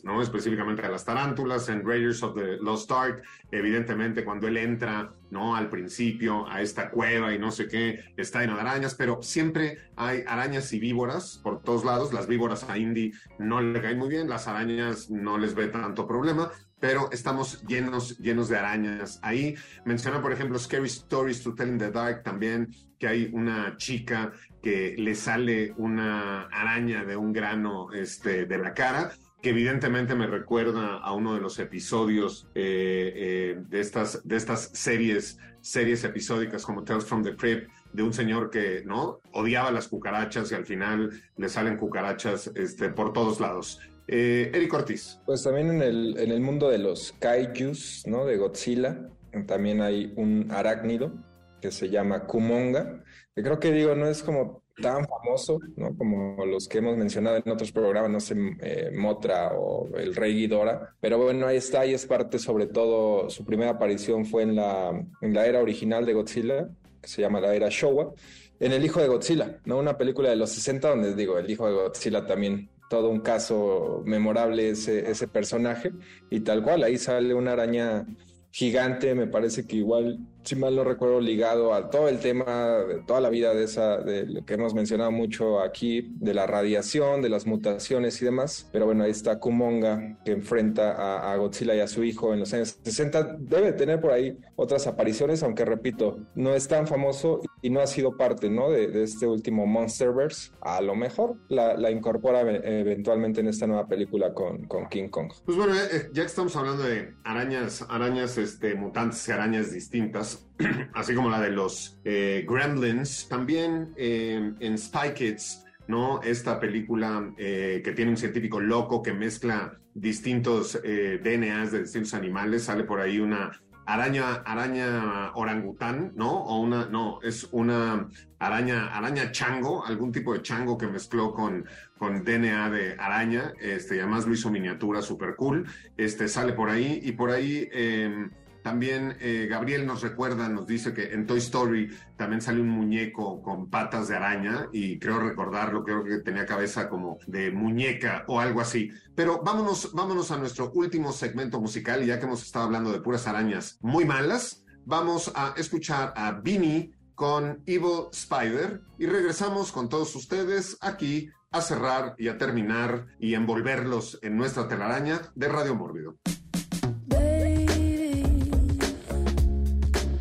¿no? 0.05 0.21
específicamente 0.21 0.83
a 0.83 0.91
las 0.91 1.07
tarántulas 1.07 1.71
en 1.71 1.87
Raiders 1.87 2.23
of 2.23 2.35
the 2.35 2.59
Lost 2.59 2.91
Ark, 2.93 3.23
evidentemente 3.51 4.25
cuando 4.25 4.47
él 4.47 4.59
entra 4.59 5.15
¿no? 5.31 5.57
al 5.57 5.71
principio 5.71 6.47
a 6.49 6.61
esta 6.61 6.91
cueva 6.91 7.33
y 7.33 7.39
no 7.39 7.51
sé 7.51 7.67
qué, 7.67 7.99
está 8.17 8.41
lleno 8.41 8.57
de 8.57 8.61
arañas, 8.61 8.95
pero 8.95 9.23
siempre 9.23 9.79
hay 9.97 10.23
arañas 10.27 10.73
y 10.75 10.81
víboras 10.81 11.41
por 11.43 11.63
todos 11.63 11.85
lados, 11.85 12.13
las 12.13 12.27
víboras 12.27 12.69
a 12.69 12.77
Indy 12.77 13.13
no 13.39 13.61
le 13.61 13.81
caen 13.81 13.99
muy 13.99 14.11
bien, 14.11 14.29
las 14.29 14.49
arañas 14.49 15.11
no 15.11 15.39
les 15.39 15.55
ve 15.55 15.69
tanto 15.69 16.07
problema, 16.07 16.51
pero 16.81 17.11
estamos 17.13 17.63
llenos, 17.67 18.19
llenos 18.19 18.49
de 18.49 18.59
arañas. 18.59 19.21
Ahí 19.23 19.55
menciona, 19.85 20.21
por 20.21 20.33
ejemplo, 20.33 20.59
Scary 20.59 20.87
Stories 20.87 21.43
to 21.43 21.55
Tell 21.55 21.69
in 21.69 21.79
the 21.79 21.91
Dark 21.91 22.23
también, 22.23 22.75
que 22.99 23.07
hay 23.07 23.31
una 23.33 23.77
chica 23.77 24.33
que 24.63 24.95
le 24.99 25.15
sale 25.15 25.73
una 25.77 26.43
araña 26.45 27.05
de 27.05 27.17
un 27.17 27.33
grano 27.33 27.93
este, 27.93 28.47
de 28.47 28.59
la 28.59 28.75
cara, 28.75 29.13
que 29.43 29.51
evidentemente 29.51 30.15
me 30.15 30.27
recuerda 30.27 30.99
a 30.99 31.13
uno 31.13 31.35
de 31.35 31.41
los 31.41 31.59
episodios 31.59 32.47
eh, 32.55 33.13
eh, 33.15 33.63
de, 33.69 33.81
estas, 33.81 34.27
de 34.27 34.37
estas 34.37 34.71
series, 34.75 35.39
series 35.61 36.05
episódicas 36.05 36.65
como 36.65 36.85
Tales 36.85 37.05
from 37.05 37.23
the 37.23 37.37
Crypt, 37.37 37.71
de 37.93 38.03
un 38.03 38.13
señor 38.13 38.51
que 38.51 38.83
no 38.85 39.21
odiaba 39.33 39.71
las 39.71 39.89
cucarachas 39.89 40.53
y 40.53 40.55
al 40.55 40.65
final 40.65 41.11
le 41.37 41.49
salen 41.49 41.77
cucarachas 41.77 42.51
este, 42.55 42.91
por 42.91 43.13
todos 43.13 43.41
lados. 43.41 43.81
Eh, 44.13 44.51
Eric 44.53 44.75
Ortiz. 44.75 45.21
Pues 45.25 45.45
también 45.45 45.71
en 45.71 45.83
el, 45.83 46.19
en 46.19 46.33
el 46.33 46.41
mundo 46.41 46.69
de 46.69 46.79
los 46.79 47.13
kaijus, 47.21 48.03
¿no? 48.09 48.27
De 48.27 48.39
Godzilla, 48.39 49.09
también 49.47 49.81
hay 49.81 50.13
un 50.17 50.49
arácnido 50.51 51.13
que 51.61 51.71
se 51.71 51.91
llama 51.91 52.27
Kumonga, 52.27 53.05
que 53.37 53.43
creo 53.45 53.61
que 53.61 53.71
digo, 53.71 53.95
no 53.95 54.09
es 54.09 54.25
como 54.25 54.65
tan 54.83 55.07
famoso, 55.07 55.61
¿no? 55.77 55.97
Como 55.97 56.45
los 56.45 56.67
que 56.67 56.79
hemos 56.79 56.97
mencionado 56.97 57.37
en 57.37 57.53
otros 57.53 57.71
programas, 57.71 58.11
no 58.11 58.19
sé, 58.19 58.35
eh, 58.63 58.91
Motra 58.93 59.53
o 59.55 59.87
El 59.97 60.17
Rey 60.17 60.35
Ghidorah, 60.35 60.97
pero 61.01 61.19
bueno, 61.19 61.47
ahí 61.47 61.59
está 61.59 61.87
y 61.87 61.95
es 61.95 62.05
parte 62.05 62.41
sobre 62.41 62.67
todo, 62.67 63.31
su 63.31 63.45
primera 63.45 63.71
aparición 63.71 64.27
fue 64.27 64.43
en 64.43 64.57
la, 64.57 64.91
en 65.21 65.35
la 65.35 65.47
era 65.47 65.61
original 65.61 66.05
de 66.05 66.15
Godzilla, 66.15 66.69
que 67.01 67.09
se 67.09 67.23
llama 67.23 67.41
la 67.41 67.55
era 67.55 67.69
Showa, 67.71 68.13
en 68.59 68.73
El 68.73 68.85
Hijo 68.85 69.01
de 69.01 69.07
Godzilla, 69.07 69.61
¿no? 69.67 69.79
Una 69.79 69.97
película 69.97 70.31
de 70.31 70.37
los 70.37 70.51
60 70.51 70.89
donde 70.89 71.15
digo, 71.15 71.39
El 71.39 71.49
Hijo 71.49 71.69
de 71.69 71.75
Godzilla 71.75 72.27
también 72.27 72.69
todo 72.91 73.09
un 73.09 73.21
caso 73.21 74.03
memorable 74.05 74.71
ese, 74.71 75.09
ese 75.09 75.29
personaje. 75.29 75.93
Y 76.29 76.41
tal 76.41 76.61
cual, 76.61 76.83
ahí 76.83 76.99
sale 76.99 77.33
una 77.35 77.53
araña 77.53 78.05
gigante, 78.51 79.15
me 79.15 79.29
parece 79.29 79.65
que 79.65 79.77
igual, 79.77 80.19
si 80.43 80.57
mal 80.57 80.75
no 80.75 80.85
recuerdo, 80.85 81.21
ligado 81.21 81.75
a 81.75 81.91
todo 81.91 82.09
el 82.09 82.19
tema 82.19 82.79
de 82.89 83.03
toda 83.07 83.21
la 83.21 83.31
vida 83.31 83.55
de 83.55 83.65
esa, 83.65 83.99
de 83.99 84.27
lo 84.27 84.45
que 84.45 84.55
hemos 84.55 84.75
mencionado 84.75 85.11
mucho 85.11 85.61
aquí, 85.61 86.13
de 86.17 86.35
la 86.35 86.47
radiación, 86.47 87.23
de 87.23 87.29
las 87.29 87.47
mutaciones 87.47 88.21
y 88.23 88.25
demás. 88.25 88.69
Pero 88.73 88.87
bueno, 88.87 89.05
ahí 89.05 89.11
está 89.11 89.39
Kumonga, 89.39 90.19
que 90.25 90.33
enfrenta 90.33 91.31
a, 91.31 91.37
Godzilla 91.37 91.75
y 91.75 91.81
a 91.81 91.87
su 91.87 92.05
hijo 92.05 92.33
en 92.33 92.41
los 92.41 92.53
años 92.55 92.79
60. 92.83 93.37
Debe 93.39 93.73
tener 93.73 94.01
por 94.01 94.13
ahí 94.13 94.39
otras 94.57 94.87
apariciones, 94.87 95.43
aunque 95.43 95.65
repito, 95.65 96.19
no 96.35 96.55
es 96.55 96.69
tan 96.69 96.87
famoso 96.87 97.41
y 97.63 97.71
no 97.71 97.81
ha 97.81 97.87
sido 97.87 98.17
parte, 98.17 98.51
¿no? 98.51 98.71
De, 98.71 99.03
este 99.03 99.27
último 99.27 99.67
Monsterverse. 99.67 100.53
A 100.61 100.81
lo 100.81 100.95
mejor 100.95 101.37
la, 101.49 101.91
incorpora 101.91 102.41
eventualmente 102.41 103.41
en 103.41 103.49
esta 103.49 103.67
nueva 103.67 103.87
película 103.87 104.33
con, 104.35 104.67
con 104.67 104.89
King 104.89 105.09
Kong. 105.09 105.33
Pues 105.45 105.57
bueno, 105.57 105.75
eh, 105.75 106.11
ya 106.13 106.23
que 106.23 106.29
estamos 106.29 106.55
hablando 106.57 106.83
de 106.83 107.15
arañas, 107.25 107.85
arañas 107.89 108.39
este, 108.39 108.75
mutantes 108.75 109.27
y 109.29 109.33
arañas 109.33 109.73
distintas, 109.73 110.30
así 110.95 111.15
como 111.15 111.31
la 111.31 111.41
de 111.41 111.51
los 111.51 111.99
eh, 112.05 112.47
Gremlins, 112.49 113.29
también 113.29 113.93
eh, 113.97 114.53
en 114.61 114.79
Spy 114.79 115.15
Kids, 115.15 115.65
¿no? 115.89 116.21
Esta 116.23 116.61
película 116.61 117.33
eh, 117.37 117.81
que 117.85 117.93
tiene 117.93 118.11
un 118.11 118.17
científico 118.17 118.61
loco 118.61 119.03
que 119.03 119.13
mezcla 119.13 119.77
distintos 119.95 120.81
DNAs 120.83 121.73
de 121.73 121.83
distintos 121.83 122.15
animales, 122.15 122.65
sale 122.65 122.85
por 122.85 123.01
ahí 123.01 123.19
una 123.19 123.51
araña, 123.93 124.35
araña 124.45 125.33
orangután, 125.35 126.13
¿no? 126.15 126.31
O 126.31 126.61
una, 126.61 126.87
no, 126.87 127.21
es 127.23 127.49
una 127.51 128.09
araña, 128.39 128.95
araña 128.95 129.33
chango, 129.33 129.85
algún 129.85 130.13
tipo 130.13 130.33
de 130.33 130.43
chango 130.43 130.79
que 130.79 130.87
mezcló 130.87 131.33
con, 131.33 131.67
con 131.99 132.25
DNA 132.25 132.71
de 132.71 132.97
araña, 132.99 133.53
este, 133.61 133.97
y 133.97 134.33
hizo 134.33 134.51
miniatura 134.51 135.03
super 135.03 135.35
cool, 135.37 135.67
este, 135.97 136.29
sale 136.29 136.53
por 136.53 136.71
ahí, 136.71 137.01
y 137.03 137.13
por 137.13 137.31
ahí 137.31 137.69
eh, 137.73 138.29
también 138.63 139.17
eh, 139.21 139.47
Gabriel 139.49 139.87
nos 139.87 140.03
recuerda, 140.03 140.49
nos 140.49 140.67
dice 140.67 140.93
que 140.93 141.13
en 141.13 141.27
Toy 141.27 141.39
Story 141.39 141.91
también 142.17 142.41
sale 142.41 142.61
un 142.61 142.69
muñeco 142.69 143.43
con 143.43 143.71
patas 143.71 144.09
de 144.09 144.17
araña 144.17 144.69
y 144.73 144.99
creo 144.99 145.19
recordarlo, 145.21 145.85
creo 145.85 146.05
que 146.05 146.19
tenía 146.19 146.47
cabeza 146.47 146.89
como 146.89 147.19
de 147.27 147.51
muñeca 147.51 148.25
o 148.29 148.41
algo 148.41 148.61
así. 148.61 148.91
Pero 149.15 149.43
vámonos, 149.43 149.93
vámonos 149.93 150.31
a 150.31 150.39
nuestro 150.39 150.71
último 150.73 151.13
segmento 151.13 151.61
musical 151.61 152.05
ya 152.05 152.19
que 152.19 152.27
hemos 152.27 152.43
estado 152.43 152.67
hablando 152.67 152.93
de 152.93 153.01
puras 153.01 153.27
arañas 153.27 153.79
muy 153.81 154.05
malas, 154.05 154.65
vamos 154.85 155.33
a 155.35 155.55
escuchar 155.57 156.13
a 156.17 156.33
Beanie 156.33 156.93
con 157.15 157.63
Evil 157.67 158.07
Spider 158.13 158.81
y 158.99 159.07
regresamos 159.07 159.73
con 159.73 159.89
todos 159.89 160.15
ustedes 160.17 160.79
aquí 160.81 161.31
a 161.51 161.61
cerrar 161.61 162.15
y 162.17 162.29
a 162.29 162.39
terminar 162.39 163.07
y 163.19 163.35
envolverlos 163.35 164.19
en 164.23 164.37
nuestra 164.37 164.69
telaraña 164.69 165.21
de 165.35 165.49
Radio 165.49 165.75
Mórbido. 165.75 166.17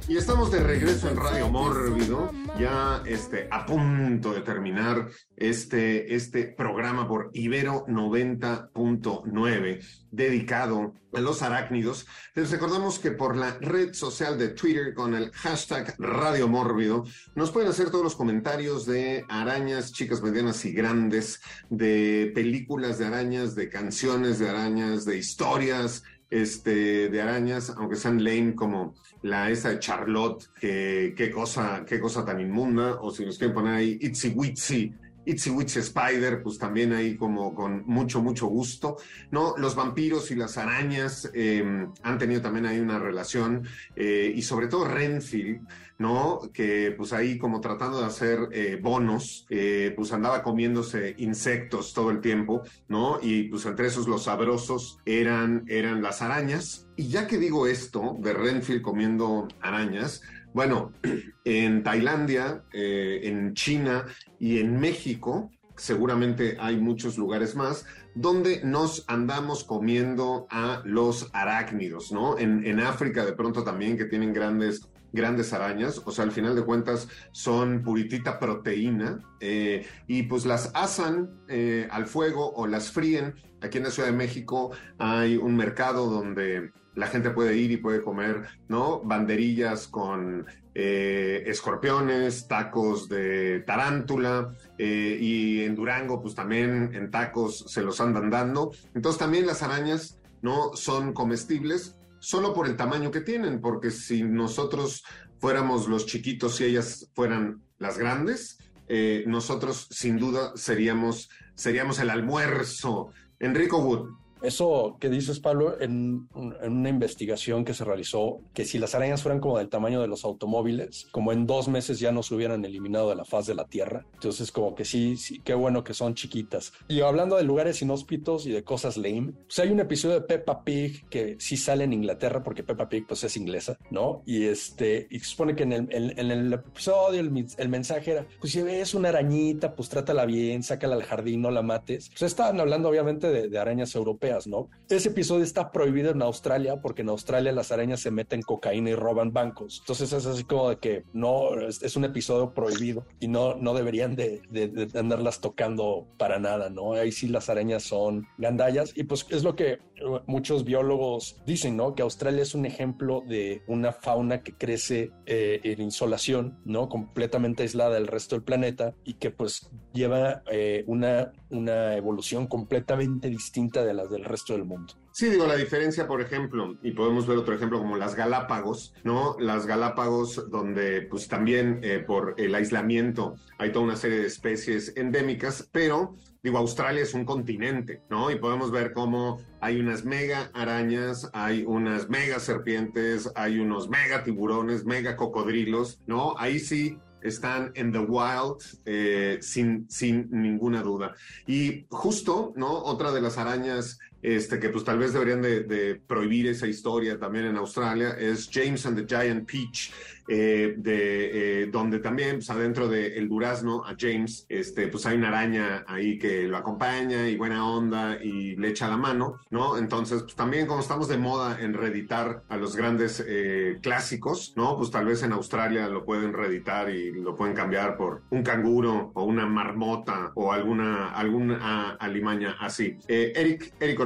Y 0.09 0.17
estamos 0.17 0.51
de 0.51 0.59
regreso 0.61 1.07
en 1.07 1.15
Radio 1.17 1.49
Mórbido, 1.49 2.31
ya 2.59 3.03
este, 3.05 3.47
a 3.51 3.63
punto 3.63 4.33
de 4.33 4.41
terminar 4.41 5.07
este, 5.37 6.15
este 6.15 6.45
programa 6.45 7.07
por 7.07 7.29
Ibero 7.31 7.85
90.9, 7.85 10.07
dedicado 10.09 10.95
a 11.13 11.19
los 11.19 11.43
arácnidos. 11.43 12.07
Les 12.33 12.49
recordamos 12.49 12.97
que 12.97 13.11
por 13.11 13.35
la 13.35 13.59
red 13.61 13.93
social 13.93 14.39
de 14.39 14.49
Twitter 14.49 14.95
con 14.95 15.13
el 15.13 15.31
hashtag 15.31 15.93
Radio 15.99 16.47
Mórbido 16.47 17.03
nos 17.35 17.51
pueden 17.51 17.69
hacer 17.69 17.91
todos 17.91 18.03
los 18.03 18.15
comentarios 18.15 18.87
de 18.87 19.25
arañas, 19.29 19.93
chicas 19.93 20.23
medianas 20.23 20.65
y 20.65 20.73
grandes, 20.73 21.39
de 21.69 22.31
películas 22.33 22.97
de 22.97 23.05
arañas, 23.05 23.53
de 23.53 23.69
canciones 23.69 24.39
de 24.39 24.49
arañas, 24.49 25.05
de 25.05 25.19
historias 25.19 26.01
este, 26.29 27.09
de 27.09 27.21
arañas, 27.21 27.71
aunque 27.77 27.95
sean 27.95 28.23
lame 28.23 28.55
como 28.55 28.93
la 29.21 29.49
esa 29.49 29.69
de 29.69 29.79
Charlotte, 29.79 30.49
que 30.59 31.13
qué 31.15 31.31
cosa, 31.31 31.83
qué 31.87 31.99
cosa 31.99 32.23
tan 32.23 32.39
inmunda, 32.39 32.99
o 33.01 33.11
si 33.11 33.25
nos 33.25 33.37
quieren 33.37 33.53
poner 33.53 33.75
ahí 33.75 33.97
Itzy 34.01 34.33
Witsy, 34.35 34.93
Itzy 35.29 35.49
Witsy 35.49 35.79
Spider, 35.79 36.41
pues 36.41 36.57
también 36.57 36.93
ahí 36.93 37.15
como 37.15 37.53
con 37.53 37.83
mucho, 37.85 38.21
mucho 38.21 38.47
gusto, 38.47 38.97
¿no? 39.31 39.55
Los 39.57 39.75
vampiros 39.75 40.31
y 40.31 40.35
las 40.35 40.57
arañas 40.57 41.29
eh, 41.33 41.63
han 42.03 42.17
tenido 42.17 42.41
también 42.41 42.65
ahí 42.65 42.79
una 42.79 42.99
relación, 42.99 43.67
eh, 43.95 44.31
y 44.35 44.41
sobre 44.41 44.67
todo 44.67 44.85
Renfield, 44.85 45.61
¿no? 45.99 46.39
Que 46.53 46.93
pues 46.97 47.13
ahí 47.13 47.37
como 47.37 47.61
tratando 47.61 47.99
de 47.99 48.05
hacer 48.05 48.47
eh, 48.51 48.79
bonos, 48.81 49.45
eh, 49.49 49.93
pues 49.95 50.11
andaba 50.13 50.41
comiéndose 50.41 51.13
insectos 51.17 51.93
todo 51.93 52.09
el 52.09 52.21
tiempo, 52.21 52.63
¿no? 52.87 53.19
Y 53.21 53.43
pues 53.43 53.65
entre 53.65 53.87
esos 53.87 54.07
los 54.07 54.23
sabrosos 54.23 54.97
eran, 55.05 55.65
eran 55.67 56.01
las 56.01 56.21
arañas. 56.21 56.87
Y 56.95 57.09
ya 57.09 57.27
que 57.27 57.37
digo 57.37 57.67
esto 57.67 58.17
de 58.19 58.33
Renfield 58.33 58.81
comiendo 58.81 59.47
arañas, 59.61 60.21
bueno, 60.53 60.93
en 61.45 61.83
Tailandia, 61.83 62.63
eh, 62.73 63.21
en 63.23 63.53
China 63.53 64.05
y 64.39 64.59
en 64.59 64.79
México, 64.79 65.51
seguramente 65.79 66.57
hay 66.59 66.77
muchos 66.77 67.17
lugares 67.17 67.55
más, 67.55 67.85
donde 68.15 68.61
nos 68.63 69.05
andamos 69.07 69.63
comiendo 69.63 70.47
a 70.49 70.81
los 70.85 71.29
arácnidos, 71.33 72.11
¿no? 72.11 72.37
En, 72.37 72.79
África 72.79 73.25
de 73.25 73.33
pronto 73.33 73.63
también 73.63 73.97
que 73.97 74.05
tienen 74.05 74.33
grandes 74.33 74.87
grandes 75.11 75.53
arañas, 75.53 75.99
o 76.05 76.11
sea, 76.11 76.23
al 76.23 76.31
final 76.31 76.55
de 76.55 76.63
cuentas 76.63 77.07
son 77.31 77.81
puritita 77.81 78.39
proteína 78.39 79.19
eh, 79.39 79.87
y 80.05 80.23
pues 80.23 80.45
las 80.45 80.69
asan 80.75 81.31
eh, 81.47 81.87
al 81.89 82.05
fuego 82.05 82.53
o 82.53 82.67
las 82.67 82.91
fríen. 82.91 83.33
Aquí 83.61 83.79
en 83.79 83.85
la 83.85 83.89
Ciudad 83.89 84.09
de 84.09 84.15
México 84.15 84.69
hay 84.99 85.35
un 85.35 85.55
mercado 85.55 86.11
donde 86.11 86.71
la 86.99 87.07
gente 87.07 87.29
puede 87.29 87.55
ir 87.55 87.71
y 87.71 87.77
puede 87.77 88.01
comer, 88.01 88.43
¿no? 88.67 88.99
Banderillas 88.99 89.87
con 89.87 90.45
eh, 90.75 91.43
escorpiones, 91.47 92.47
tacos 92.49 93.07
de 93.07 93.61
tarántula 93.61 94.53
eh, 94.77 95.17
y 95.19 95.63
en 95.63 95.75
Durango 95.75 96.21
pues 96.21 96.35
también 96.35 96.91
en 96.93 97.09
tacos 97.09 97.65
se 97.67 97.81
los 97.81 98.01
andan 98.01 98.29
dando. 98.29 98.71
Entonces 98.93 99.17
también 99.17 99.47
las 99.47 99.63
arañas, 99.63 100.19
¿no? 100.41 100.75
Son 100.75 101.13
comestibles 101.13 101.95
solo 102.19 102.53
por 102.53 102.67
el 102.67 102.75
tamaño 102.75 103.11
que 103.11 103.21
tienen, 103.21 103.61
porque 103.61 103.91
si 103.91 104.21
nosotros 104.23 105.05
fuéramos 105.39 105.87
los 105.87 106.05
chiquitos 106.05 106.59
y 106.59 106.65
ellas 106.65 107.09
fueran 107.15 107.61
las 107.77 107.97
grandes, 107.97 108.57
eh, 108.89 109.23
nosotros 109.25 109.87
sin 109.89 110.17
duda 110.17 110.51
seríamos, 110.55 111.29
seríamos 111.55 111.97
el 111.99 112.09
almuerzo. 112.09 113.13
Enrico 113.39 113.77
Wood, 113.77 114.09
eso 114.41 114.97
que 114.99 115.09
dices, 115.09 115.39
Pablo, 115.39 115.79
en, 115.79 116.27
en, 116.35 116.71
una 116.71 116.89
investigación 116.89 117.65
que 117.65 117.73
se 117.73 117.83
realizó, 117.83 118.41
que 118.53 118.65
si 118.65 118.77
las 118.79 118.95
arañas 118.95 119.21
fueran 119.21 119.41
como 119.41 119.57
del 119.57 119.69
tamaño 119.69 120.01
de 120.01 120.07
los 120.07 120.23
automóviles, 120.23 121.07
como 121.11 121.31
en 121.31 121.45
dos 121.45 121.67
meses 121.67 121.99
ya 121.99 122.11
no 122.11 122.23
se 122.23 122.35
hubieran 122.35 122.63
eliminado 122.63 123.09
de 123.09 123.15
la 123.15 123.25
faz 123.25 123.47
de 123.47 123.55
la 123.55 123.65
Tierra. 123.65 124.05
Entonces, 124.13 124.51
como 124.51 124.75
que 124.75 124.85
sí, 124.85 125.17
sí, 125.17 125.41
qué 125.43 125.53
bueno 125.53 125.83
que 125.83 125.93
son 125.93 126.15
chiquitas. 126.15 126.73
Y 126.87 127.01
hablando 127.01 127.35
de 127.35 127.43
lugares 127.43 127.81
inhóspitos 127.81 128.45
y 128.45 128.51
de 128.51 128.63
cosas 128.63 128.97
lame, 128.97 129.33
pues 129.45 129.59
hay 129.59 129.69
un 129.69 129.79
episodio 129.79 130.15
de 130.15 130.21
Peppa 130.21 130.63
Pig 130.63 131.07
que 131.09 131.35
sí 131.39 131.57
sale 131.57 131.83
en 131.83 131.93
Inglaterra, 131.93 132.43
porque 132.43 132.63
Peppa 132.63 132.87
Pig 132.87 133.05
pues 133.07 133.23
es 133.23 133.35
inglesa, 133.35 133.77
¿no? 133.91 134.23
Y 134.25 134.45
este, 134.45 135.07
y 135.09 135.19
supone 135.19 135.55
que 135.55 135.63
en 135.63 135.73
el, 135.73 135.87
en, 135.91 136.19
en 136.19 136.31
el 136.31 136.53
episodio 136.53 137.19
el, 137.19 137.45
el, 137.57 137.69
mensaje 137.69 138.11
era, 138.11 138.25
pues 138.39 138.53
si 138.53 138.61
ves 138.61 138.93
una 138.93 139.09
arañita, 139.09 139.75
pues 139.75 139.89
trátala 139.89 140.25
bien, 140.25 140.63
sácala 140.63 140.95
al 140.95 141.03
jardín, 141.03 141.41
no 141.41 141.51
la 141.51 141.61
mates. 141.61 142.09
Pues 142.09 142.23
estaban 142.23 142.59
hablando 142.59 142.89
obviamente 142.89 143.29
de, 143.29 143.49
de 143.49 143.57
arañas 143.57 143.93
europeas 143.95 144.28
¿no? 144.47 144.69
Ese 144.89 145.09
episodio 145.09 145.43
está 145.43 145.71
prohibido 145.71 146.11
en 146.11 146.21
Australia 146.21 146.81
porque 146.81 147.01
en 147.01 147.09
Australia 147.09 147.51
las 147.51 147.71
arañas 147.71 147.99
se 147.99 148.11
meten 148.11 148.41
cocaína 148.41 148.91
y 148.91 148.95
roban 148.95 149.33
bancos. 149.33 149.79
Entonces 149.81 150.13
es 150.13 150.25
así 150.25 150.43
como 150.43 150.69
de 150.69 150.77
que 150.77 151.03
no, 151.13 151.59
es, 151.59 151.81
es 151.81 151.95
un 151.95 152.05
episodio 152.05 152.53
prohibido 152.53 153.05
y 153.19 153.27
no, 153.27 153.55
no 153.55 153.73
deberían 153.73 154.15
de, 154.15 154.41
de, 154.49 154.67
de, 154.67 154.99
andarlas 154.99 155.41
tocando 155.41 156.07
para 156.17 156.39
nada, 156.39 156.69
¿no? 156.69 156.93
Ahí 156.93 157.11
sí 157.11 157.27
las 157.27 157.49
arañas 157.49 157.83
son 157.83 158.27
gandallas 158.37 158.93
y 158.95 159.03
pues 159.03 159.25
es 159.29 159.43
lo 159.43 159.55
que 159.55 159.79
muchos 160.27 160.63
biólogos 160.63 161.41
dicen, 161.45 161.77
¿no? 161.77 161.95
Que 161.95 162.01
Australia 162.01 162.43
es 162.43 162.55
un 162.55 162.65
ejemplo 162.65 163.23
de 163.27 163.63
una 163.67 163.91
fauna 163.91 164.43
que 164.43 164.53
crece 164.53 165.11
eh, 165.25 165.59
en 165.63 165.81
insolación, 165.81 166.59
¿no? 166.65 166.89
Completamente 166.89 167.63
aislada 167.63 167.95
del 167.95 168.07
resto 168.07 168.35
del 168.35 168.43
planeta 168.43 168.95
y 169.03 169.15
que 169.15 169.31
pues 169.31 169.69
lleva 169.93 170.43
eh, 170.51 170.83
una, 170.87 171.31
una 171.49 171.95
evolución 171.95 172.47
completamente 172.47 173.29
distinta 173.29 173.83
de 173.83 173.93
las 173.93 174.09
del 174.19 174.29
resto 174.29 174.53
del 174.53 174.65
mundo. 174.65 174.93
Sí, 175.11 175.29
digo, 175.29 175.47
la 175.47 175.55
diferencia, 175.55 176.07
por 176.07 176.21
ejemplo, 176.21 176.77
y 176.81 176.91
podemos 176.91 177.27
ver 177.27 177.37
otro 177.37 177.53
ejemplo 177.53 177.79
como 177.79 177.97
las 177.97 178.15
Galápagos, 178.15 178.93
¿no? 179.03 179.35
Las 179.39 179.65
Galápagos, 179.65 180.49
donde 180.49 181.01
pues 181.03 181.27
también 181.27 181.79
eh, 181.83 181.99
por 181.99 182.35
el 182.37 182.55
aislamiento 182.55 183.35
hay 183.57 183.71
toda 183.71 183.85
una 183.85 183.95
serie 183.95 184.19
de 184.19 184.27
especies 184.27 184.93
endémicas, 184.95 185.67
pero 185.71 186.15
digo, 186.41 186.57
Australia 186.57 187.01
es 187.01 187.13
un 187.13 187.25
continente, 187.25 188.01
¿no? 188.09 188.31
Y 188.31 188.35
podemos 188.37 188.71
ver 188.71 188.93
cómo 188.93 189.41
hay 189.59 189.79
unas 189.79 190.05
mega 190.05 190.51
arañas, 190.53 191.29
hay 191.33 191.63
unas 191.65 192.09
mega 192.09 192.39
serpientes, 192.39 193.29
hay 193.35 193.59
unos 193.59 193.89
mega 193.89 194.23
tiburones, 194.23 194.85
mega 194.85 195.15
cocodrilos, 195.15 195.99
¿no? 196.07 196.35
Ahí 196.37 196.59
sí 196.59 196.97
están 197.21 197.71
en 197.75 197.91
the 197.91 197.99
wild 197.99 198.61
eh, 198.85 199.39
sin, 199.41 199.89
sin 199.89 200.29
ninguna 200.31 200.81
duda. 200.81 201.15
Y 201.47 201.85
justo, 201.89 202.53
¿no? 202.55 202.71
Otra 202.71 203.11
de 203.11 203.21
las 203.21 203.37
arañas 203.37 203.99
este, 204.21 204.59
que 204.59 204.69
pues 204.69 204.83
tal 204.83 204.99
vez 204.99 205.13
deberían 205.13 205.41
de, 205.41 205.63
de, 205.63 205.95
prohibir 205.95 206.47
esa 206.47 206.67
historia 206.67 207.19
también 207.19 207.45
en 207.45 207.57
Australia, 207.57 208.15
es 208.17 208.49
James 208.51 208.85
and 208.85 208.97
the 208.97 209.15
Giant 209.15 209.49
Peach, 209.49 209.91
eh, 210.31 210.75
de, 210.77 211.63
eh, 211.63 211.67
donde 211.71 211.97
también 211.97 212.35
pues, 212.35 212.51
adentro 212.51 212.87
del 212.87 213.13
el 213.13 213.27
durazno 213.27 213.83
a 213.83 213.95
James, 213.97 214.45
este, 214.47 214.87
pues 214.87 215.07
hay 215.07 215.17
una 215.17 215.29
araña 215.29 215.83
ahí 215.87 216.19
que 216.19 216.43
lo 216.43 216.57
acompaña 216.57 217.27
y 217.27 217.35
buena 217.35 217.67
onda 217.67 218.23
y 218.23 218.55
le 218.55 218.69
echa 218.69 218.87
la 218.87 218.97
mano, 218.97 219.39
¿no? 219.49 219.79
Entonces, 219.79 220.21
pues 220.21 220.35
también 220.35 220.67
como 220.67 220.81
estamos 220.81 221.07
de 221.07 221.17
moda 221.17 221.59
en 221.59 221.73
reeditar 221.73 222.43
a 222.47 222.57
los 222.57 222.75
grandes 222.75 223.23
eh, 223.27 223.79
clásicos, 223.81 224.53
¿no? 224.55 224.77
Pues 224.77 224.91
tal 224.91 225.07
vez 225.07 225.23
en 225.23 225.31
Australia 225.31 225.87
lo 225.87 226.05
pueden 226.05 226.31
reeditar 226.31 226.91
y 226.91 227.11
lo 227.11 227.35
pueden 227.35 227.55
cambiar 227.55 227.97
por 227.97 228.21
un 228.29 228.43
canguro 228.43 229.11
o 229.15 229.23
una 229.23 229.47
marmota 229.47 230.31
o 230.35 230.53
alguna, 230.53 231.11
alguna 231.11 231.93
alimaña 231.99 232.55
así. 232.59 232.97
Eric, 233.07 233.73
Eric 233.79 233.99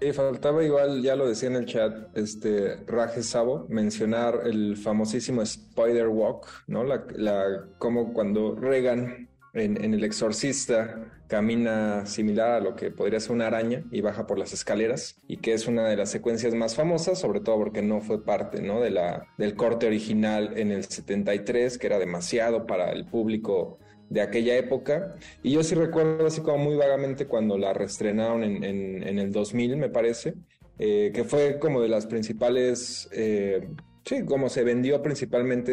Y 0.00 0.12
faltaba 0.12 0.64
igual, 0.64 1.02
ya 1.02 1.16
lo 1.16 1.28
decía 1.28 1.48
en 1.48 1.56
el 1.56 1.66
chat, 1.66 2.16
este 2.16 2.76
Raje 2.86 3.22
Sabo, 3.22 3.66
mencionar 3.68 4.42
el 4.44 4.76
famosísimo 4.76 5.42
Spider 5.42 6.08
Walk, 6.08 6.46
¿no? 6.66 6.84
La, 6.84 7.04
la, 7.14 7.66
como 7.78 8.12
cuando 8.12 8.54
Regan 8.54 9.28
en, 9.54 9.82
en, 9.82 9.94
El 9.94 10.04
Exorcista 10.04 11.12
camina 11.28 12.06
similar 12.06 12.50
a 12.50 12.60
lo 12.60 12.76
que 12.76 12.90
podría 12.90 13.18
ser 13.20 13.32
una 13.32 13.46
araña 13.46 13.82
y 13.90 14.00
baja 14.00 14.26
por 14.26 14.38
las 14.38 14.52
escaleras 14.52 15.16
y 15.26 15.38
que 15.38 15.54
es 15.54 15.66
una 15.66 15.88
de 15.88 15.96
las 15.96 16.10
secuencias 16.10 16.54
más 16.54 16.74
famosas, 16.76 17.18
sobre 17.18 17.40
todo 17.40 17.56
porque 17.56 17.82
no 17.82 18.00
fue 18.00 18.24
parte 18.24 18.60
¿no? 18.62 18.80
De 18.80 18.90
la, 18.90 19.26
del 19.38 19.56
corte 19.56 19.86
original 19.86 20.52
en 20.56 20.70
el 20.70 20.84
73, 20.84 21.78
que 21.78 21.86
era 21.86 21.98
demasiado 21.98 22.66
para 22.66 22.92
el 22.92 23.06
público 23.06 23.78
de 24.08 24.20
aquella 24.20 24.56
época. 24.56 25.16
Y 25.42 25.52
yo 25.52 25.62
sí 25.62 25.74
recuerdo 25.74 26.26
así 26.26 26.40
como 26.40 26.58
muy 26.58 26.76
vagamente 26.76 27.26
cuando 27.26 27.58
la 27.58 27.72
reestrenaron 27.72 28.44
en, 28.44 28.64
en, 28.64 29.02
en 29.06 29.18
el 29.18 29.32
2000, 29.32 29.76
me 29.76 29.88
parece, 29.88 30.34
eh, 30.78 31.10
que 31.14 31.24
fue 31.24 31.58
como 31.58 31.80
de 31.80 31.88
las 31.88 32.06
principales... 32.06 33.08
Eh, 33.12 33.68
Sí, 34.06 34.24
como 34.24 34.48
se 34.48 34.62
vendió 34.62 35.02
principalmente 35.02 35.72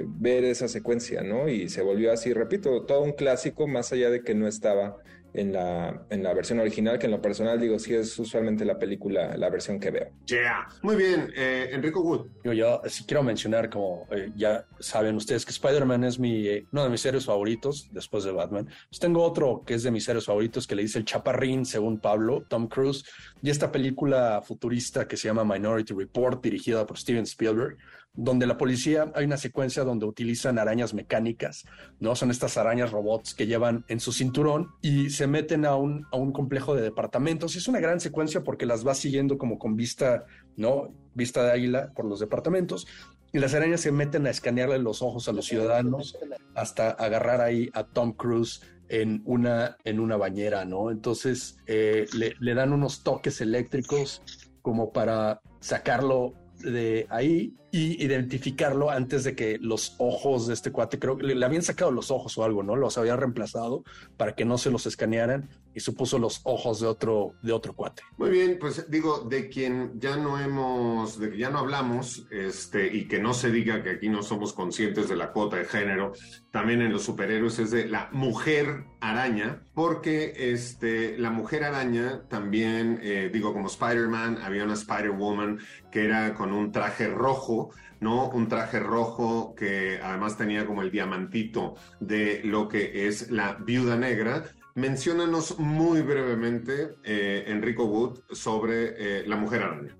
eh, 0.00 0.04
ver 0.04 0.42
esa 0.42 0.66
secuencia, 0.66 1.22
¿no? 1.22 1.48
Y 1.48 1.68
se 1.68 1.80
volvió 1.80 2.12
así, 2.12 2.32
repito, 2.32 2.82
todo 2.86 3.02
un 3.02 3.12
clásico, 3.12 3.68
más 3.68 3.92
allá 3.92 4.10
de 4.10 4.24
que 4.24 4.34
no 4.34 4.48
estaba 4.48 4.96
en 5.34 5.52
la, 5.52 6.02
en 6.10 6.22
la 6.22 6.34
versión 6.34 6.58
original, 6.60 6.98
que 6.98 7.06
en 7.06 7.12
lo 7.12 7.20
personal 7.20 7.60
digo, 7.60 7.78
sí 7.78 7.94
es 7.94 8.18
usualmente 8.18 8.64
la 8.64 8.78
película, 8.78 9.36
la 9.36 9.50
versión 9.50 9.78
que 9.78 9.90
veo. 9.90 10.10
Yeah. 10.26 10.68
Muy 10.82 10.96
bien, 10.96 11.32
eh, 11.36 11.70
Enrico 11.72 12.00
Wood. 12.00 12.26
Yo, 12.44 12.52
yo 12.52 12.80
sí 12.86 13.04
quiero 13.06 13.22
mencionar, 13.22 13.70
como 13.70 14.06
eh, 14.10 14.30
ya 14.36 14.66
saben 14.78 15.16
ustedes, 15.16 15.44
que 15.44 15.52
Spider-Man 15.52 16.04
es 16.04 16.18
mi, 16.18 16.46
eh, 16.46 16.66
uno 16.72 16.84
de 16.84 16.90
mis 16.90 17.04
héroes 17.04 17.26
favoritos 17.26 17.88
después 17.92 18.24
de 18.24 18.32
Batman. 18.32 18.66
Pues 18.88 18.98
tengo 18.98 19.22
otro 19.22 19.62
que 19.66 19.74
es 19.74 19.82
de 19.82 19.90
mis 19.90 20.08
héroes 20.08 20.24
favoritos 20.24 20.66
que 20.66 20.74
le 20.74 20.82
dice 20.82 20.98
el 20.98 21.04
chaparrín, 21.04 21.64
según 21.64 22.00
Pablo, 22.00 22.44
Tom 22.48 22.68
Cruise, 22.68 23.04
y 23.42 23.50
esta 23.50 23.70
película 23.70 24.42
futurista 24.42 25.06
que 25.06 25.16
se 25.16 25.28
llama 25.28 25.44
Minority 25.44 25.94
Report, 25.94 26.42
dirigida 26.42 26.86
por 26.86 26.98
Steven 26.98 27.24
Spielberg 27.24 27.76
donde 28.20 28.48
la 28.48 28.58
policía, 28.58 29.12
hay 29.14 29.26
una 29.26 29.36
secuencia 29.36 29.84
donde 29.84 30.04
utilizan 30.04 30.58
arañas 30.58 30.92
mecánicas, 30.92 31.64
¿no? 32.00 32.16
Son 32.16 32.32
estas 32.32 32.56
arañas 32.56 32.90
robots 32.90 33.32
que 33.32 33.46
llevan 33.46 33.84
en 33.86 34.00
su 34.00 34.10
cinturón 34.12 34.70
y 34.82 35.10
se 35.10 35.28
meten 35.28 35.64
a 35.64 35.76
un, 35.76 36.04
a 36.10 36.16
un 36.16 36.32
complejo 36.32 36.74
de 36.74 36.82
departamentos. 36.82 37.54
Es 37.54 37.68
una 37.68 37.78
gran 37.78 38.00
secuencia 38.00 38.42
porque 38.42 38.66
las 38.66 38.84
va 38.84 38.96
siguiendo 38.96 39.38
como 39.38 39.56
con 39.56 39.76
vista, 39.76 40.26
¿no? 40.56 40.92
Vista 41.14 41.44
de 41.44 41.52
águila 41.52 41.92
por 41.94 42.06
los 42.06 42.18
departamentos. 42.18 42.88
Y 43.32 43.38
las 43.38 43.54
arañas 43.54 43.82
se 43.82 43.92
meten 43.92 44.26
a 44.26 44.30
escanearle 44.30 44.80
los 44.80 45.00
ojos 45.00 45.28
a 45.28 45.32
los 45.32 45.46
ciudadanos 45.46 46.18
hasta 46.56 46.90
agarrar 46.90 47.40
ahí 47.40 47.70
a 47.72 47.84
Tom 47.84 48.14
Cruise 48.14 48.62
en 48.88 49.22
una, 49.26 49.76
en 49.84 50.00
una 50.00 50.16
bañera, 50.16 50.64
¿no? 50.64 50.90
Entonces 50.90 51.58
eh, 51.68 52.06
le, 52.12 52.34
le 52.40 52.54
dan 52.54 52.72
unos 52.72 53.04
toques 53.04 53.40
eléctricos 53.40 54.22
como 54.60 54.92
para 54.92 55.40
sacarlo 55.60 56.34
de 56.58 57.06
ahí 57.10 57.54
y 57.70 58.02
identificarlo 58.02 58.90
antes 58.90 59.24
de 59.24 59.34
que 59.34 59.58
los 59.60 59.94
ojos 59.98 60.46
de 60.46 60.54
este 60.54 60.72
cuate, 60.72 60.98
creo 60.98 61.16
que 61.16 61.24
le, 61.24 61.44
habían 61.44 61.62
sacado 61.62 61.90
los 61.90 62.10
ojos 62.10 62.36
o 62.38 62.44
algo, 62.44 62.62
¿no? 62.62 62.76
Los 62.76 62.96
habían 62.98 63.18
reemplazado 63.18 63.84
para 64.16 64.34
que 64.34 64.44
no 64.44 64.58
se 64.58 64.70
los 64.70 64.86
escanearan 64.86 65.48
y 65.74 65.80
supuso 65.80 66.18
los 66.18 66.40
ojos 66.44 66.80
de 66.80 66.86
otro, 66.86 67.34
de 67.42 67.52
otro 67.52 67.74
cuate. 67.74 68.02
Muy 68.16 68.30
bien, 68.30 68.58
pues 68.58 68.90
digo, 68.90 69.20
de 69.20 69.48
quien 69.48 69.92
ya 70.00 70.16
no 70.16 70.40
hemos, 70.40 71.18
de 71.20 71.30
que 71.30 71.38
ya 71.38 71.50
no 71.50 71.58
hablamos, 71.58 72.26
este, 72.30 72.92
y 72.92 73.06
que 73.06 73.20
no 73.20 73.34
se 73.34 73.50
diga 73.50 73.82
que 73.82 73.90
aquí 73.90 74.08
no 74.08 74.22
somos 74.22 74.52
conscientes 74.52 75.08
de 75.08 75.16
la 75.16 75.32
cuota 75.32 75.56
de 75.56 75.66
género, 75.66 76.12
también 76.50 76.82
en 76.82 76.92
los 76.92 77.02
superhéroes 77.02 77.58
es 77.58 77.70
de 77.70 77.86
la 77.86 78.08
mujer 78.12 78.86
araña, 79.00 79.62
porque 79.74 80.32
este, 80.36 81.16
la 81.18 81.30
mujer 81.30 81.62
araña 81.64 82.22
también, 82.28 82.98
eh, 83.02 83.30
digo, 83.32 83.52
como 83.52 83.68
Spider-Man, 83.68 84.38
había 84.42 84.64
una 84.64 84.74
Spider-Woman 84.74 85.60
que 85.92 86.04
era 86.04 86.34
con 86.34 86.52
un 86.52 86.72
traje 86.72 87.08
rojo, 87.08 87.57
¿no? 88.00 88.30
Un 88.30 88.48
traje 88.48 88.78
rojo 88.80 89.54
que 89.54 90.00
además 90.02 90.36
tenía 90.36 90.66
como 90.66 90.82
el 90.82 90.90
diamantito 90.90 91.74
de 92.00 92.40
lo 92.44 92.68
que 92.68 93.06
es 93.06 93.30
la 93.30 93.54
viuda 93.54 93.96
negra. 93.96 94.44
Menciónanos 94.74 95.58
muy 95.58 96.02
brevemente, 96.02 96.96
eh, 97.02 97.44
Enrico 97.48 97.84
Wood, 97.84 98.20
sobre 98.30 98.94
eh, 98.96 99.26
la 99.26 99.36
mujer 99.36 99.62
araña. 99.62 99.96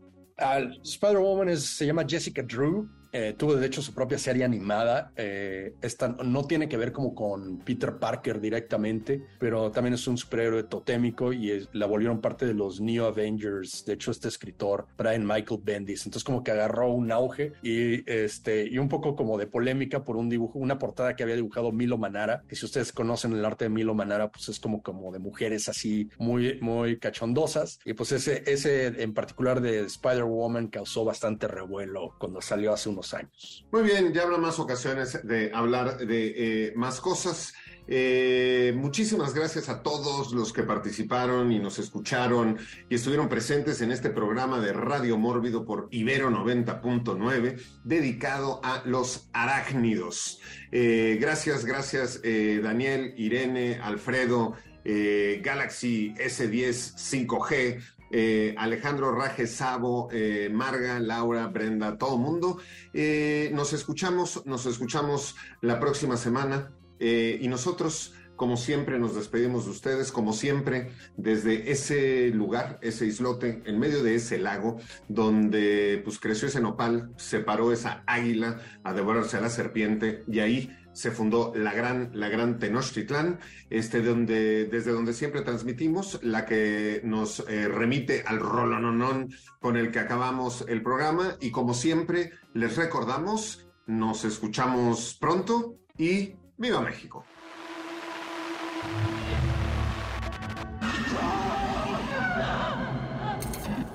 Spider-Woman 0.85 1.57
se 1.57 1.87
llama 1.87 2.05
Jessica 2.07 2.43
Drew, 2.43 2.89
eh, 3.13 3.35
tuvo 3.37 3.57
de 3.57 3.67
hecho 3.67 3.83
su 3.83 3.95
propia 3.95 4.19
serie 4.19 4.45
animada. 4.45 5.13
Eh, 5.17 5.75
esta 5.81 6.09
no 6.09 6.45
tiene 6.45 6.69
que 6.69 6.77
ver 6.77 6.93
como 6.93 7.15
con 7.15 7.59
Peter 7.59 7.97
Parker 7.99 8.41
directamente, 8.41 9.23
pero 9.39 9.71
también 9.71 9.95
es 9.95 10.07
un 10.07 10.19
superhéroe 10.19 10.65
totémico 10.65 11.33
y 11.33 11.67
la 11.73 11.87
volvieron 11.87 12.21
parte 12.21 12.47
de 12.47 12.55
los 12.55 12.81
New 12.81 13.05
Avengers. 13.05 13.85
De 13.85 13.95
hecho, 13.95 14.11
este 14.11 14.29
escritor, 14.29 14.87
Brian 14.97 15.27
Michael 15.27 15.61
Bendis, 15.63 16.05
entonces 16.07 16.25
como 16.25 16.43
que 16.43 16.51
agarró 16.51 16.91
un 16.91 17.11
auge 17.13 17.53
y, 17.63 18.09
este, 18.11 18.67
y 18.67 18.79
un 18.79 18.89
poco 18.89 19.17
como 19.17 19.39
de 19.39 19.47
polémica 19.47 20.05
por 20.05 20.17
un 20.17 20.29
dibujo, 20.29 20.59
una 20.59 20.79
portada 20.79 21.17
que 21.17 21.23
había 21.23 21.37
dibujado 21.37 21.73
Milo 21.73 21.99
Manara, 21.99 22.43
que 22.49 22.57
si 22.57 22.67
ustedes 22.67 22.93
conocen 22.93 23.33
el 23.33 23.45
arte 23.45 23.65
de 23.65 23.71
Milo 23.71 23.95
Manara, 23.95 24.31
pues 24.31 24.49
es 24.49 24.61
como, 24.61 24.83
como 24.83 25.13
de 25.13 25.19
mujeres 25.19 25.69
así 25.69 26.11
muy, 26.19 26.61
muy 26.61 26.99
cachondosas. 26.99 27.79
Y 27.85 27.95
pues 27.95 28.13
ese, 28.13 28.43
ese 28.47 28.87
en 28.87 29.15
particular 29.15 29.61
de 29.61 29.81
Spider-Woman 29.81 30.69
causó 30.69 31.05
bastante 31.05 31.49
revuelo 31.49 32.15
cuando 32.19 32.41
salió 32.41 32.73
hace 32.73 32.89
un 32.89 32.98
años. 33.15 33.65
Muy 33.73 33.83
bien, 33.83 34.13
ya 34.13 34.23
habrá 34.23 34.39
más 34.39 34.59
ocasiones 34.59 35.21
de 35.27 35.51
hablar 35.53 35.99
de 35.99 36.35
eh, 36.37 36.73
más 36.77 37.01
cosas. 37.01 37.55
Eh, 37.87 38.75
muchísimas 38.77 39.33
gracias 39.33 39.71
a 39.71 39.83
todos 39.83 40.33
los 40.33 40.53
que 40.53 40.63
participaron 40.63 41.51
y 41.53 41.59
nos 41.59 41.79
escucharon 41.79 42.59
y 42.91 42.97
estuvieron 42.97 43.29
presentes 43.31 43.81
en 43.81 43.93
este 43.93 44.11
programa 44.11 44.61
de 44.61 44.75
Radio 44.75 45.17
Mórbido 45.17 45.65
por 45.65 45.89
Ibero 45.91 46.29
90.9 46.31 47.59
dedicado 47.85 48.61
a 48.63 48.83
los 48.85 49.29
arácnidos. 49.33 50.41
Eh, 50.71 51.17
gracias, 51.21 51.65
gracias 51.65 52.21
Daniel, 52.23 53.15
Irene, 53.17 53.81
Alfredo, 53.83 54.55
Galaxy 54.85 56.15
S10 56.15 56.95
5G, 57.27 57.81
eh, 58.11 58.55
Alejandro 58.57 59.13
Raje 59.15 59.47
Sabo, 59.47 60.09
eh, 60.13 60.49
Marga, 60.53 61.01
Laura, 61.01 61.47
Brenda, 61.49 61.99
todo 61.99 62.17
mundo. 62.17 62.59
Eh, 62.93 63.51
nos 63.55 63.73
escuchamos, 63.73 64.45
nos 64.47 64.67
escuchamos 64.67 65.37
la 65.61 65.81
próxima 65.81 66.17
semana 66.17 66.73
y 67.01 67.47
nosotros, 67.47 68.13
como 68.35 68.57
siempre, 68.57 68.99
nos 68.99 69.15
despedimos 69.15 69.67
de 69.67 69.71
ustedes, 69.71 70.11
como 70.11 70.33
siempre, 70.33 70.91
desde 71.17 71.71
ese 71.71 72.31
lugar, 72.31 72.81
ese 72.83 73.07
islote, 73.07 73.63
en 73.67 73.79
medio 73.79 74.03
de 74.03 74.17
ese 74.17 74.37
lago, 74.37 74.79
donde 75.09 76.01
pues 76.05 76.19
creció 76.19 76.49
ese 76.49 76.61
nopal, 76.61 77.13
se 77.17 77.39
paró 77.39 77.71
esa 77.71 78.03
águila 78.09 78.59
a 78.83 78.95
devorarse 78.95 79.37
a 79.37 79.43
la 79.43 79.49
serpiente 79.49 80.25
y 80.27 80.41
ahí 80.41 80.77
se 80.99 81.13
fundó 81.13 81.53
la 81.55 81.73
gran, 81.73 82.11
la 82.13 82.29
gran 82.29 82.59
Tenochtitlán, 82.59 83.39
este, 83.71 84.03
donde, 84.03 84.65
desde 84.65 84.91
donde 84.91 85.13
siempre 85.13 85.43
transmitimos, 85.43 86.19
la 86.25 86.45
que 86.45 87.01
nos 87.05 87.49
eh, 87.49 87.69
remite 87.69 88.25
al 88.27 88.41
rolononón 88.41 89.33
con 89.61 89.77
el 89.77 89.93
que 89.93 90.01
acabamos 90.01 90.65
el 90.67 90.83
programa. 90.83 91.37
Y 91.41 91.53
como 91.53 91.73
siempre, 91.73 92.33
les 92.53 92.77
recordamos, 92.77 93.69
nos 93.87 94.25
escuchamos 94.25 95.17
pronto 95.21 95.77
y 95.97 96.35
¡Viva 96.57 96.81
México! 96.81 97.25